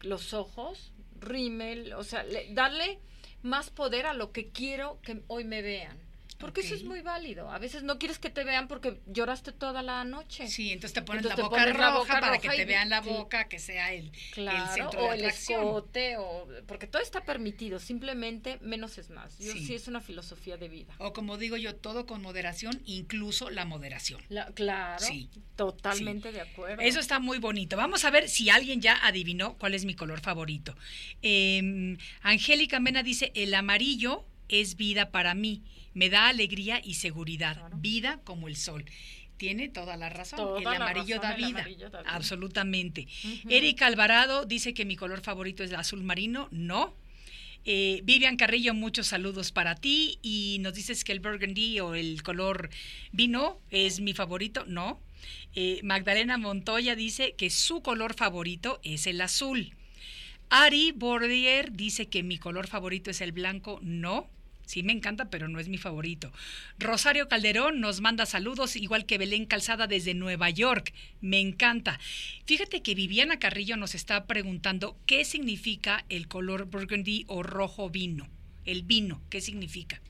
Los 0.00 0.32
ojos, 0.34 0.92
rímel. 1.20 1.92
O 1.92 2.02
sea, 2.02 2.24
le- 2.24 2.52
darle 2.54 2.98
más 3.42 3.70
poder 3.70 4.06
a 4.06 4.14
lo 4.14 4.32
que 4.32 4.48
quiero 4.50 5.00
que 5.02 5.22
hoy 5.28 5.44
me 5.44 5.62
vean. 5.62 5.96
Porque 6.42 6.60
eso 6.60 6.74
es 6.74 6.84
muy 6.84 7.00
válido. 7.00 7.50
A 7.50 7.58
veces 7.58 7.82
no 7.84 7.98
quieres 7.98 8.18
que 8.18 8.28
te 8.28 8.44
vean 8.44 8.68
porque 8.68 9.00
lloraste 9.06 9.52
toda 9.52 9.80
la 9.82 10.04
noche. 10.04 10.46
Sí, 10.48 10.72
entonces 10.72 10.92
te 10.92 11.00
pones 11.02 11.22
Entonces 11.22 11.30
la 11.30 11.36
te 11.36 11.42
boca 11.48 11.62
pones 11.62 11.78
la 11.78 11.86
roja 11.88 11.98
boca 11.98 12.12
para 12.20 12.26
roja 12.36 12.40
que 12.40 12.56
te 12.56 12.64
vean 12.66 12.90
la 12.90 13.02
sí. 13.02 13.08
boca, 13.08 13.48
que 13.48 13.58
sea 13.58 13.92
el, 13.94 14.06
el 14.06 14.12
Claro, 14.32 14.74
centro 14.74 15.00
o 15.04 15.08
de 15.10 15.14
el 15.14 15.20
atracción. 15.24 15.60
escote, 15.62 16.16
o, 16.18 16.48
porque 16.66 16.86
todo 16.86 17.00
está 17.00 17.24
permitido, 17.24 17.78
simplemente 17.78 18.58
menos 18.60 18.98
es 18.98 19.08
más. 19.10 19.38
Yo 19.38 19.52
Sí. 19.52 19.64
sí, 19.66 19.74
es 19.74 19.88
una 19.88 20.00
filosofía 20.00 20.56
de 20.56 20.68
vida. 20.68 20.94
O 20.98 21.12
como 21.14 21.38
digo 21.38 21.56
yo, 21.56 21.76
todo 21.76 22.04
con 22.06 22.20
moderación, 22.20 22.82
incluso 22.84 23.48
la 23.48 23.64
moderación. 23.64 24.20
La- 24.28 24.46
claro, 24.52 25.04
Sí. 25.06 25.30
totalmente 25.56 26.32
de 26.32 26.40
acuerdo. 26.40 26.82
Eso 26.82 26.98
está 27.00 27.20
muy 27.20 27.38
bonito. 27.38 27.76
Vamos 27.76 28.04
a 28.04 28.10
ver 28.10 28.28
si 28.28 28.50
alguien 28.50 28.80
ya 28.80 28.98
adivinó 29.06 29.56
cuál 29.58 29.74
es 29.74 29.84
mi 29.84 29.94
color 29.94 30.20
favorito. 30.20 30.74
Eh, 31.22 31.96
Angélica 32.22 32.80
Mena 32.80 33.02
dice, 33.02 33.30
el 33.34 33.54
amarillo 33.54 34.24
es 34.48 34.76
vida 34.76 35.10
para 35.10 35.34
mí, 35.34 35.62
me 35.94 36.08
da 36.10 36.28
alegría 36.28 36.80
y 36.82 36.94
seguridad, 36.94 37.56
Claro. 37.58 37.76
vida 37.78 38.20
como 38.24 38.48
el 38.48 38.56
sol. 38.56 38.84
Tiene 39.36 39.68
toda 39.68 39.96
la 39.96 40.08
razón. 40.08 40.36
Toda 40.38 40.58
el 40.58 40.64
la 40.64 40.76
amarillo 40.76 41.16
razón, 41.16 41.22
da 41.22 41.34
el 41.34 41.44
vida. 41.46 41.60
amarillo 41.60 41.90
da 41.90 42.02
vida. 42.02 42.12
Absolutamente. 42.14 43.08
Ujú. 43.24 43.48
Erika 43.50 43.86
Alvarado 43.86 44.44
dice 44.44 44.72
que 44.72 44.84
mi 44.84 44.94
color 44.96 45.20
favorito 45.20 45.64
es 45.64 45.70
el 45.70 45.76
azul 45.76 46.02
marino. 46.04 46.48
No. 46.52 46.94
Eh, 47.64 48.00
Vivian 48.04 48.36
Carrillo, 48.36 48.72
muchos 48.74 49.08
saludos 49.08 49.50
para 49.52 49.74
ti. 49.74 50.18
Y 50.22 50.58
nos 50.60 50.74
dices 50.74 51.02
que 51.02 51.10
el 51.12 51.20
burgundy 51.20 51.80
o 51.80 51.94
el 51.94 52.22
color 52.22 52.70
vino 53.10 53.60
es 53.70 54.00
mi 54.00 54.12
favorito. 54.14 54.64
No. 54.66 55.00
Eh, 55.54 55.80
Magdalena 55.82 56.38
Montoya 56.38 56.94
dice 56.94 57.34
que 57.36 57.50
su 57.50 57.82
color 57.82 58.14
favorito 58.14 58.80
es 58.84 59.06
el 59.08 59.20
azul. 59.20 59.74
Ari 60.50 60.92
Bordier 60.92 61.72
dice 61.72 62.08
que 62.08 62.22
mi 62.22 62.38
color 62.38 62.66
favorito 62.68 63.10
es 63.10 63.20
el 63.20 63.32
blanco. 63.32 63.80
No. 63.82 64.28
Sí, 64.72 64.82
me 64.82 64.94
encanta, 64.94 65.26
pero 65.26 65.48
no 65.48 65.60
es 65.60 65.68
mi 65.68 65.76
favorito. 65.76 66.32
Rosario 66.78 67.28
Calderón 67.28 67.80
nos 67.80 68.00
manda 68.00 68.24
saludos, 68.24 68.74
igual 68.74 69.04
que 69.04 69.18
Belén 69.18 69.44
Calzada 69.44 69.86
desde 69.86 70.14
Nueva 70.14 70.48
York. 70.48 70.94
Me 71.20 71.40
encanta. 71.40 72.00
Fíjate 72.46 72.80
que 72.80 72.94
Viviana 72.94 73.38
Carrillo 73.38 73.76
nos 73.76 73.94
está 73.94 74.24
preguntando 74.24 74.96
qué 75.04 75.26
significa 75.26 76.06
el 76.08 76.26
color 76.26 76.64
burgundy 76.70 77.26
o 77.28 77.42
rojo 77.42 77.90
vino. 77.90 78.30
El 78.64 78.82
vino, 78.82 79.20
¿qué 79.28 79.42
significa? 79.42 80.00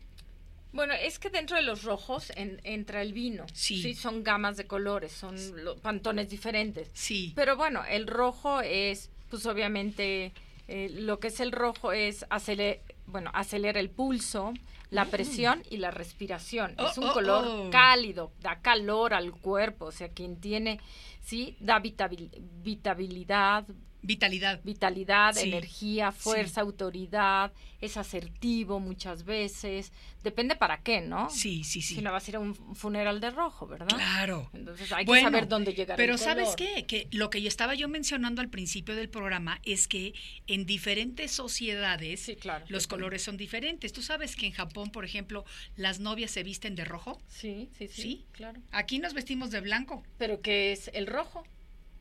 Bueno, 0.73 0.95
es 0.95 1.19
que 1.19 1.29
dentro 1.29 1.57
de 1.57 1.65
los 1.65 1.83
rojos 1.83 2.31
entra 2.37 3.03
el 3.03 3.13
vino. 3.13 3.47
Sí. 3.53 3.97
Son 3.97 4.23
gamas 4.23 4.57
de 4.57 4.69
colores, 4.69 5.11
son 5.11 5.35
pantones 5.83 6.31
diferentes. 6.31 6.89
Sí. 6.95 7.33
Pero 7.35 7.57
bueno, 7.57 7.85
el 7.91 8.07
rojo 8.07 8.61
es, 8.61 9.11
pues 9.29 9.45
obviamente, 9.45 10.31
eh, 10.69 10.91
lo 10.91 11.19
que 11.19 11.29
es 11.29 11.41
el 11.41 11.53
rojo 11.53 11.93
es 11.93 12.25
acelerar, 12.31 12.81
bueno, 13.07 13.31
acelera 13.35 13.81
el 13.81 13.91
pulso, 13.91 14.53
la 14.91 15.05
mm. 15.05 15.11
presión 15.11 15.63
y 15.71 15.79
la 15.79 15.91
respiración. 15.91 16.75
es 16.79 16.99
un 16.99 17.05
oh, 17.05 17.11
oh, 17.11 17.13
color 17.13 17.45
oh. 17.47 17.71
cálido, 17.71 18.33
da 18.41 18.61
calor 18.61 19.15
al 19.15 19.33
cuerpo, 19.33 19.87
o 19.87 19.93
sea, 19.93 20.09
quien 20.11 20.41
tiene, 20.41 20.81
sí, 21.21 21.57
da 21.61 21.81
vitabilidad, 21.81 23.67
Vitalidad. 24.03 24.61
Vitalidad, 24.65 25.39
energía, 25.39 26.11
fuerza, 26.11 26.61
autoridad, 26.61 27.53
es 27.81 27.97
asertivo 27.97 28.81
muchas 28.81 29.25
veces. 29.25 29.93
Depende 30.25 30.57
para 30.57 30.83
qué, 30.83 31.01
¿no? 31.01 31.31
Sí, 31.31 31.63
sí, 31.63 31.83
sí. 31.83 31.97
Si 31.97 32.03
no 32.03 32.11
vas 32.11 32.27
a 32.27 32.31
ir 32.31 32.37
a 32.37 32.41
un 32.41 32.55
funeral 32.55 33.21
de 33.21 33.31
rojo, 33.31 33.69
¿verdad? 33.69 33.89
Claro. 33.89 34.51
Entonces 34.53 34.91
hay 34.93 35.05
que 35.05 35.21
saber 35.21 35.47
dónde 35.47 35.73
llegar. 35.73 35.97
Pero 35.97 36.19
¿sabes 36.19 36.57
qué? 36.57 36.85
Que 36.87 37.07
lo 37.13 37.31
que 37.31 37.41
yo 37.43 37.49
estaba 37.49 37.75
yo 37.75 37.89
mencionando 37.89 38.41
al 38.41 38.49
principio 38.49 38.97
del 38.97 39.09
programa 39.09 39.61
es 39.65 39.87
que 39.87 40.15
en 40.49 40.67
diferentes 40.67 41.31
sociedades 41.31 42.31
los 42.69 42.89
colores 42.89 43.23
son 43.23 43.37
diferentes. 43.37 43.93
¿Tú 43.93 44.03
sabes 44.03 44.35
que 44.35 44.47
en 44.47 44.53
Japón, 44.53 44.91
por 44.91 45.05
ejemplo, 45.05 45.45
las 45.77 46.01
novias 46.01 46.33
se 46.33 46.43
visten 46.43 46.75
de 46.75 46.85
rojo? 46.85 47.21
Sí, 47.29 47.69
sí, 47.79 47.87
sí. 47.87 48.03
¿Sí? 48.03 48.25
Claro. 48.33 48.61
Aquí 48.73 48.99
nos 48.99 49.15
vestimos 49.15 49.53
de 49.53 49.61
blanco. 49.61 50.03
¿Pero 50.19 50.41
qué 50.41 50.73
es 50.73 50.91
el 50.93 51.07
rojo? 51.07 51.45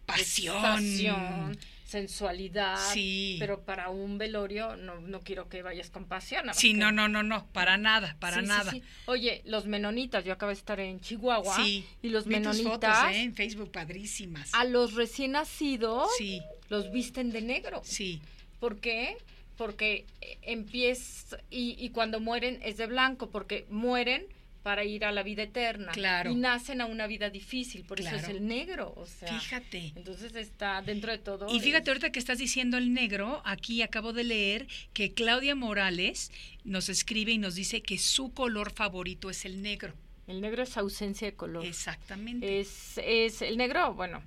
Pasión. 0.07 0.61
Pasión 0.61 1.57
sensualidad, 1.91 2.77
sí. 2.93 3.35
pero 3.37 3.63
para 3.63 3.89
un 3.89 4.17
velorio 4.17 4.77
no, 4.77 5.01
no 5.01 5.19
quiero 5.19 5.49
que 5.49 5.61
vayas 5.61 5.89
con 5.89 6.05
pasión. 6.05 6.45
Sí, 6.53 6.73
no, 6.73 6.91
no, 6.93 7.09
no, 7.09 7.21
no, 7.21 7.47
para 7.47 7.77
nada, 7.77 8.15
para 8.19 8.41
nada. 8.41 8.71
Oye, 9.07 9.41
los 9.45 9.65
menonitas, 9.65 10.23
yo 10.23 10.31
acabo 10.31 10.51
de 10.51 10.57
estar 10.57 10.79
en 10.79 11.01
Chihuahua 11.01 11.57
y 11.67 11.85
los 12.03 12.27
menonitas 12.27 12.63
fotos, 12.63 13.11
¿eh? 13.11 13.23
en 13.23 13.35
Facebook 13.35 13.71
padrísimas. 13.71 14.53
A 14.53 14.63
los 14.63 14.93
recién 14.93 15.33
nacidos 15.33 16.09
sí. 16.17 16.41
los 16.69 16.91
visten 16.93 17.31
de 17.31 17.41
negro. 17.41 17.81
Sí. 17.83 18.21
¿Por 18.61 18.79
qué? 18.79 19.17
Porque 19.57 20.05
empieza 20.43 21.37
y, 21.49 21.75
y 21.77 21.89
cuando 21.89 22.21
mueren 22.21 22.59
es 22.63 22.77
de 22.77 22.87
blanco, 22.87 23.29
porque 23.29 23.65
mueren 23.69 24.25
para 24.63 24.83
ir 24.83 25.05
a 25.05 25.11
la 25.11 25.23
vida 25.23 25.43
eterna. 25.43 25.91
Claro. 25.91 26.31
Y 26.31 26.35
nacen 26.35 26.81
a 26.81 26.85
una 26.85 27.07
vida 27.07 27.29
difícil, 27.29 27.83
por 27.83 27.99
eso 27.99 28.15
es 28.15 28.27
el 28.29 28.45
negro. 28.45 28.93
O 28.95 29.05
sea, 29.05 29.39
fíjate. 29.39 29.93
Entonces 29.95 30.35
está 30.35 30.81
dentro 30.81 31.11
de 31.11 31.17
todo. 31.17 31.47
Y 31.53 31.59
fíjate, 31.59 31.89
ahorita 31.89 32.11
que 32.11 32.19
estás 32.19 32.37
diciendo 32.37 32.77
el 32.77 32.93
negro, 32.93 33.41
aquí 33.45 33.81
acabo 33.81 34.13
de 34.13 34.23
leer 34.23 34.67
que 34.93 35.13
Claudia 35.13 35.55
Morales 35.55 36.31
nos 36.63 36.89
escribe 36.89 37.31
y 37.31 37.37
nos 37.37 37.55
dice 37.55 37.81
que 37.81 37.97
su 37.97 38.31
color 38.33 38.71
favorito 38.71 39.29
es 39.29 39.45
el 39.45 39.61
negro. 39.61 39.93
El 40.27 40.41
negro 40.41 40.63
es 40.63 40.77
ausencia 40.77 41.27
de 41.27 41.33
color. 41.33 41.65
Exactamente. 41.65 42.59
Es, 42.59 42.99
es 43.03 43.41
el 43.41 43.57
negro, 43.57 43.93
bueno, 43.93 44.23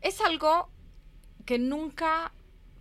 es 0.00 0.20
algo 0.20 0.70
que 1.44 1.58
nunca 1.58 2.32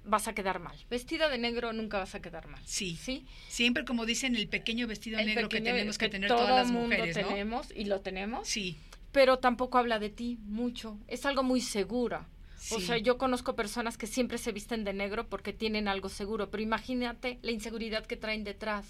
vas 0.05 0.27
a 0.27 0.33
quedar 0.33 0.59
mal. 0.59 0.75
Vestida 0.89 1.29
de 1.29 1.37
negro 1.37 1.73
nunca 1.73 1.99
vas 1.99 2.15
a 2.15 2.21
quedar 2.21 2.47
mal. 2.47 2.61
Sí. 2.65 2.95
¿Sí? 2.95 3.25
Siempre 3.47 3.85
como 3.85 4.05
dicen 4.05 4.35
el 4.35 4.47
pequeño 4.47 4.87
vestido 4.87 5.17
negro 5.17 5.49
que 5.49 5.61
tenemos 5.61 5.97
que, 5.97 6.09
tener 6.09 6.29
todas 6.29 6.49
las 6.49 6.71
mujeres, 6.71 7.17
¿no? 7.17 7.27
tenemos 7.27 7.67
y 7.75 7.85
lo 7.85 8.01
tenemos. 8.01 8.47
Sí. 8.47 8.77
Pero 9.11 9.39
tampoco 9.39 9.77
habla 9.77 9.99
de 9.99 10.09
ti 10.09 10.37
mucho. 10.43 10.97
Es 11.07 11.25
algo 11.25 11.43
muy 11.43 11.61
segura. 11.61 12.27
O 12.71 12.79
sea, 12.79 12.97
yo 12.97 13.17
conozco 13.17 13.55
personas 13.55 13.95
que 13.97 14.07
siempre 14.07 14.39
se 14.39 14.51
visten 14.51 14.83
de 14.83 14.93
negro 14.93 15.29
porque 15.29 15.53
tienen 15.53 15.87
algo 15.87 16.09
seguro, 16.09 16.49
pero 16.49 16.63
imagínate 16.63 17.37
la 17.43 17.51
inseguridad 17.51 18.05
que 18.05 18.17
traen 18.17 18.43
detrás. 18.43 18.85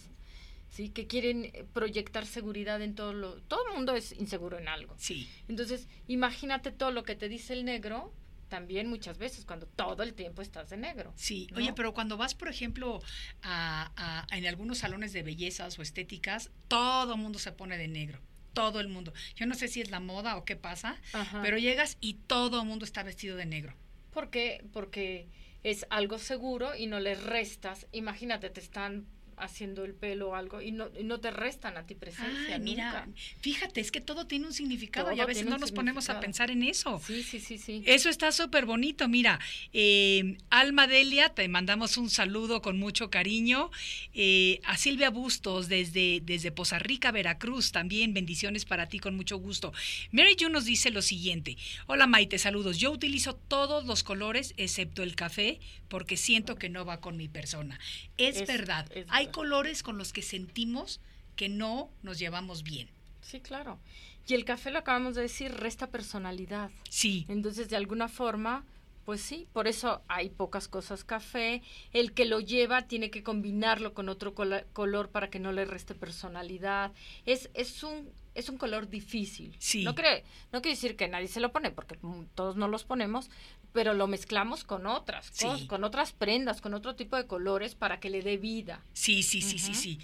¿sí? 0.70 0.90
que 0.90 1.08
quieren 1.08 1.52
proyectar 1.74 2.26
seguridad 2.26 2.82
en 2.82 2.96
todo 2.96 3.14
lo... 3.14 3.42
Todo 3.44 3.68
el 3.68 3.76
mundo 3.76 3.96
es 3.96 4.12
inseguro 4.14 4.58
en 4.58 4.68
algo. 4.68 4.94
Sí. 4.98 5.30
Entonces, 5.48 5.88
imagínate 6.08 6.72
todo 6.72 6.92
lo 6.92 7.04
que 7.04 7.16
te 7.16 7.30
dice 7.30 7.54
el 7.54 7.66
negro 7.66 8.12
también 8.56 8.88
muchas 8.88 9.18
veces 9.18 9.44
cuando 9.44 9.68
todo 9.68 10.02
el 10.02 10.14
tiempo 10.14 10.42
estás 10.42 10.70
de 10.70 10.78
negro. 10.78 11.12
Sí, 11.18 11.50
oye, 11.58 11.74
pero 11.74 11.94
cuando 11.94 12.16
vas, 12.16 12.36
por 12.36 12.48
ejemplo, 12.48 13.02
a, 13.44 14.26
en 14.32 14.48
algunos 14.48 14.78
salones 14.78 15.12
de 15.12 15.24
bellezas 15.24 15.78
o 15.78 15.82
estéticas, 15.82 16.52
todo 16.70 17.16
el 17.16 17.20
mundo 17.20 17.38
se 17.38 17.52
pone 17.52 17.78
de 17.78 17.90
negro. 17.90 18.22
Todo 18.54 18.80
el 18.80 18.88
mundo. 18.88 19.12
Yo 19.36 19.46
no 19.46 19.56
sé 19.56 19.68
si 19.68 19.82
es 19.82 19.92
la 19.92 20.00
moda 20.00 20.38
o 20.38 20.46
qué 20.46 20.56
pasa, 20.56 20.96
pero 21.42 21.58
llegas 21.58 21.98
y 22.00 22.14
todo 22.14 22.62
el 22.62 22.66
mundo 22.66 22.86
está 22.86 23.04
vestido 23.04 23.36
de 23.36 23.46
negro. 23.46 23.76
¿Por 24.14 24.30
qué? 24.30 24.64
Porque 24.72 25.28
es 25.64 25.86
algo 25.90 26.18
seguro 26.18 26.78
y 26.78 26.88
no 26.88 27.02
le 27.02 27.16
restas. 27.16 27.88
Imagínate, 27.92 28.50
te 28.50 28.62
están 28.62 29.06
haciendo 29.38 29.84
el 29.84 29.94
pelo 29.94 30.30
o 30.30 30.36
algo 30.36 30.62
y 30.62 30.72
no, 30.72 30.90
no 31.04 31.20
te 31.20 31.32
restan 31.32 31.78
a 31.78 31.86
ti 31.86 31.96
presencia. 31.96 32.58
mira, 32.60 33.08
fíjate, 33.42 33.82
es 33.82 33.92
que 33.92 34.02
todo 34.02 34.28
tiene 34.28 34.48
un 34.48 34.54
significado 34.54 35.12
y 35.12 35.20
a 35.20 35.26
veces 35.26 35.46
no 35.46 35.58
nos 35.58 35.72
ponemos 35.72 36.10
a 36.10 36.20
pensar 36.20 36.52
en 36.52 36.64
eso. 36.64 37.02
Sí, 37.06 37.24
sí, 37.24 37.40
sí, 37.40 37.58
sí. 37.58 37.84
Eso 37.86 38.10
está 38.10 38.32
súper 38.32 38.66
bonito. 38.66 39.08
Mira, 39.08 39.40
eh, 39.74 40.38
Alma 40.50 40.88
Delia, 40.88 41.30
te 41.30 41.48
mandamos 41.48 41.98
un 41.98 42.10
saludo 42.10 42.62
con 42.62 42.78
mucho 42.78 43.10
cariño. 43.10 43.72
Eh, 44.14 44.60
a 44.64 44.78
Silvia 44.78 45.10
Bustos 45.10 45.68
desde, 45.68 46.22
desde 46.24 46.52
Poza 46.52 46.80
Rica, 46.80 47.12
Veracruz, 47.12 47.72
también 47.72 48.14
bendiciones 48.14 48.66
para 48.66 48.88
ti 48.88 49.00
con 49.00 49.16
mucho 49.16 49.38
gusto. 49.38 49.74
Mary 50.12 50.36
June 50.40 50.54
nos 50.54 50.66
dice 50.66 50.92
lo 50.92 51.02
siguiente. 51.02 51.58
Hola 51.88 52.08
Maite, 52.08 52.38
saludos. 52.38 52.78
Yo 52.78 52.92
utilizo 52.92 53.36
todos 53.36 53.86
los 53.86 54.04
colores 54.04 54.54
excepto 54.58 55.04
el 55.04 55.16
café 55.16 55.60
porque 55.88 56.18
siento 56.18 56.56
que 56.56 56.70
no 56.70 56.86
va 56.86 57.00
con 57.00 57.18
mi 57.18 57.28
persona. 57.28 57.80
Es, 58.18 58.46
verdad. 58.48 58.90
Hay 59.10 59.25
colores 59.32 59.84
con 59.84 59.98
los 59.98 60.14
que 60.14 60.22
sentimos 60.22 61.00
que 61.36 61.50
no 61.50 61.90
nos 62.04 62.20
llevamos 62.20 62.64
bien. 62.64 62.90
Sí, 63.22 63.40
claro. 63.40 63.80
Y 64.28 64.34
el 64.34 64.46
café, 64.46 64.72
lo 64.72 64.80
acabamos 64.80 65.16
de 65.16 65.24
decir, 65.24 65.52
resta 65.52 65.88
personalidad. 65.88 66.72
Sí. 66.90 67.26
Entonces, 67.28 67.70
de 67.70 67.76
alguna 67.76 68.08
forma, 68.08 68.66
pues 69.06 69.22
sí, 69.22 69.48
por 69.54 69.68
eso 69.68 70.02
hay 70.08 70.30
pocas 70.30 70.68
cosas 70.68 71.04
café. 71.04 71.62
El 71.94 72.14
que 72.14 72.26
lo 72.26 72.40
lleva 72.40 72.88
tiene 72.88 73.12
que 73.12 73.24
combinarlo 73.24 73.94
con 73.94 74.10
otro 74.10 74.34
color 74.34 75.10
para 75.10 75.30
que 75.30 75.40
no 75.40 75.52
le 75.52 75.66
reste 75.66 75.94
personalidad. 75.94 76.92
Es, 77.26 77.50
es 77.54 77.84
un 77.84 78.10
es 78.36 78.50
un 78.50 78.58
color 78.58 78.90
difícil. 78.90 79.56
Sí. 79.60 79.84
No, 79.84 79.96
cree, 79.96 80.24
no 80.52 80.62
quiere 80.62 80.76
decir 80.76 80.96
que 80.96 81.08
nadie 81.08 81.28
se 81.28 81.40
lo 81.40 81.52
pone, 81.52 81.72
porque 81.72 81.98
todos 82.36 82.56
no 82.56 82.68
los 82.68 82.84
ponemos, 82.84 83.30
pero 83.74 83.94
lo 83.94 84.08
mezclamos 84.08 84.64
con 84.64 84.86
otras 84.86 85.32
con 85.68 85.84
otras 85.84 86.14
prendas, 86.14 86.62
con 86.62 86.74
otro 86.74 86.96
tipo 86.96 87.16
de 87.16 87.26
colores 87.26 87.76
para 87.76 88.00
que 88.00 88.10
le 88.10 88.22
dé 88.22 88.38
vida. 88.38 88.84
Sí, 88.94 89.24
sí, 89.24 89.42
sí, 89.42 89.58
sí, 89.58 89.74
sí. 89.74 90.00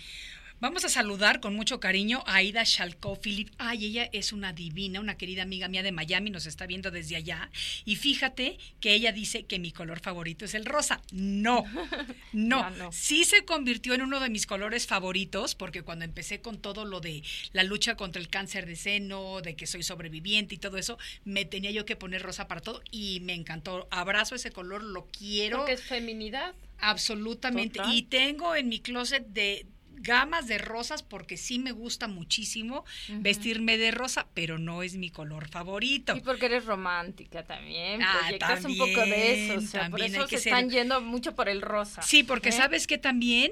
Vamos 0.61 0.85
a 0.85 0.89
saludar 0.89 1.39
con 1.39 1.55
mucho 1.55 1.79
cariño 1.79 2.23
a 2.27 2.35
Aida 2.35 2.61
Shalko 2.63 3.15
Philip. 3.15 3.49
Ay, 3.57 3.87
ella 3.87 4.07
es 4.13 4.31
una 4.31 4.53
divina, 4.53 4.99
una 4.99 5.17
querida 5.17 5.41
amiga 5.41 5.67
mía 5.67 5.81
de 5.81 5.91
Miami, 5.91 6.29
nos 6.29 6.45
está 6.45 6.67
viendo 6.67 6.91
desde 6.91 7.15
allá. 7.15 7.49
Y 7.83 7.95
fíjate 7.95 8.59
que 8.79 8.93
ella 8.93 9.11
dice 9.11 9.45
que 9.47 9.57
mi 9.57 9.71
color 9.71 10.01
favorito 10.01 10.45
es 10.45 10.53
el 10.53 10.65
rosa. 10.65 11.01
No, 11.11 11.65
no. 12.31 12.91
Sí 12.91 13.23
se 13.23 13.43
convirtió 13.43 13.95
en 13.95 14.03
uno 14.03 14.19
de 14.19 14.29
mis 14.29 14.45
colores 14.45 14.85
favoritos, 14.85 15.55
porque 15.55 15.81
cuando 15.81 16.05
empecé 16.05 16.41
con 16.41 16.61
todo 16.61 16.85
lo 16.85 16.99
de 16.99 17.23
la 17.53 17.63
lucha 17.63 17.95
contra 17.95 18.21
el 18.21 18.29
cáncer 18.29 18.67
de 18.67 18.75
seno, 18.75 19.41
de 19.41 19.55
que 19.55 19.65
soy 19.65 19.81
sobreviviente 19.81 20.53
y 20.53 20.59
todo 20.59 20.77
eso, 20.77 20.99
me 21.25 21.43
tenía 21.43 21.71
yo 21.71 21.85
que 21.85 21.95
poner 21.95 22.21
rosa 22.21 22.47
para 22.47 22.61
todo 22.61 22.83
y 22.91 23.19
me 23.21 23.33
encantó. 23.33 23.87
Abrazo 23.89 24.35
ese 24.35 24.51
color, 24.51 24.83
lo 24.83 25.07
quiero. 25.07 25.57
Porque 25.57 25.73
es 25.73 25.81
feminidad. 25.81 26.53
Absolutamente. 26.77 27.79
Y 27.91 28.03
tengo 28.03 28.55
en 28.55 28.69
mi 28.69 28.79
closet 28.79 29.25
de 29.25 29.65
gamas 30.01 30.47
de 30.47 30.57
rosas 30.57 31.03
porque 31.03 31.37
sí 31.37 31.59
me 31.59 31.71
gusta 31.71 32.07
muchísimo 32.07 32.85
vestirme 33.07 33.77
de 33.77 33.91
rosa, 33.91 34.27
pero 34.33 34.57
no 34.57 34.83
es 34.83 34.95
mi 34.95 35.09
color 35.09 35.47
favorito. 35.47 36.15
Y 36.15 36.21
porque 36.21 36.47
eres 36.47 36.65
romántica 36.65 37.43
también, 37.43 38.01
ah, 38.01 38.17
proyectas 38.19 38.65
un 38.65 38.77
poco 38.77 39.01
de 39.01 39.45
eso, 39.45 39.59
o 39.59 39.61
sea, 39.61 39.89
por 39.89 40.01
eso 40.01 40.27
se 40.27 40.35
están 40.35 40.69
yendo 40.69 41.01
mucho 41.01 41.35
por 41.35 41.49
el 41.49 41.61
rosa. 41.61 42.01
Sí, 42.01 42.23
porque 42.23 42.49
¿eh? 42.49 42.53
sabes 42.53 42.87
que 42.87 42.97
también 42.97 43.51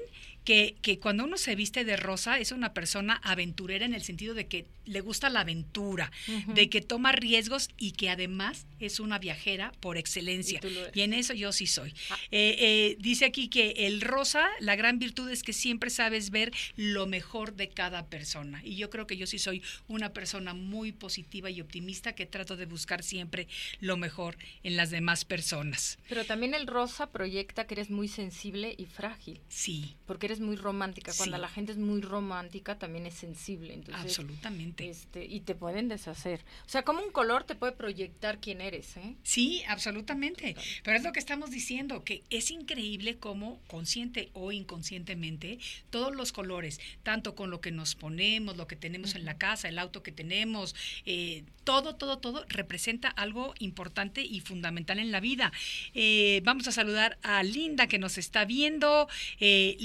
que, 0.50 0.74
que, 0.82 0.98
cuando 0.98 1.22
uno 1.22 1.36
se 1.36 1.54
viste 1.54 1.84
de 1.84 1.96
rosa 1.96 2.40
es 2.40 2.50
una 2.50 2.74
persona 2.74 3.20
aventurera 3.22 3.86
en 3.86 3.94
el 3.94 4.02
sentido 4.02 4.34
de 4.34 4.48
que 4.48 4.66
le 4.90 5.00
gusta 5.00 5.30
la 5.30 5.40
aventura, 5.40 6.10
de 6.48 6.68
que 6.68 6.80
toma 6.80 7.12
riesgos 7.12 7.68
y 7.78 7.92
que 7.92 8.10
además 8.10 8.66
es 8.80 8.98
una 8.98 9.20
viajera 9.20 9.72
por 9.78 9.96
excelencia. 9.96 10.60
Y, 10.92 11.02
en 11.02 11.12
eso 11.12 11.32
yo 11.32 11.52
sí 11.52 11.68
soy. 11.68 11.94
Ah. 12.10 12.18
Eh, 12.32 12.56
eh, 12.58 12.96
dice 12.98 13.24
aquí 13.24 13.48
que 13.48 13.86
el 13.86 14.00
rosa, 14.00 14.48
la 14.58 14.74
gran 14.74 14.98
virtud 14.98 15.30
es 15.30 15.44
que 15.44 15.52
siempre 15.52 15.90
sabes 15.90 16.30
ver 16.30 16.52
lo 16.74 17.06
mejor 17.06 17.54
de 17.54 17.68
cada 17.68 18.06
persona. 18.06 18.62
Y 18.64 18.74
yo 18.74 18.90
creo 18.90 19.06
que 19.06 19.16
yo 19.16 19.28
sí 19.28 19.38
soy 19.38 19.62
una 19.86 20.12
persona 20.12 20.54
muy 20.54 20.90
positiva 20.90 21.50
y 21.50 21.60
optimista 21.60 22.16
que 22.16 22.26
trato 22.26 22.56
de 22.56 22.66
buscar 22.66 23.04
siempre 23.04 23.46
lo 23.78 23.96
mejor 23.96 24.36
en 24.64 24.76
las 24.76 24.90
demás 24.90 25.24
personas. 25.24 25.98
Pero 26.08 26.24
también 26.24 26.52
el 26.52 26.66
rosa 26.66 27.12
proyecta 27.12 27.68
que 27.68 27.74
eres 27.74 27.90
muy 27.90 28.08
sensible 28.08 28.74
y 28.76 28.86
frágil. 28.86 29.40
Sí. 29.48 29.94
Porque 30.06 30.26
eres 30.26 30.39
es 30.40 30.46
muy 30.46 30.56
romántica. 30.56 31.12
Cuando 31.16 31.38
la 31.38 31.48
gente 31.48 31.72
es 31.72 31.78
muy 31.78 32.00
romántica 32.00 32.78
también 32.78 33.06
es 33.06 33.14
sensible. 33.14 33.74
Entonces, 33.74 34.02
absolutamente. 34.02 34.88
Este, 34.88 35.24
y 35.24 35.40
te 35.40 35.54
pueden 35.54 35.88
deshacer. 35.88 36.40
O 36.66 36.68
sea, 36.68 36.82
como 36.82 37.02
un 37.02 37.12
color 37.12 37.44
te 37.44 37.54
puede 37.54 37.72
proyectar 37.72 38.40
quién 38.40 38.60
eres, 38.60 38.96
¿eh? 38.96 39.16
Sí, 39.22 39.62
absolutamente. 39.68 40.56
Pero 40.82 40.96
es 40.96 41.04
lo 41.04 41.12
que 41.12 41.20
estamos 41.20 41.50
diciendo, 41.50 42.04
que 42.04 42.24
es 42.30 42.50
increíble 42.50 43.18
cómo 43.18 43.60
consciente 43.68 44.30
o 44.32 44.52
inconscientemente 44.52 45.58
todos 45.90 46.14
los 46.14 46.32
colores, 46.32 46.80
tanto 47.02 47.34
con 47.34 47.50
lo 47.50 47.60
que 47.60 47.70
nos 47.70 47.94
ponemos, 47.94 48.56
lo 48.56 48.66
que 48.66 48.76
tenemos 48.76 49.14
en 49.14 49.24
la 49.24 49.36
casa, 49.38 49.68
el 49.68 49.78
auto 49.78 50.02
que 50.02 50.12
tenemos, 50.12 50.74
eh, 51.04 51.44
todo, 51.64 51.94
todo, 51.94 52.18
todo 52.18 52.44
representa 52.48 53.08
algo 53.08 53.54
importante 53.58 54.22
y 54.22 54.40
fundamental 54.40 54.98
en 54.98 55.12
la 55.12 55.20
vida. 55.20 55.52
Eh, 55.94 56.40
vamos 56.44 56.66
a 56.66 56.72
saludar 56.72 57.18
a 57.22 57.42
Linda 57.42 57.86
que 57.86 57.98
nos 57.98 58.18
está 58.18 58.44
viendo. 58.44 59.08
Eh, 59.38 59.76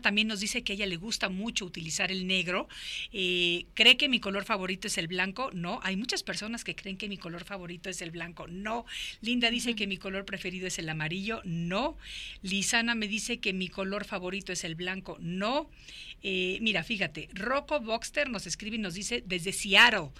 También 0.00 0.28
nos 0.28 0.40
dice 0.40 0.62
que 0.62 0.72
a 0.72 0.76
ella 0.76 0.86
le 0.86 0.96
gusta 0.96 1.28
mucho 1.28 1.64
utilizar 1.64 2.10
el 2.10 2.26
negro. 2.26 2.68
Eh, 3.12 3.66
¿Cree 3.74 3.96
que 3.96 4.08
mi 4.08 4.20
color 4.20 4.44
favorito 4.44 4.86
es 4.86 4.98
el 4.98 5.08
blanco? 5.08 5.50
No, 5.52 5.80
hay 5.82 5.96
muchas 5.96 6.22
personas 6.22 6.64
que 6.64 6.74
creen 6.74 6.96
que 6.96 7.08
mi 7.08 7.18
color 7.18 7.44
favorito 7.44 7.90
es 7.90 8.00
el 8.02 8.10
blanco. 8.10 8.46
No. 8.48 8.86
Linda 9.20 9.50
dice 9.50 9.74
que 9.74 9.86
mi 9.86 9.96
color 9.96 10.24
preferido 10.24 10.66
es 10.66 10.78
el 10.78 10.88
amarillo. 10.88 11.42
No. 11.44 11.96
Lisana 12.42 12.94
me 12.94 13.08
dice 13.08 13.40
que 13.40 13.52
mi 13.52 13.68
color 13.68 14.04
favorito 14.04 14.52
es 14.52 14.64
el 14.64 14.74
blanco. 14.74 15.18
No. 15.20 15.68
mira, 16.22 16.82
fíjate, 16.84 17.28
Rocco 17.34 17.80
Boxter 17.80 18.30
nos 18.30 18.46
escribe 18.46 18.76
y 18.76 18.78
nos 18.78 18.94
dice 18.94 19.22
desde 19.26 19.52
Seattle 19.52 20.10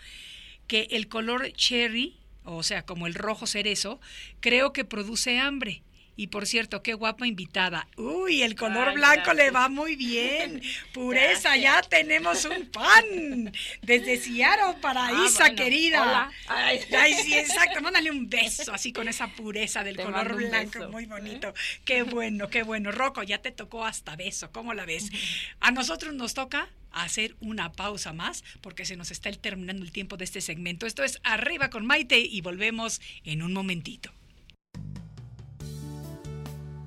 que 0.66 0.88
el 0.90 1.08
color 1.08 1.52
cherry 1.52 2.16
o 2.44 2.62
sea, 2.62 2.84
como 2.84 3.06
el 3.06 3.14
rojo 3.14 3.46
cerezo, 3.46 4.00
creo 4.40 4.72
que 4.72 4.84
produce 4.84 5.38
hambre. 5.38 5.82
Y 6.14 6.26
por 6.26 6.46
cierto, 6.46 6.82
qué 6.82 6.94
guapa 6.94 7.26
invitada. 7.26 7.88
Uy, 7.96 8.42
el 8.42 8.54
color 8.54 8.92
blanco 8.94 9.32
le 9.32 9.50
va 9.50 9.68
muy 9.68 9.96
bien. 9.96 10.62
Pureza, 10.92 11.56
ya 11.56 11.80
tenemos 11.82 12.44
un 12.44 12.66
pan. 12.66 13.52
Desde 13.80 14.18
Seattle 14.18 14.80
para 14.80 15.06
ah, 15.06 15.24
Isa, 15.26 15.54
querida. 15.54 16.30
Ay. 16.48 16.80
sí, 17.14 17.34
exacto. 17.34 17.80
Mándale 17.80 18.10
un 18.10 18.28
beso 18.28 18.72
así 18.72 18.92
con 18.92 19.08
esa 19.08 19.28
pureza 19.28 19.82
del 19.84 19.96
color 19.96 20.34
blanco. 20.34 20.88
Muy 20.88 21.06
bonito. 21.06 21.54
Qué 21.84 22.02
bueno, 22.02 22.48
qué 22.48 22.62
bueno. 22.62 22.92
Rocco, 22.92 23.22
ya 23.22 23.38
te 23.38 23.50
tocó 23.50 23.84
hasta 23.84 24.14
beso. 24.14 24.50
¿Cómo 24.52 24.74
la 24.74 24.84
ves? 24.84 25.10
A 25.60 25.70
nosotros 25.70 26.14
nos 26.14 26.34
toca 26.34 26.68
hacer 26.92 27.36
una 27.40 27.72
pausa 27.72 28.12
más 28.12 28.44
porque 28.60 28.84
se 28.84 28.96
nos 28.96 29.10
está 29.10 29.32
terminando 29.32 29.82
el 29.82 29.92
tiempo 29.92 30.16
de 30.16 30.24
este 30.24 30.40
segmento. 30.40 30.86
Esto 30.86 31.04
es 31.04 31.18
Arriba 31.22 31.70
con 31.70 31.86
Maite 31.86 32.20
y 32.20 32.40
volvemos 32.42 33.00
en 33.24 33.42
un 33.42 33.52
momentito. 33.52 34.12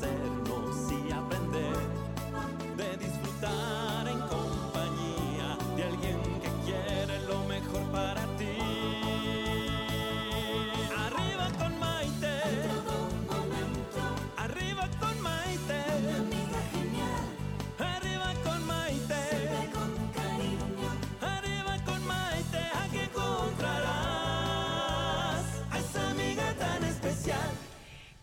said. 0.00 0.37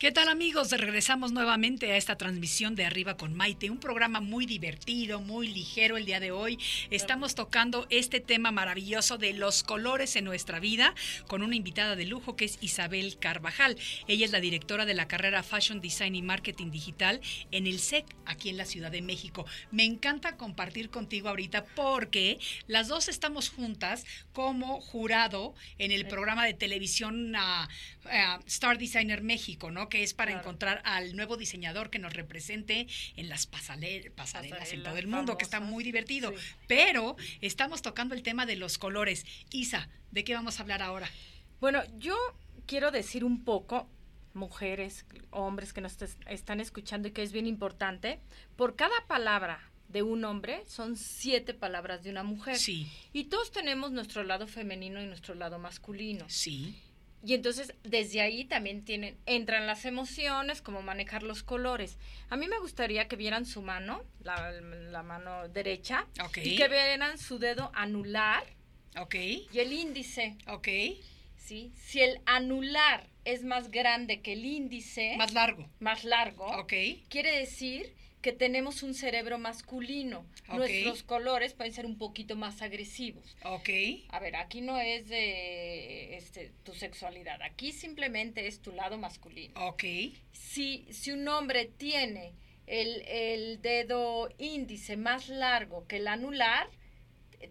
¿Qué 0.05 0.11
tal 0.11 0.29
amigos? 0.29 0.69
Regresamos 0.69 1.31
nuevamente 1.31 1.91
a 1.91 1.97
esta 1.97 2.15
transmisión 2.15 2.75
de 2.75 2.85
Arriba 2.85 3.17
con 3.17 3.33
Maite, 3.33 3.71
un 3.71 3.79
programa 3.79 4.19
muy 4.19 4.45
divertido, 4.45 5.19
muy 5.19 5.47
ligero 5.47 5.97
el 5.97 6.05
día 6.05 6.19
de 6.19 6.29
hoy. 6.29 6.59
Estamos 6.91 7.33
tocando 7.33 7.87
este 7.89 8.19
tema 8.19 8.51
maravilloso 8.51 9.17
de 9.17 9.33
los 9.33 9.63
colores 9.63 10.15
en 10.15 10.25
nuestra 10.25 10.59
vida 10.59 10.93
con 11.25 11.41
una 11.41 11.55
invitada 11.55 11.95
de 11.95 12.05
lujo 12.05 12.35
que 12.35 12.45
es 12.45 12.59
Isabel 12.61 13.17
Carvajal. 13.17 13.77
Ella 14.07 14.25
es 14.25 14.31
la 14.31 14.41
directora 14.41 14.85
de 14.85 14.93
la 14.93 15.07
carrera 15.07 15.41
Fashion 15.41 15.81
Design 15.81 16.13
y 16.13 16.21
Marketing 16.21 16.69
Digital 16.69 17.19
en 17.49 17.65
el 17.65 17.79
SEC 17.79 18.05
aquí 18.27 18.49
en 18.49 18.57
la 18.57 18.65
Ciudad 18.65 18.91
de 18.91 19.01
México. 19.01 19.47
Me 19.71 19.85
encanta 19.85 20.37
compartir 20.37 20.91
contigo 20.91 21.29
ahorita 21.29 21.65
porque 21.73 22.37
las 22.67 22.89
dos 22.89 23.07
estamos 23.07 23.49
juntas 23.49 24.05
como 24.33 24.81
jurado 24.81 25.55
en 25.79 25.91
el 25.91 26.05
programa 26.07 26.45
de 26.45 26.53
televisión 26.53 27.35
ah, 27.35 27.67
ah, 28.05 28.39
Star 28.45 28.77
Designer 28.77 29.23
México, 29.23 29.71
¿no? 29.71 29.89
Que 29.95 30.03
es 30.03 30.13
para 30.13 30.33
encontrar 30.33 30.81
al 30.83 31.15
nuevo 31.15 31.37
diseñador 31.37 31.89
que 31.89 31.99
nos 31.99 32.11
represente 32.13 32.85
en 33.15 33.29
las 33.29 33.47
pasarelas 33.47 34.73
en 34.73 34.83
todo 34.83 34.97
el 34.97 35.07
mundo, 35.07 35.37
que 35.37 35.45
está 35.45 35.61
muy 35.61 35.85
divertido. 35.85 36.31
Sí. 36.31 36.37
Pero 36.67 37.15
estamos 37.39 37.81
tocando 37.81 38.13
el 38.13 38.21
tema 38.21 38.45
de 38.45 38.57
los 38.57 38.77
colores. 38.77 39.25
Isa, 39.51 39.87
¿de 40.11 40.25
qué 40.25 40.33
vamos 40.33 40.59
a 40.59 40.63
hablar 40.63 40.81
ahora? 40.81 41.09
Bueno, 41.61 41.81
yo 41.97 42.17
quiero 42.65 42.91
decir 42.91 43.23
un 43.23 43.45
poco, 43.45 43.89
mujeres, 44.33 45.05
hombres 45.31 45.71
que 45.71 45.79
nos 45.79 46.01
est- 46.01 46.21
están 46.27 46.59
escuchando 46.59 47.07
y 47.07 47.11
que 47.11 47.23
es 47.23 47.31
bien 47.31 47.47
importante, 47.47 48.19
por 48.57 48.75
cada 48.75 49.07
palabra 49.07 49.71
de 49.87 50.01
un 50.03 50.25
hombre 50.25 50.61
son 50.67 50.97
siete 50.97 51.53
palabras 51.53 52.03
de 52.03 52.09
una 52.09 52.23
mujer. 52.23 52.57
Sí, 52.57 52.91
Y 53.13 53.25
todos 53.25 53.49
tenemos 53.53 53.93
nuestro 53.93 54.23
lado 54.25 54.45
femenino 54.45 55.01
y 55.01 55.05
nuestro 55.05 55.35
lado 55.35 55.57
masculino. 55.57 56.25
sí, 56.27 56.75
Y 57.25 57.33
entonces 57.33 57.73
desde 57.83 58.21
ahí 58.21 58.45
también 58.45 58.85
tienen, 58.85 59.17
entran 59.25 59.65
las 59.65 59.85
emociones, 59.85 60.61
como 60.61 60.83
manejar 60.83 61.23
los 61.23 61.41
colores. 61.41 61.97
A 62.29 62.37
mí 62.37 62.47
me 62.47 62.59
gustaría 62.59 63.07
que 63.07 63.15
vieran 63.15 63.45
su 63.47 63.63
mano, 63.63 64.03
la, 64.21 64.51
la 64.51 65.01
mano 65.01 65.47
derecha, 65.49 66.05
Ok. 66.23 66.37
y 66.43 66.55
que 66.55 66.67
vieran 66.67 67.17
su 67.17 67.39
dedo 67.39 67.71
anular 67.73 68.43
ok, 68.99 69.15
y 69.15 69.49
el 69.59 69.73
índice. 69.73 70.37
ok. 70.47 70.67
¿sí? 71.37 71.73
Si 71.75 71.99
el 72.01 72.19
anular 72.27 73.07
es 73.23 73.43
más 73.43 73.71
grande 73.71 74.21
que 74.21 74.33
el 74.33 74.45
índice, 74.45 75.15
Más 75.17 75.33
largo. 75.33 75.67
más 75.79 76.03
largo, 76.03 76.45
Ok, 76.59 76.73
quiere 77.09 77.31
decir 77.39 77.91
que 78.25 78.33
tenemos 78.33 78.81
un 78.81 78.95
cerebro 78.95 79.37
masculino. 79.37 80.25
Nuestros 80.51 81.03
colores 81.03 81.53
pueden 81.53 81.71
ser 81.71 81.85
un 81.85 81.99
poquito 81.99 82.35
más 82.35 82.63
agresivos. 82.63 83.37
ok, 83.43 83.69
A 84.09 84.19
ver, 84.19 84.35
aquí 84.35 84.61
no 84.61 84.79
es 84.79 85.07
de 85.07 86.17
este, 86.17 86.51
tu 86.63 86.73
sexualidad, 86.73 87.39
aquí 87.43 87.71
simplemente 87.71 88.47
es 88.47 88.63
tu 88.63 88.71
lado 88.71 88.97
masculino. 88.97 89.53
ok, 89.67 89.83
Si, 90.31 90.87
si 90.91 91.11
un 91.11 91.27
hombre 91.27 91.65
tiene 91.77 92.33
el, 92.65 93.03
el 93.07 93.61
dedo 93.61 94.29
índice 94.39 94.97
más 94.97 95.29
largo 95.29 95.85
que 95.85 95.97
el 95.97 96.07
anular, 96.07 96.67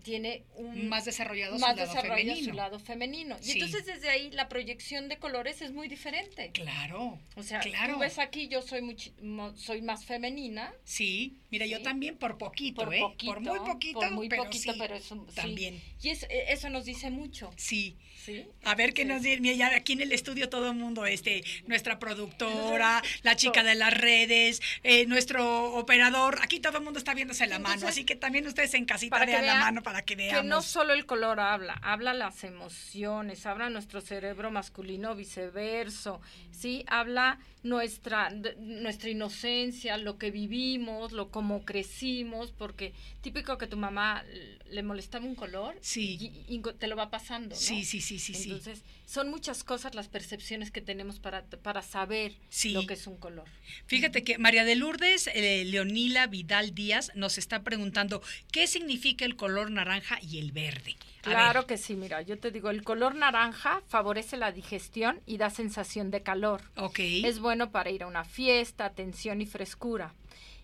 tiene 0.03 0.45
un 0.57 0.89
más 0.89 1.05
desarrollado 1.05 1.59
más 1.59 1.73
su 1.73 1.77
lado 1.77 1.89
desarrolla 1.95 2.17
femenino. 2.17 2.49
su 2.51 2.53
lado 2.57 2.79
femenino. 2.79 3.37
Y 3.41 3.45
Sí. 3.45 3.53
entonces 3.53 3.87
desde 3.87 4.09
ahí 4.09 4.31
la 4.31 4.49
proyección 4.49 5.09
de 5.09 5.19
colores 5.19 5.63
es 5.63 5.73
muy 5.73 5.89
diferente. 5.89 6.51
Claro, 6.53 7.19
O 7.37 7.43
sea, 7.43 7.61
claro. 7.61 7.95
tú 7.95 8.01
ves 8.01 8.19
aquí 8.19 8.49
yo 8.49 8.63
soy 8.63 8.83
mo- 9.23 9.57
soy 9.57 9.83
más 9.83 10.05
femenina. 10.05 10.73
Sí, 10.85 11.37
mira, 11.51 11.67
yo 11.67 11.83
también 11.83 12.17
por 12.17 12.39
poquito, 12.39 12.85
Por 12.85 12.95
¿eh? 12.95 13.01
poquito, 13.01 13.33
por 13.33 13.41
muy 13.41 13.59
poquito, 13.59 14.01
por 14.01 14.11
muy 14.13 14.29
pero 14.29 14.45
poquito, 14.45 14.73
sí, 14.73 14.79
pero 14.79 14.95
es 14.97 15.11
un- 15.11 15.27
sí. 15.29 15.35
también. 15.35 15.81
Y 16.03 16.09
eh, 16.11 16.19
eso 16.49 16.69
nos 16.71 16.85
dice 16.85 17.11
mucho. 17.11 17.51
Sí. 17.57 17.97
¿sí? 18.25 18.47
A 18.65 18.75
ver 18.75 18.95
qué 18.95 19.05
nos 19.05 19.21
dice, 19.23 19.39
mira, 19.41 19.75
aquí 19.77 19.93
en 19.93 20.01
el 20.01 20.11
estudio 20.13 20.49
todo 20.49 20.71
el 20.71 20.77
mundo, 20.77 21.05
este, 21.05 21.45
nuestra 21.67 21.99
productora, 21.99 23.03
la 23.23 23.37
chica 23.37 23.63
de 23.63 23.75
las 23.75 23.93
redes, 23.93 24.63
eh, 24.83 25.05
nuestro 25.07 25.75
operador, 25.75 26.39
aquí 26.43 26.59
todo 26.59 26.79
el 26.79 26.85
mundo 26.85 26.99
está 26.99 27.13
viéndose 27.13 27.47
la 27.47 27.59
mano, 27.59 27.87
así 27.87 28.05
que 28.05 28.17
también 28.17 28.47
ustedes 28.47 28.73
en 28.75 28.87
casita 28.87 29.19
vean 29.27 29.45
la 29.45 29.53
vean 29.55 29.61
mano 29.75 29.83
para 29.83 30.03
que 30.03 30.17
veamos. 30.17 30.43
Que 30.43 30.49
no 30.49 30.63
solo 30.63 30.93
el 30.95 31.07
color 31.07 31.41
habla, 31.41 31.75
habla 31.83 32.15
las 32.15 32.45
emociones, 32.45 33.45
habla 33.47 33.69
nuestro 33.71 34.01
cerebro 34.01 34.51
masculino 34.51 35.15
viceverso, 35.15 36.21
¿sí? 36.51 36.85
Habla 36.89 37.39
nuestra, 37.65 38.31
nuestra 38.59 39.11
inocencia, 39.11 39.97
lo 39.97 40.17
que 40.19 40.31
vivimos, 40.31 41.11
lo 41.13 41.31
cómo 41.31 41.65
crecimos, 41.65 42.53
porque 42.53 42.93
típico 43.23 43.59
que 43.59 43.67
tu 43.67 43.77
mamá 43.77 44.23
le 44.71 44.83
molestaba 44.83 45.25
un 45.25 45.35
color 45.35 45.77
Sí. 45.81 46.19
y, 46.49 46.55
y 46.55 46.63
te 46.79 46.87
lo 46.87 46.95
va 46.97 47.11
pasando, 47.11 47.55
¿no? 47.55 47.61
Sí, 47.61 47.85
sí, 47.85 48.01
sí, 48.01 48.19
sí, 48.19 48.35
sí. 48.35 48.45
Entonces, 48.51 48.83
son 49.07 49.31
muchas 49.31 49.65
cosas 49.65 49.95
las 49.95 50.09
percepciones 50.09 50.71
que 50.71 50.81
tenemos 50.81 51.19
para, 51.19 51.45
para 51.47 51.83
saber 51.83 52.35
Sí. 52.51 52.73
lo 52.73 52.87
que 52.87 52.95
es 52.95 53.07
un 53.07 53.17
color. 53.17 53.47
Fíjate 53.87 54.23
que 54.23 54.39
María 54.39 54.65
de 54.65 54.77
Lourdes 54.77 55.29
eh, 55.35 55.65
Leonila 55.65 56.27
Vidal 56.27 56.75
Díaz 56.75 57.13
nos 57.15 57.39
está 57.39 57.63
preguntando 57.63 58.23
qué 58.53 58.67
significa 58.67 59.25
el 59.25 59.37
color 59.37 59.71
naranja 59.71 60.19
y 60.23 60.39
el 60.39 60.53
verde. 60.53 60.97
A 61.21 61.31
Claro 61.31 61.61
ver, 61.61 61.69
que 61.69 61.79
sí, 61.79 61.95
mira, 61.97 62.21
yo 62.21 62.39
te 62.39 62.51
digo, 62.51 62.69
el 62.69 62.83
color 62.85 63.15
naranja 63.15 63.81
favorece 63.89 64.37
la 64.37 64.53
digestión 64.53 65.21
y 65.25 65.39
da 65.39 65.49
sensación 65.49 66.11
de 66.11 66.23
calor. 66.23 66.61
Ok. 66.77 66.99
Es 66.99 67.39
bueno 67.39 67.54
para 67.71 67.91
ir 67.91 68.03
a 68.03 68.07
una 68.07 68.25
fiesta, 68.25 68.85
atención 68.85 69.41
y 69.41 69.47
frescura. 69.47 70.15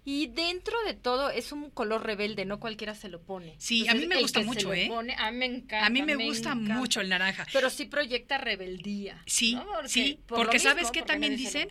Y 0.05 0.29
dentro 0.29 0.75
de 0.87 0.95
todo 0.95 1.31
es 1.31 1.53
un 1.53 1.71
color 1.71 2.05
rebelde, 2.05 2.45
no 2.45 2.59
cualquiera 2.59 2.95
se 2.95 3.09
lo 3.09 3.21
pone. 3.21 3.55
Sí, 3.59 3.87
a 3.89 3.95
mí 3.95 4.07
me 4.07 4.21
gusta 4.21 4.41
mucho, 4.41 4.73
¿eh? 4.73 4.87
pone, 4.89 5.15
a 5.19 5.31
mí 5.31 5.39
me 5.39 5.47
encanta. 5.47 5.87
a 5.87 5.91
mí 5.91 6.03
me, 6.03 6.17
gusta 6.17 6.53
encanta. 6.53 6.75
mucho 6.75 7.01
el 7.01 7.11
naranja. 7.11 7.47
Pero 7.53 7.69
sí 7.71 7.85
proyecta 7.85 8.39
rebeldía. 8.39 9.23
Sí, 9.27 9.55
¿no? 9.55 9.67
Porque- 9.67 9.89
sí, 9.89 10.19
por 10.27 10.39
porque 10.39 10.57
mismo, 10.57 10.71
sabes 10.71 10.91
que 10.91 11.01
porque 11.01 11.13
también 11.13 11.37
dicen 11.37 11.69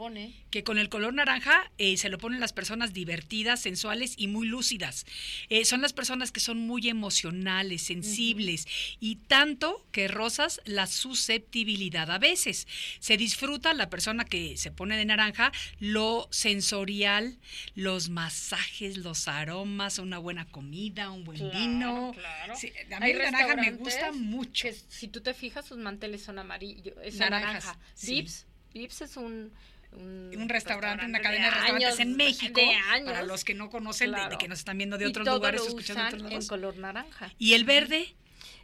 que 0.51 0.63
con 0.63 0.77
el 0.77 0.89
color 0.89 1.13
naranja 1.13 1.71
eh, 1.77 1.97
se 1.97 2.09
lo 2.09 2.17
ponen 2.17 2.39
las 2.39 2.53
personas 2.53 2.93
divertidas, 2.93 3.61
sensuales 3.61 4.13
y 4.17 4.27
muy 4.27 4.47
lúcidas. 4.47 5.05
Eh, 5.49 5.65
son 5.65 5.81
las 5.81 5.93
personas 5.93 6.31
que 6.31 6.39
son 6.39 6.59
muy 6.59 6.87
emocionales, 6.87 7.81
sensibles 7.81 8.67
y 8.99 9.15
tanto 9.15 9.85
que 9.91 10.07
rozas 10.07 10.61
la 10.65 10.87
susceptibilidad 10.87 12.11
a 12.11 12.19
veces. 12.19 12.67
Se 12.99 13.17
disfruta 13.17 13.73
la 13.73 13.89
persona 13.89 14.25
que 14.25 14.57
se 14.57 14.71
pone 14.71 14.97
de 14.97 15.05
naranja 15.05 15.51
lo 15.79 16.27
sensorial, 16.31 17.37
los 17.75 18.09
masajes, 18.29 18.97
los 18.97 19.27
aromas, 19.27 19.97
una 19.97 20.19
buena 20.19 20.45
comida, 20.45 21.09
un 21.09 21.23
buen 21.23 21.39
Claro, 21.39 21.57
vino. 21.59 22.11
claro. 22.13 22.55
Sí, 22.55 22.71
a 22.95 22.99
mí 22.99 23.05
Hay 23.07 23.13
naranja 23.13 23.55
me 23.55 23.71
gusta 23.71 24.11
mucho. 24.11 24.67
que 24.67 24.73
si 24.87 25.07
tú 25.07 25.21
te 25.21 25.33
fijas, 25.33 25.65
sus 25.65 25.79
manteles 25.79 26.21
son 26.23 26.37
amarillos, 26.37 26.93
es 27.03 27.15
Naranjas, 27.15 27.65
naranja. 27.65 27.79
sí. 27.95 28.21
Vips, 28.21 28.45
Vips 28.73 29.01
es 29.01 29.17
un 29.17 29.51
un, 29.91 30.31
un 30.37 30.49
restaurante, 30.49 31.03
una 31.03 31.17
de 31.17 31.23
cadena 31.23 31.45
de 31.45 31.49
restaurantes 31.49 31.87
años, 31.87 31.99
en 31.99 32.15
México, 32.15 32.61
de 32.61 32.75
años. 32.75 33.07
para 33.07 33.23
los 33.23 33.43
que 33.43 33.55
no 33.55 33.71
conocen, 33.71 34.11
de- 34.11 34.17
de, 34.17 34.21
Claro. 34.21 34.37
que 34.37 34.47
nos 34.47 34.59
están 34.59 34.77
viendo 34.77 34.99
de 34.99 35.05
Y 35.05 35.07
otros 35.07 35.25
todo 35.25 35.35
lugares, 35.37 35.61
lo 35.61 35.67
escuchando 35.69 36.01
de 36.03 36.07
usan 36.09 36.13
otros 36.19 36.27
en 36.27 36.29
lados. 36.29 36.47
color 36.47 36.77
naranja. 36.77 37.33
¿Y 37.39 37.53
el 37.53 37.63
verde? 37.63 38.15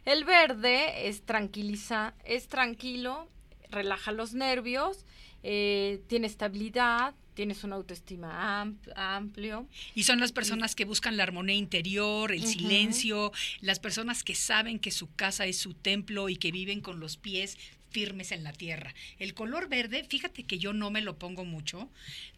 El 0.04 0.24
verde 0.24 1.08
es 1.08 1.22
tranquiliza, 1.26 2.14
es 2.24 2.46
tranquilo, 2.46 3.28
relaja 3.70 4.12
los 4.12 4.34
nervios, 4.34 5.04
eh, 5.42 6.00
tiene 6.06 6.28
estabilidad, 6.28 7.12
tienes 7.36 7.62
una 7.62 7.76
autoestima 7.76 8.60
am- 8.62 8.78
amplio. 8.96 9.68
Y 9.94 10.02
son 10.02 10.18
las 10.18 10.32
personas 10.32 10.74
que 10.74 10.84
buscan 10.86 11.16
la 11.16 11.22
armonía 11.22 11.54
interior, 11.54 12.32
el 12.32 12.44
silencio, 12.44 13.30
las 13.60 13.78
personas 13.78 14.24
que 14.24 14.34
saben 14.34 14.80
que 14.80 14.90
su 14.90 15.14
casa 15.14 15.46
es 15.46 15.58
su 15.58 15.74
templo 15.74 16.28
y 16.28 16.36
que 16.36 16.50
viven 16.50 16.80
con 16.80 16.98
los 16.98 17.16
pies 17.18 17.56
firmes 17.90 18.32
en 18.32 18.42
la 18.42 18.52
tierra. 18.52 18.94
El 19.18 19.34
color 19.34 19.68
verde, 19.68 20.04
fíjate 20.04 20.42
que 20.44 20.58
yo 20.58 20.72
no 20.72 20.90
me 20.90 21.02
lo 21.02 21.18
pongo 21.18 21.44
mucho, 21.44 21.88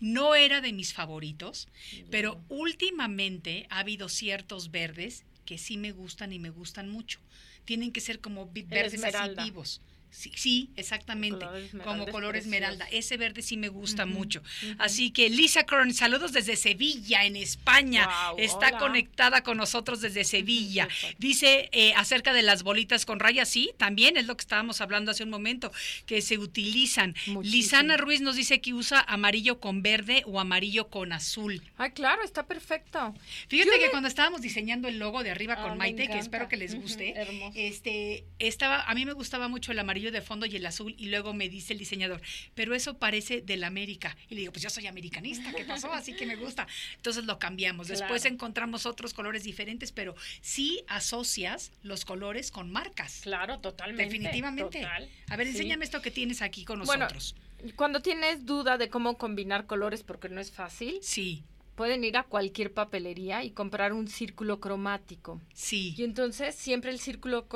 no 0.01 0.34
era 0.34 0.61
de 0.61 0.72
mis 0.72 0.92
favoritos, 0.92 1.68
pero 2.11 2.40
últimamente 2.49 3.66
ha 3.70 3.78
habido 3.80 4.09
ciertos 4.09 4.70
verdes 4.70 5.24
que 5.46 5.59
sí 5.59 5.76
me 5.78 5.92
gustan 5.92 6.32
y 6.32 6.38
me 6.38 6.51
gustan 6.51 6.88
mucho. 6.90 7.20
Tienen 7.64 7.92
que 7.92 8.01
ser 8.01 8.20
como 8.20 8.51
verdes 8.53 9.03
así 9.05 9.16
vivos. 9.44 9.80
Sí, 10.11 10.32
sí, 10.34 10.70
exactamente. 10.76 11.44
color 11.44 11.84
Como 11.84 12.06
color 12.06 12.36
esmeralda. 12.36 12.86
Ese 12.90 13.16
verde 13.16 13.42
sí 13.42 13.56
me 13.56 13.68
gusta 13.68 14.06
mucho. 14.06 14.42
Así 14.78 15.11
que 15.11 15.28
Lisa 15.28 15.64
Kern, 15.64 15.92
saludos 15.92 16.32
desde 16.32 16.56
Sevilla, 16.56 17.24
en 17.24 17.36
España. 17.36 18.09
Está 18.36 18.68
hola. 18.68 18.78
conectada 18.78 19.42
con 19.42 19.56
nosotros 19.56 20.00
desde 20.00 20.24
Sevilla. 20.24 20.88
Dice 21.18 21.68
eh, 21.72 21.92
acerca 21.96 22.32
de 22.32 22.42
las 22.42 22.62
bolitas 22.62 23.04
con 23.04 23.20
rayas, 23.20 23.48
sí, 23.48 23.72
también 23.76 24.16
es 24.16 24.26
lo 24.26 24.36
que 24.36 24.42
estábamos 24.42 24.80
hablando 24.80 25.11
hace 25.11 25.24
un 25.24 25.30
momento, 25.30 25.72
que 26.06 26.22
se 26.22 26.38
utilizan. 26.38 27.11
Muchísimo. 27.26 27.42
Lisana 27.42 27.96
Ruiz 27.96 28.20
nos 28.20 28.36
dice 28.36 28.61
que 28.61 28.74
usa 28.74 29.00
amarillo 29.00 29.61
con 29.61 29.82
verde 29.82 30.22
o 30.26 30.40
amarillo 30.40 30.88
con 30.88 31.12
azul. 31.12 31.62
Ay, 31.76 31.90
claro, 31.90 32.22
está 32.22 32.46
perfecto. 32.46 33.14
Fíjate 33.48 33.70
Yo 33.70 33.84
que 33.84 33.90
cuando 33.90 34.09
estábamos 34.09 34.40
diseñando 34.40 34.88
el 34.88 34.98
logo 34.98 35.22
de 35.22 35.30
arriba 35.30 35.48
Ah, 35.59 35.62
con 35.62 35.78
Maite, 35.78 36.09
que 36.09 36.18
espero 36.18 36.48
que 36.48 36.56
les 36.56 36.74
guste, 36.74 37.14
este, 37.54 38.24
estaba, 38.38 38.82
a 38.82 38.94
mí 38.94 39.04
me 39.04 39.12
gustaba 39.12 39.48
mucho 39.48 39.72
el 39.72 39.78
amarillo 39.78 39.97
de 40.11 40.22
fondo 40.22 40.46
y 40.46 40.57
el 40.57 40.64
azul, 40.66 40.94
y 40.99 41.07
luego 41.09 41.34
me 41.34 41.49
dice 41.49 41.72
el 41.72 41.78
diseñador, 41.78 42.20
pero 42.55 42.74
eso 42.74 42.99
parece 42.99 43.40
del 43.42 43.64
América. 43.64 44.16
Y 44.30 44.34
le 44.34 44.40
digo, 44.42 44.53
pues 44.53 44.62
yo 44.62 44.70
soy 44.70 44.86
americanista, 44.86 45.53
¿qué 45.53 45.64
pasó? 45.64 45.92
Así 45.92 46.14
que 46.14 46.26
me 46.26 46.36
gusta. 46.36 46.66
Entonces 46.96 47.24
lo 47.24 47.38
cambiamos. 47.38 47.88
Después 47.88 48.24
encontramos 48.24 48.86
otros 48.86 49.12
colores 49.14 49.44
diferentes, 49.44 49.92
pero 49.92 50.14
sí 50.40 50.82
asocias 50.88 51.72
los 51.82 52.05
colores 52.05 52.51
con 52.51 52.70
marcas. 52.70 53.20
Claro, 53.22 53.59
totalmente. 53.61 54.05
Definitivamente. 54.05 54.80
total. 54.80 55.09
A 55.28 55.36
ver, 55.36 55.46
Sí. 55.49 55.53
enséñame 55.53 55.84
esto 55.84 56.01
que 56.03 56.11
tienes 56.11 56.42
aquí 56.42 56.64
con 56.64 56.80
Bueno, 56.84 57.05
nosotros. 57.05 57.34
Cuando 57.76 58.01
tienes 58.01 58.46
duda 58.46 58.78
de 58.78 58.88
cómo 58.88 59.18
combinar 59.18 59.66
colores, 59.66 60.03
porque 60.03 60.28
no 60.28 60.40
es 60.40 60.53
fácil, 60.53 60.99
sí, 61.03 61.42
pueden 61.79 62.03
ir 62.03 62.16
a 62.16 62.24
cualquier 62.24 62.74
papelería 62.74 63.45
y 63.45 63.53
comprar 63.53 63.93
un 63.93 64.09
círculo 64.09 64.59
cromático. 64.59 65.41
sí, 65.55 65.95
Y 65.97 66.03
entonces 66.03 66.57
siempre 66.57 66.91
el 66.91 66.99
círculo 66.99 67.47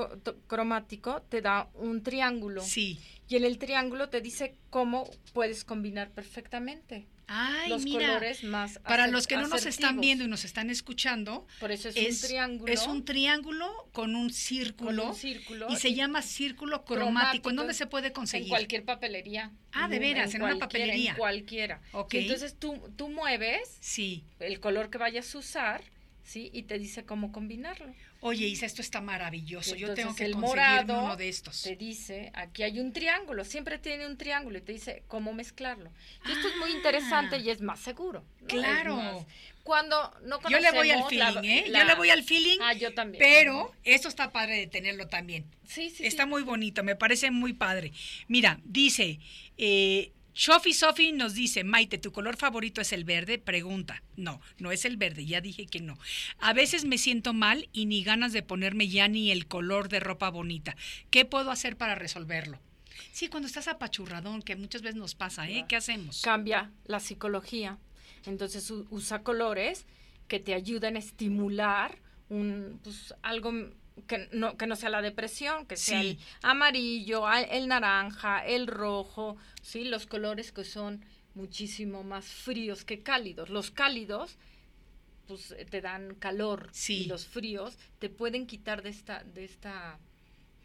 cromático 0.46 1.22
te 1.28 1.40
da 1.42 1.68
un 1.74 2.04
triángulo. 2.04 2.62
sí. 2.62 3.00
Y 3.28 3.34
en 3.36 3.44
el 3.44 3.58
triángulo 3.58 4.10
te 4.10 4.20
dice 4.20 4.54
cómo 4.70 5.08
puedes 5.32 5.64
combinar 5.64 6.12
perfectamente 6.12 7.08
Ay, 7.26 7.70
los 7.70 7.84
mira. 7.84 8.06
colores 8.08 8.44
más 8.44 8.78
Para 8.80 9.06
los 9.06 9.26
que 9.26 9.36
no 9.36 9.48
nos 9.48 9.64
están 9.66 10.00
viendo 10.00 10.24
y 10.24 10.28
nos 10.28 10.44
están 10.44 10.70
escuchando, 10.70 11.46
Por 11.60 11.70
eso 11.72 11.88
es, 11.88 11.96
es, 11.96 12.22
un 12.22 12.28
triángulo. 12.28 12.72
es 12.72 12.86
un 12.86 13.04
triángulo 13.04 13.88
con 13.92 14.14
un 14.16 14.30
círculo, 14.32 15.02
Con 15.02 15.10
un 15.12 15.16
círculo 15.16 15.66
y 15.70 15.76
se 15.76 15.94
llama 15.94 16.20
círculo 16.22 16.84
cromático. 16.84 17.50
¿En 17.50 17.56
dónde 17.56 17.74
se 17.74 17.86
puede 17.86 18.08
En 18.08 18.12
conseguir? 18.12 18.48
cualquier 18.48 18.84
papelería. 18.84 19.52
Ah, 19.72 19.88
de 19.88 19.98
veras, 19.98 20.34
en 20.34 20.42
una 20.42 20.56
papelería. 20.58 21.12
En 21.12 21.16
cualquiera. 21.16 21.80
Ok. 21.92 22.14
Y 22.14 22.18
entonces 22.18 22.56
tú, 22.58 22.92
tú 22.96 23.08
mueves 23.08 23.76
Sí. 23.80 24.24
el 24.40 24.60
color 24.60 24.90
que 24.90 24.98
vayas 24.98 25.34
a 25.34 25.38
usar, 25.38 25.82
¿sí? 26.24 26.50
Y 26.52 26.64
te 26.64 26.78
dice 26.78 27.04
cómo 27.04 27.32
combinarlo. 27.32 27.94
Oye, 28.24 28.46
Isa, 28.46 28.66
esto 28.66 28.82
está 28.82 29.00
maravilloso. 29.00 29.74
Yo 29.74 29.94
tengo 29.94 30.14
que 30.14 30.24
el 30.24 30.36
morado 30.36 31.02
uno 31.02 31.16
de 31.16 31.28
estos. 31.28 31.62
Te 31.62 31.74
dice, 31.74 32.30
aquí 32.34 32.62
hay 32.62 32.78
un 32.78 32.92
triángulo, 32.92 33.44
siempre 33.44 33.78
tiene 33.80 34.06
un 34.06 34.16
triángulo 34.16 34.58
y 34.58 34.60
te 34.60 34.72
dice 34.72 35.02
cómo 35.08 35.32
mezclarlo. 35.32 35.90
Y 36.28 36.30
esto 36.30 36.46
es 36.46 36.56
muy 36.56 36.70
Ah. 36.70 36.76
interesante 36.76 37.38
y 37.38 37.50
es 37.50 37.60
más 37.60 37.80
seguro. 37.80 38.24
Claro. 38.46 38.96
más- 38.96 39.26
cuando 39.64 40.12
no 40.24 40.40
Yo 40.48 40.58
le 40.60 40.70
voy 40.72 40.90
al 40.90 41.00
la- 41.00 41.06
feeling, 41.08 41.44
¿eh? 41.48 41.64
Yo 41.66 41.84
le 41.84 41.94
voy 41.96 42.10
al 42.10 42.22
feeling, 42.22 42.58
Ah, 42.60 42.72
yo 42.74 42.94
también. 42.94 43.20
pero 43.20 43.72
esto 43.84 44.08
está 44.08 44.30
padre 44.32 44.56
de 44.56 44.66
tenerlo 44.68 45.06
también. 45.08 45.44
Sí, 45.66 45.90
sí, 45.90 46.04
Está 46.06 46.24
sí. 46.24 46.28
muy 46.28 46.42
bonito, 46.42 46.82
me 46.84 46.94
parece 46.96 47.30
muy 47.32 47.52
padre. 47.52 47.92
Mira, 48.28 48.60
dice, 48.64 49.18
eh, 49.58 50.12
Shofi 50.34 50.72
Sofi 50.72 51.12
nos 51.12 51.34
dice, 51.34 51.62
Maite, 51.62 51.98
¿tu 51.98 52.10
color 52.10 52.36
favorito 52.36 52.80
es 52.80 52.92
el 52.92 53.04
verde? 53.04 53.38
Pregunta. 53.38 54.02
No, 54.16 54.40
no 54.58 54.72
es 54.72 54.84
el 54.84 54.96
verde, 54.96 55.26
ya 55.26 55.40
dije 55.40 55.66
que 55.66 55.80
no. 55.80 55.98
A 56.38 56.52
veces 56.52 56.84
me 56.84 56.98
siento 56.98 57.34
mal 57.34 57.68
y 57.72 57.86
ni 57.86 58.02
ganas 58.02 58.32
de 58.32 58.42
ponerme 58.42 58.88
ya 58.88 59.08
ni 59.08 59.30
el 59.30 59.46
color 59.46 59.88
de 59.88 60.00
ropa 60.00 60.30
bonita. 60.30 60.76
¿Qué 61.10 61.24
puedo 61.24 61.50
hacer 61.50 61.76
para 61.76 61.94
resolverlo? 61.94 62.58
Sí, 63.12 63.28
cuando 63.28 63.46
estás 63.46 63.68
apachurradón, 63.68 64.42
que 64.42 64.56
muchas 64.56 64.82
veces 64.82 64.96
nos 64.96 65.14
pasa, 65.14 65.48
¿eh? 65.48 65.66
¿Qué 65.68 65.76
hacemos? 65.76 66.22
Cambia 66.22 66.70
la 66.84 67.00
psicología. 67.00 67.78
Entonces 68.24 68.70
usa 68.70 69.22
colores 69.22 69.86
que 70.28 70.40
te 70.40 70.54
ayuden 70.54 70.96
a 70.96 70.98
estimular 70.98 71.98
un, 72.28 72.80
pues, 72.82 73.14
algo 73.22 73.52
que 74.06 74.28
no, 74.32 74.56
que 74.56 74.66
no 74.66 74.76
sea 74.76 74.88
la 74.90 75.02
depresión, 75.02 75.66
que 75.66 75.76
sea 75.76 76.00
Sí. 76.00 76.08
el 76.10 76.18
amarillo, 76.42 77.24
el 77.32 77.68
naranja, 77.68 78.44
el 78.46 78.66
rojo, 78.66 79.36
¿sí? 79.62 79.84
Los 79.84 80.06
colores 80.06 80.52
que 80.52 80.64
son 80.64 81.04
muchísimo 81.34 82.02
más 82.02 82.24
fríos 82.26 82.84
que 82.84 83.02
cálidos. 83.02 83.48
Los 83.50 83.70
cálidos 83.70 84.36
pues 85.28 85.52
eh, 85.52 85.64
te 85.64 85.80
dan 85.80 86.14
calor 86.16 86.68
Sí. 86.72 87.02
y 87.02 87.04
los 87.06 87.26
fríos 87.26 87.78
te 87.98 88.08
pueden 88.10 88.46
quitar 88.46 88.82
de 88.82 88.90
esta 88.90 89.22
de 89.24 89.44
esta 89.44 89.98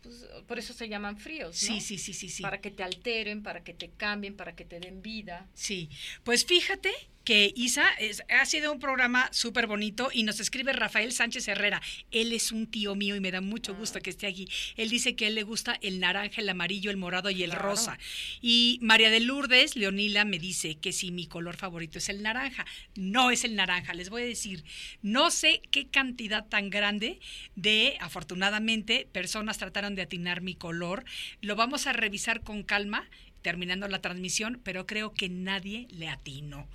pues, 0.04 0.26
por 0.48 0.58
eso 0.60 0.74
se 0.74 0.88
llaman 0.90 1.18
fríos, 1.18 1.62
¿no? 1.64 1.68
Sí, 1.76 1.82
sí, 1.82 1.98
sí, 1.98 2.14
sí, 2.14 2.30
sí. 2.30 2.42
Para 2.42 2.60
que 2.62 2.72
te 2.72 2.84
alteren, 2.84 3.44
para 3.44 3.64
que 3.64 3.74
te 3.74 3.90
cambien, 3.90 4.36
para 4.36 4.56
que 4.56 4.64
te 4.66 4.80
den 4.80 5.02
vida. 5.02 5.48
Sí, 5.54 5.90
pues 6.24 6.46
fíjate 6.46 6.92
que 7.28 7.52
Isa 7.58 7.90
es- 8.00 8.24
ha 8.30 8.46
sido 8.46 8.72
un 8.72 8.80
programa 8.80 9.28
súper 9.34 9.68
bonito 9.68 10.10
y 10.14 10.24
nos 10.24 10.40
escribe 10.40 10.72
Rafael 10.72 11.12
Sánchez 11.12 11.50
Herrera. 11.50 11.82
Él 12.10 12.32
es 12.32 12.54
un 12.54 12.68
tío 12.68 12.96
mío 12.96 13.18
y 13.18 13.20
me 13.20 13.32
da 13.32 13.42
mucho 13.42 13.76
gusto 13.76 14.00
que 14.00 14.10
esté 14.12 14.28
aquí. 14.28 14.48
Él 14.78 14.90
dice 14.90 15.18
que 15.18 15.26
a 15.26 15.28
él 15.28 15.36
le 15.36 15.44
gusta 15.44 15.78
el 15.82 16.00
naranja, 16.00 16.40
el 16.40 16.48
amarillo, 16.48 16.90
el 16.90 16.96
morado 16.96 17.30
y 17.30 17.44
el 17.44 17.50
Claro. 17.50 17.66
rosa. 17.66 18.00
Y 18.42 18.80
María 18.82 19.10
de 19.10 19.20
Lourdes, 19.20 19.76
Leonila, 19.76 20.24
me 20.24 20.40
dice 20.40 20.76
que 20.76 20.94
si 20.94 21.12
mi 21.12 21.28
color 21.28 21.58
favorito 21.58 21.98
es 21.98 22.08
el 22.08 22.24
naranja. 22.24 22.66
No 22.96 23.30
es 23.30 23.44
el 23.44 23.56
naranja, 23.56 23.94
les 23.94 24.10
voy 24.10 24.22
a 24.22 24.26
decir. 24.26 24.64
No 25.02 25.30
sé 25.30 25.62
qué 25.70 25.90
cantidad 25.90 26.48
tan 26.48 26.70
grande 26.70 27.20
de, 27.58 27.98
afortunadamente, 28.00 29.06
personas 29.12 29.58
trataron 29.58 29.96
de 29.96 30.04
atinar 30.04 30.40
mi 30.40 30.56
color. 30.56 31.04
Lo 31.42 31.58
vamos 31.58 31.88
a 31.88 31.92
revisar 31.94 32.40
con 32.42 32.64
calma 32.64 33.10
terminando 33.42 33.88
la 33.88 34.02
transmisión, 34.02 34.60
pero 34.64 34.86
creo 34.86 35.14
que 35.14 35.30
nadie 35.30 35.88
le 35.92 36.10
atinó. 36.10 36.68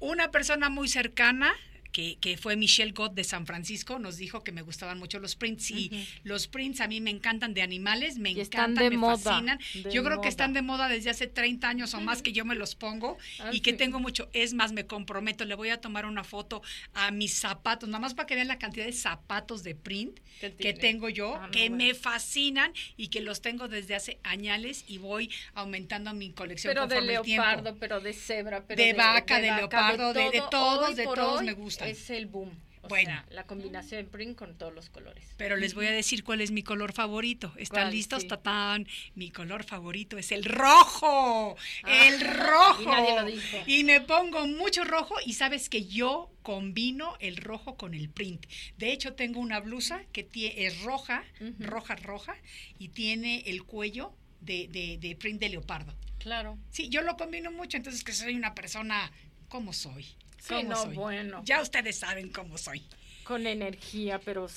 Una 0.00 0.30
persona 0.30 0.68
muy 0.68 0.88
cercana 0.88 1.52
que, 1.98 2.16
que, 2.20 2.36
fue 2.36 2.54
Michelle 2.54 2.92
Gott 2.92 3.14
de 3.14 3.24
San 3.24 3.44
Francisco, 3.44 3.98
nos 3.98 4.18
dijo 4.18 4.44
que 4.44 4.52
me 4.52 4.62
gustaban 4.62 5.00
mucho 5.00 5.18
los 5.18 5.34
prints 5.34 5.72
y 5.72 6.06
los 6.22 6.46
prints 6.46 6.80
a 6.80 6.86
mí 6.86 7.00
me 7.00 7.10
encantan 7.10 7.54
de 7.54 7.62
animales, 7.62 8.18
me 8.18 8.30
encantan, 8.30 8.88
me 8.88 9.16
fascinan. 9.16 9.58
Yo 9.90 10.04
creo 10.04 10.20
que 10.20 10.28
están 10.28 10.52
de 10.52 10.62
moda 10.62 10.88
desde 10.88 11.10
hace 11.10 11.26
30 11.26 11.68
años 11.68 11.94
o 11.94 12.00
más 12.00 12.22
que 12.22 12.32
yo 12.32 12.44
me 12.44 12.54
los 12.54 12.76
pongo 12.76 13.18
ah, 13.40 13.50
y 13.52 13.62
que 13.62 13.72
tengo 13.72 13.98
mucho. 13.98 14.30
Es 14.32 14.54
más, 14.54 14.70
me 14.70 14.86
comprometo, 14.86 15.44
le 15.44 15.56
voy 15.56 15.70
a 15.70 15.80
tomar 15.80 16.06
una 16.06 16.22
foto 16.22 16.62
a 16.94 17.10
mis 17.10 17.34
zapatos, 17.34 17.88
nada 17.88 17.98
más 17.98 18.14
para 18.14 18.26
que 18.28 18.36
vean 18.36 18.46
la 18.46 18.60
cantidad 18.60 18.86
de 18.86 18.92
zapatos 18.92 19.64
de 19.64 19.74
print 19.74 20.20
que 20.56 20.74
tengo 20.74 21.08
yo, 21.08 21.34
ah, 21.34 21.48
que 21.50 21.68
me 21.68 21.94
fascinan 21.94 22.72
y 22.96 23.08
que 23.08 23.22
los 23.22 23.40
tengo 23.40 23.66
desde 23.66 23.96
hace 23.96 24.20
añales 24.22 24.84
y 24.86 24.98
voy 24.98 25.32
aumentando 25.54 26.14
mi 26.14 26.30
colección. 26.30 26.72
Pero 26.72 26.86
de 26.86 27.00
leopardo, 27.00 27.76
pero 27.80 27.98
de 27.98 28.12
cebra, 28.12 28.64
pero 28.64 28.80
de, 28.80 28.92
vaca, 28.92 29.40
de, 29.40 29.50
leopardo, 29.50 30.12
de, 30.12 30.30
de, 30.30 30.42
todos, 30.48 30.94
de 30.94 31.02
todos 31.02 31.42
me 31.42 31.54
gusta. 31.54 31.87
Es 31.90 32.10
el 32.10 32.26
boom. 32.26 32.50
O 32.82 32.88
bueno, 32.88 33.10
sea, 33.10 33.26
la 33.30 33.44
combinación 33.44 34.04
de 34.04 34.08
print 34.08 34.36
con 34.36 34.56
todos 34.56 34.72
los 34.72 34.88
colores. 34.88 35.34
Pero 35.36 35.56
les 35.56 35.74
voy 35.74 35.86
a 35.86 35.90
decir 35.90 36.22
cuál 36.22 36.40
es 36.40 36.52
mi 36.52 36.62
color 36.62 36.92
favorito. 36.92 37.52
¿Están 37.56 37.90
listos? 37.90 38.28
Tatán. 38.28 38.86
Mi 39.14 39.30
color 39.30 39.64
favorito 39.64 40.16
es 40.16 40.30
el 40.30 40.44
rojo. 40.44 41.56
Ah, 41.82 42.06
el 42.06 42.20
rojo. 42.20 42.82
Y 42.82 42.86
nadie 42.86 43.20
lo 43.20 43.24
dijo. 43.26 43.56
Y 43.66 43.84
me 43.84 44.00
pongo 44.00 44.46
mucho 44.46 44.84
rojo 44.84 45.16
y 45.26 45.34
sabes 45.34 45.68
que 45.68 45.86
yo 45.86 46.30
combino 46.42 47.16
el 47.18 47.36
rojo 47.36 47.76
con 47.76 47.94
el 47.94 48.10
print. 48.10 48.46
De 48.76 48.92
hecho, 48.92 49.14
tengo 49.14 49.40
una 49.40 49.58
blusa 49.60 50.04
que 50.12 50.28
es 50.32 50.82
roja, 50.82 51.24
roja, 51.58 51.96
roja, 51.96 52.36
y 52.78 52.88
tiene 52.88 53.42
el 53.46 53.64
cuello 53.64 54.14
de, 54.40 54.68
de, 54.68 54.98
de 54.98 55.16
print 55.16 55.40
de 55.40 55.48
leopardo. 55.48 55.94
Claro. 56.18 56.58
Sí, 56.70 56.88
yo 56.88 57.02
lo 57.02 57.16
combino 57.16 57.50
mucho, 57.50 57.76
entonces 57.76 58.04
que 58.04 58.12
soy 58.12 58.34
una 58.34 58.54
persona 58.54 59.10
como 59.48 59.72
soy. 59.72 60.06
Sí, 60.38 60.62
no, 60.62 60.86
bueno. 60.86 61.42
Ya 61.44 61.60
ustedes 61.60 61.98
saben 61.98 62.30
cómo 62.30 62.58
soy. 62.58 62.82
Con 63.24 63.46
energía, 63.46 64.20
pero 64.24 64.48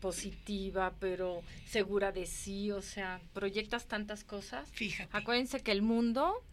positiva, 0.00 0.92
pero 1.00 1.42
segura 1.66 2.12
de 2.12 2.26
sí, 2.26 2.70
o 2.70 2.82
sea, 2.82 3.20
proyectas 3.32 3.86
tantas 3.86 4.24
cosas. 4.24 4.68
Fíjate. 4.72 5.16
Acuérdense 5.16 5.60
que 5.60 5.72
el 5.72 5.82
mundo 5.82 6.44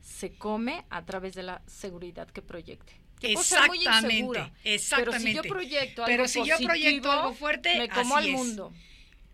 se 0.00 0.30
come 0.30 0.84
a 0.90 1.04
través 1.04 1.34
de 1.34 1.42
la 1.42 1.62
seguridad 1.66 2.28
que 2.28 2.42
proyecte. 2.42 2.92
Exactamente, 3.20 4.52
exactamente. 4.64 5.02
Pero 5.04 5.18
si 5.18 5.34
yo 5.34 5.42
proyecto 5.42 6.04
algo, 6.04 6.16
pero 6.16 6.28
si 6.28 6.44
yo 6.44 6.56
proyecto 6.58 7.10
algo 7.10 7.34
fuerte, 7.34 7.78
me 7.78 7.88
como 7.88 8.16
al 8.16 8.28
mundo. 8.30 8.72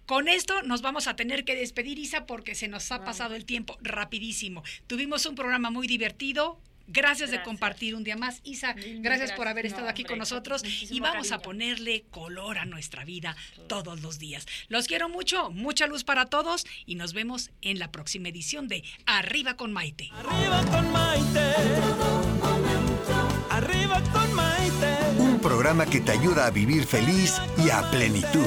Con 0.07 0.29
esto 0.29 0.63
nos 0.63 0.81
vamos 0.81 1.07
a 1.07 1.17
tener 1.17 1.45
que 1.45 1.55
despedir, 1.55 1.99
Isa, 1.99 2.25
porque 2.25 2.55
se 2.55 2.69
nos 2.69 2.91
ha 2.93 3.05
pasado 3.05 3.35
el 3.35 3.45
tiempo 3.45 3.77
rapidísimo. 3.83 4.63
Tuvimos 4.87 5.27
un 5.27 5.35
programa 5.35 5.71
muy 5.71 5.87
divertido, 5.87 6.59
Gracias, 6.89 7.31
de 7.31 7.43
compartir 7.43 7.95
un 7.95 8.03
día 8.03 8.17
más. 8.17 8.41
Isa, 8.45 8.75
gracias, 9.01 9.33
por 9.33 9.47
haber 9.47 9.67
estado 9.67 9.89
aquí 9.89 10.05
con 10.05 10.19
nosotros 10.19 10.63
y 10.91 11.01
vamos 11.01 11.33
a 11.33 11.41
ponerle 11.41 12.05
color 12.11 12.59
a 12.59 12.65
nuestra 12.65 13.05
vida 13.05 13.37
todos 13.69 14.01
los 14.01 14.19
días. 14.19 14.47
Los 14.69 14.87
quiero 14.87 15.09
mucho, 15.09 15.51
mucha 15.51 15.87
luz 15.87 16.05
para 16.05 16.27
todos 16.27 16.67
y 16.87 16.95
nos 16.95 17.13
vemos 17.13 17.51
en 17.61 17.79
la 17.79 17.93
próxima 17.93 18.29
edición 18.29 18.69
de 18.69 18.83
Arriba 19.07 19.57
con 19.57 19.73
Maite. 19.73 20.11
Arriba 20.15 20.65
con 20.71 20.93
Maite. 20.93 21.55
Arriba 23.51 24.03
con 24.13 24.35
Maite. 24.35 24.97
Un 25.19 25.41
programa 25.41 25.85
que 25.85 26.01
te 26.01 26.13
ayuda 26.13 26.47
a 26.47 26.51
vivir 26.51 26.87
feliz 26.87 27.37
y 27.59 27.71
a 27.71 27.83
plenitud. 27.91 28.47